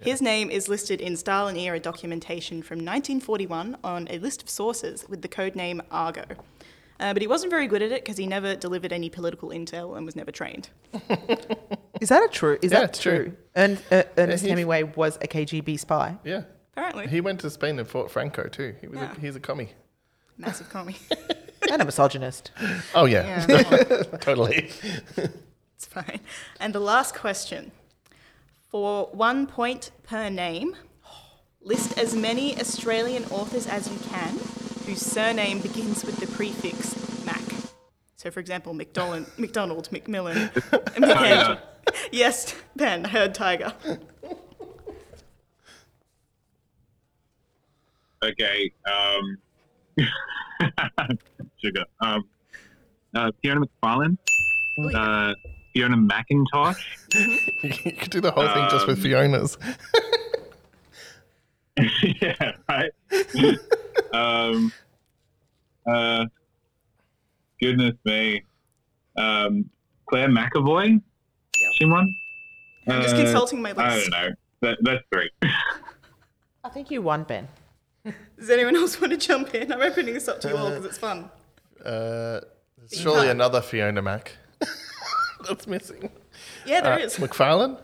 His 0.03 0.21
name 0.23 0.51
is 0.51 0.69
listed 0.69 1.01
in 1.01 1.17
Stalin 1.17 1.57
era 1.57 1.79
documentation 1.81 2.63
from 2.63 2.79
1941 2.79 3.77
on 3.85 4.09
a 4.11 4.19
list 4.19 4.43
of 4.43 4.49
sources 4.51 5.05
with 5.09 5.23
the 5.23 5.29
code 5.29 5.55
name 5.57 5.83
Argo. 5.91 6.25
Uh, 7.01 7.13
but 7.13 7.21
he 7.23 7.27
wasn't 7.29 7.51
very 7.51 7.67
good 7.67 7.83
at 7.83 7.91
it 7.91 8.05
because 8.05 8.17
he 8.17 8.27
never 8.27 8.55
delivered 8.55 8.93
any 8.93 9.11
political 9.11 9.49
intel 9.51 9.97
and 9.97 10.07
was 10.07 10.15
never 10.15 10.31
trained. 10.31 10.69
Is 12.01 12.09
that 12.09 12.23
a 12.23 12.29
true? 12.31 12.59
Is 12.63 12.71
Yeah, 12.73 12.81
that 12.81 12.91
it's 12.91 13.01
true. 13.01 13.25
true? 13.25 13.37
Ern, 13.57 13.79
uh, 13.91 14.03
Ernest 14.17 14.45
he- 14.45 14.51
Hemingway 14.51 14.83
was 14.85 15.17
a 15.17 15.27
KGB 15.27 15.79
spy. 15.79 16.17
yeah. 16.25 16.43
Apparently, 16.77 17.07
He 17.09 17.21
went 17.21 17.41
to 17.41 17.51
Spain 17.51 17.79
and 17.79 17.87
fought 17.87 18.11
Franco 18.11 18.45
too. 18.49 18.75
He 18.81 18.87
was 18.89 18.99
Yeah. 18.99 19.13
a, 19.17 19.21
he's 19.21 19.37
a 19.37 19.41
commie. 19.41 19.71
massive 20.39 20.71
commie. 20.71 20.97
and 21.71 21.83
a 21.83 21.85
misogynist. 21.85 22.51
Oh 22.95 23.05
yeah, 23.05 23.45
yeah, 23.49 24.03
totally. 24.21 24.71
it's 25.77 25.87
fine. 25.87 26.21
And 26.61 26.75
the 26.75 26.81
last 26.81 27.15
question. 27.15 27.73
For 28.73 29.11
one 29.13 29.47
point 29.47 29.91
per 30.03 30.31
name, 30.31 30.75
list 31.61 31.99
as 31.99 32.17
many 32.17 32.59
Australian 32.59 33.25
authors 33.27 33.67
as 33.67 33.87
you 33.93 33.99
can 34.09 34.39
whose 34.87 35.03
surname 35.03 35.61
begins 35.61 36.07
with 36.07 36.17
the 36.17 36.27
prefix 36.27 36.97
Mac. 37.27 37.43
So, 38.17 38.31
for 38.31 38.41
example, 38.41 38.73
McDonald, 38.73 39.27
McDonald 39.37 39.93
Macmillan, 39.93 40.39
and 40.97 41.05
McAndrew. 41.05 41.61
Yes, 42.11 42.55
Ben, 42.75 43.05
I 43.05 43.11
heard 43.11 43.35
tiger. 43.35 43.75
Okay. 48.25 48.73
Um, 48.91 49.39
sugar. 51.59 51.85
Um, 52.01 52.25
uh, 53.15 53.33
Fiona 53.43 53.67
McFarlane. 53.67 54.17
Oh, 54.79 54.89
yeah. 54.89 54.99
Uh, 54.99 55.35
Fiona 55.73 55.97
McIntosh. 55.97 56.77
you 57.63 57.93
could 57.93 58.11
do 58.11 58.21
the 58.21 58.31
whole 58.31 58.47
thing 58.49 58.67
just 58.71 58.87
with 58.87 58.99
Um, 58.99 59.03
Fiona's. 59.03 59.59
yeah, 62.21 62.53
right. 62.69 62.91
um, 64.13 64.73
uh, 65.87 66.27
goodness 67.61 67.95
me. 68.05 68.43
Um, 69.17 69.71
Claire 70.09 70.29
McAvoy. 70.29 70.91
Yep. 70.91 71.71
She 71.75 71.85
won. 71.87 72.15
I'm 72.89 73.03
just 73.03 73.15
Uh, 73.15 73.23
consulting 73.23 73.63
my 73.63 73.73
list. 73.73 73.81
I 73.81 73.99
don't 74.01 74.11
know. 74.11 74.29
That, 74.61 74.79
that's 74.83 75.05
three. 75.13 75.31
I 76.65 76.69
think 76.69 76.91
you 76.91 77.03
won, 77.03 77.25
Ben. 77.25 77.49
Does 78.39 78.51
anyone 78.51 78.77
else 78.77 79.01
want 79.01 79.13
to 79.13 79.17
jump 79.17 79.55
in? 79.55 79.73
I'm 79.73 79.81
opening 79.81 80.15
this 80.15 80.29
up 80.29 80.41
to 80.41 80.49
you 80.49 80.57
all 80.57 80.69
because 80.71 80.85
it's 80.85 80.99
fun. 80.99 81.31
Uh, 81.85 82.41
surely 82.93 83.29
another 83.29 83.61
Fiona 83.61 84.03
Mac 84.03 84.37
that's 85.49 85.67
missing. 85.67 86.11
Yeah, 86.67 86.81
there 86.81 86.93
Uh, 86.95 86.99
is. 86.99 87.17
McFarlane? 87.17 87.79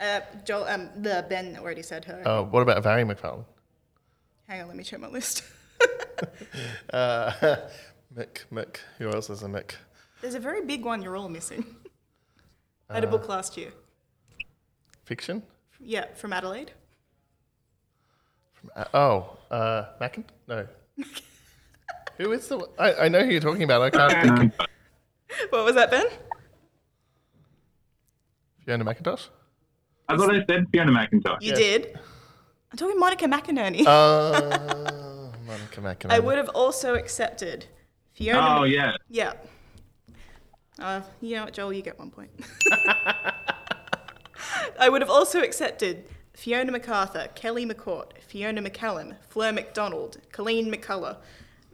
Uh, 0.00 0.20
Joel, 0.44 0.64
um, 0.64 0.88
the 0.96 1.24
Ben 1.28 1.56
already 1.60 1.82
said 1.82 2.04
her. 2.06 2.22
Oh, 2.26 2.42
what 2.44 2.62
about 2.62 2.82
Barry 2.82 3.04
McFarlane? 3.04 3.44
Hang 4.48 4.62
on, 4.62 4.68
let 4.68 4.76
me 4.76 4.84
check 4.84 5.00
my 5.00 5.08
list. 5.08 5.42
Uh, 6.92 7.32
Mick, 8.16 8.44
Mick. 8.52 8.76
Who 8.98 9.10
else 9.10 9.28
is 9.28 9.42
a 9.42 9.46
Mick? 9.46 9.72
There's 10.20 10.34
a 10.36 10.40
very 10.40 10.64
big 10.64 10.84
one 10.84 11.02
you're 11.02 11.16
all 11.16 11.28
missing. 11.28 11.64
I 12.88 12.94
had 12.94 13.04
a 13.04 13.08
book 13.08 13.28
last 13.28 13.56
year. 13.56 13.72
Fiction? 15.04 15.42
Yeah, 15.80 16.06
from 16.14 16.32
Adelaide. 16.32 16.70
Uh, 18.76 18.84
oh, 18.94 19.36
uh, 19.50 19.86
Mackin? 20.00 20.24
No. 20.46 20.66
who 22.18 22.32
is 22.32 22.46
the? 22.48 22.66
I, 22.78 22.94
I 23.04 23.08
know 23.08 23.24
who 23.24 23.30
you're 23.32 23.40
talking 23.40 23.64
about. 23.64 23.82
I 23.82 23.90
can't 23.90 24.38
think. 24.38 24.54
What 25.50 25.64
was 25.64 25.74
that, 25.74 25.90
Ben? 25.90 26.06
Fiona 28.64 28.84
McIntosh. 28.84 29.28
I 30.08 30.16
thought 30.16 30.34
I 30.34 30.44
said 30.46 30.66
Fiona 30.72 30.92
McIntosh. 30.92 31.40
You 31.42 31.50
Yeah. 31.50 31.54
did. 31.56 31.98
I'm 32.72 32.78
talking 32.78 32.98
Monica 32.98 33.26
McInerney. 33.26 33.86
Uh, 33.86 35.30
Monica 35.46 35.80
McIntosh. 35.80 36.10
I 36.10 36.18
would 36.18 36.36
have 36.38 36.48
also 36.50 36.94
accepted 36.94 37.66
Fiona. 38.12 38.60
Oh, 38.60 38.64
yeah. 38.64 38.92
Yeah. 39.08 39.34
Uh, 40.78 41.02
you 41.20 41.36
know 41.36 41.44
what, 41.44 41.52
Joel, 41.54 41.72
you 41.72 41.82
get 41.82 41.98
one 41.98 42.10
point. 42.10 42.30
I 44.78 44.88
would 44.88 45.02
have 45.02 45.10
also 45.10 45.40
accepted 45.40 46.04
Fiona 46.34 46.72
MacArthur, 46.72 47.28
Kelly 47.34 47.64
McCourt, 47.64 48.10
Fiona 48.26 48.60
McCallum, 48.60 49.14
Fleur 49.28 49.52
McDonald, 49.52 50.18
Colleen 50.32 50.72
McCullough, 50.72 51.16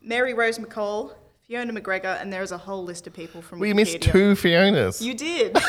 Mary 0.03 0.35
Rose 0.35 0.59
MacColl, 0.59 1.15
Fiona 1.47 1.73
McGregor, 1.73 2.21
and 2.21 2.31
there's 2.33 2.53
a 2.53 2.59
whole 2.59 2.85
list 2.85 3.07
of 3.07 3.15
people 3.15 3.41
from 3.43 3.59
We 3.59 3.73
missed 3.73 3.97
Wikipedia. 4.01 4.13
two 4.13 4.33
Fionas. 4.35 5.01
You 5.01 5.15
did. 5.15 5.57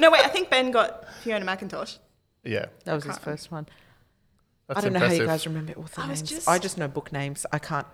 no, 0.00 0.10
wait, 0.10 0.24
I 0.24 0.28
think 0.28 0.50
Ben 0.50 0.70
got 0.70 1.06
Fiona 1.22 1.44
McIntosh. 1.46 1.98
yeah, 2.44 2.66
That 2.84 2.94
was 2.94 3.04
his 3.04 3.18
first 3.18 3.50
one. 3.52 3.66
that's 4.66 4.78
I 4.78 4.80
don't 4.82 4.92
know 4.92 4.96
impressive. 4.98 5.18
how 5.18 5.22
you 5.22 5.28
guys 5.28 5.46
remember 5.46 5.72
author 5.74 6.00
I 6.00 6.08
was 6.08 6.20
names. 6.20 6.30
just- 6.30 6.48
I 6.48 6.58
just 6.58 6.78
know 6.78 6.88
book 6.88 7.12
names. 7.12 7.46
I 7.52 7.58
can't. 7.58 7.86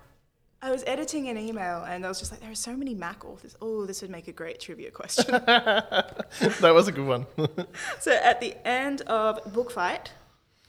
I 0.63 0.71
was 0.71 0.83
editing 0.87 1.29
an 1.29 1.37
email 1.37 1.85
and 1.85 2.05
I 2.05 2.09
was 2.09 2.19
just 2.19 2.31
like, 2.33 2.41
there 2.41 2.51
are 2.51 2.55
so 2.55 2.75
many 2.75 2.95
Mac 2.95 3.25
authors. 3.27 3.55
Oh, 3.61 3.85
this 3.87 4.01
would 4.03 4.11
make 4.11 4.27
a 4.27 4.33
great 4.33 4.59
trivia 4.59 4.91
question. 4.91 5.27
that 5.31 6.73
was 6.75 6.89
a 6.89 6.93
good 6.93 7.07
one. 7.07 7.27
So 8.01 8.13
at 8.13 8.41
the 8.41 8.57
end 8.67 9.03
of 9.03 9.53
book 9.53 9.71
fight, 9.71 10.13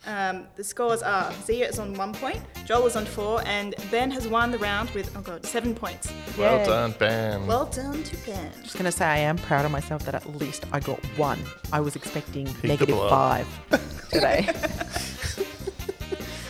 um, 0.07 0.47
the 0.55 0.63
scores 0.63 1.01
are 1.03 1.31
Zia 1.43 1.67
is 1.67 1.77
on 1.79 1.93
one 1.93 2.13
point, 2.13 2.39
Joel 2.65 2.87
is 2.87 2.95
on 2.95 3.05
four, 3.05 3.41
and 3.45 3.75
Ben 3.91 4.09
has 4.11 4.27
won 4.27 4.51
the 4.51 4.57
round 4.57 4.89
with 4.91 5.15
oh 5.15 5.21
god 5.21 5.45
seven 5.45 5.75
points. 5.75 6.11
well 6.37 6.57
Yay. 6.59 6.65
done, 6.65 6.95
Ben. 6.97 7.45
Well 7.45 7.65
done 7.65 8.01
to 8.03 8.17
Ben. 8.25 8.51
just 8.63 8.77
gonna 8.77 8.91
say 8.91 9.05
I 9.05 9.17
am 9.19 9.37
proud 9.37 9.65
of 9.65 9.71
myself 9.71 10.03
that 10.05 10.15
at 10.15 10.25
least 10.37 10.65
I 10.71 10.79
got 10.79 11.03
one. 11.17 11.39
I 11.71 11.79
was 11.81 11.95
expecting 11.95 12.45
the 12.61 12.67
negative 12.67 12.95
blow. 12.95 13.09
five 13.09 14.09
today. 14.09 14.47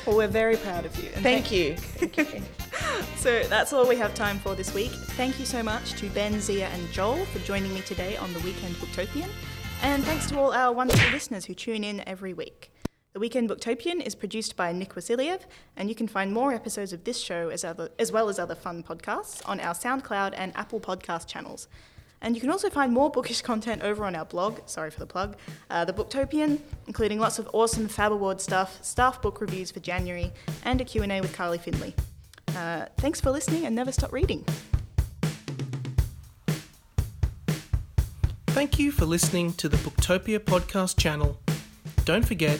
Well, 0.06 0.16
we're 0.16 0.28
very 0.30 0.56
proud 0.56 0.86
of 0.86 0.96
you. 1.04 1.10
and 1.16 1.22
Thank 1.22 1.52
you. 1.52 1.76
So 3.18 3.44
that's 3.50 3.74
all 3.74 3.86
we 3.88 3.98
have 3.98 4.14
time 4.14 4.40
for 4.40 4.56
this 4.56 4.74
week. 4.74 4.92
Thank 4.92 5.38
you 5.40 5.46
so 5.46 5.62
much 5.62 5.94
to 6.00 6.08
Ben, 6.12 6.40
Zia, 6.40 6.68
and 6.68 6.88
Joel 6.94 7.26
for 7.26 7.40
joining 7.40 7.74
me 7.74 7.82
today 7.82 8.16
on 8.16 8.32
the 8.34 8.40
Weekend 8.40 8.76
Booktopian. 8.76 9.28
And 9.82 10.04
thanks 10.06 10.28
to 10.30 10.40
all 10.40 10.54
our 10.54 10.72
wonderful 10.72 11.12
listeners 11.12 11.44
who 11.46 11.54
tune 11.54 11.84
in 11.84 12.08
every 12.08 12.34
week. 12.34 12.72
The 13.18 13.22
Weekend 13.22 13.50
Booktopian 13.50 14.06
is 14.06 14.14
produced 14.14 14.56
by 14.56 14.72
Nick 14.72 14.94
Vasiliev, 14.94 15.40
and 15.76 15.90
you 15.90 15.96
can 15.96 16.08
find 16.08 16.32
more 16.32 16.54
episodes 16.54 16.94
of 16.94 17.04
this 17.04 17.20
show 17.20 17.50
as, 17.50 17.64
other, 17.64 17.90
as 17.98 18.12
well 18.12 18.30
as 18.30 18.38
other 18.38 18.54
fun 18.54 18.84
podcasts 18.84 19.42
on 19.50 19.60
our 19.60 19.74
SoundCloud 19.74 20.36
and 20.38 20.56
Apple 20.56 20.80
podcast 20.80 21.26
channels. 21.26 21.68
And 22.22 22.36
you 22.36 22.42
can 22.42 22.52
also 22.52 22.70
find 22.70 22.94
more 22.94 23.10
bookish 23.10 23.42
content 23.42 23.82
over 23.82 24.06
on 24.06 24.16
our 24.16 24.26
blog, 24.26 24.60
sorry 24.68 24.92
for 24.92 25.00
the 25.00 25.08
plug, 25.08 25.36
uh, 25.72 25.84
The 25.84 25.94
Booktopian, 25.94 26.60
including 26.86 27.20
lots 27.20 27.40
of 27.40 27.50
awesome 27.54 27.88
Fab 27.88 28.12
Award 28.12 28.40
stuff, 28.40 28.78
staff 28.86 29.20
book 29.20 29.42
reviews 29.42 29.72
for 29.72 29.80
January, 29.80 30.32
and 30.64 30.80
a 30.80 30.86
Q&A 30.86 31.20
with 31.20 31.34
Carly 31.34 31.58
Findlay. 31.58 31.96
Uh, 32.56 32.86
thanks 32.98 33.20
for 33.20 33.32
listening 33.32 33.66
and 33.66 33.76
never 33.76 33.92
stop 33.92 34.14
reading. 34.14 34.46
Thank 38.50 38.78
you 38.78 38.92
for 38.92 39.06
listening 39.06 39.54
to 39.54 39.68
the 39.68 39.78
Booktopia 39.78 40.38
podcast 40.38 41.00
channel. 41.00 41.40
Don't 42.06 42.24
forget, 42.24 42.60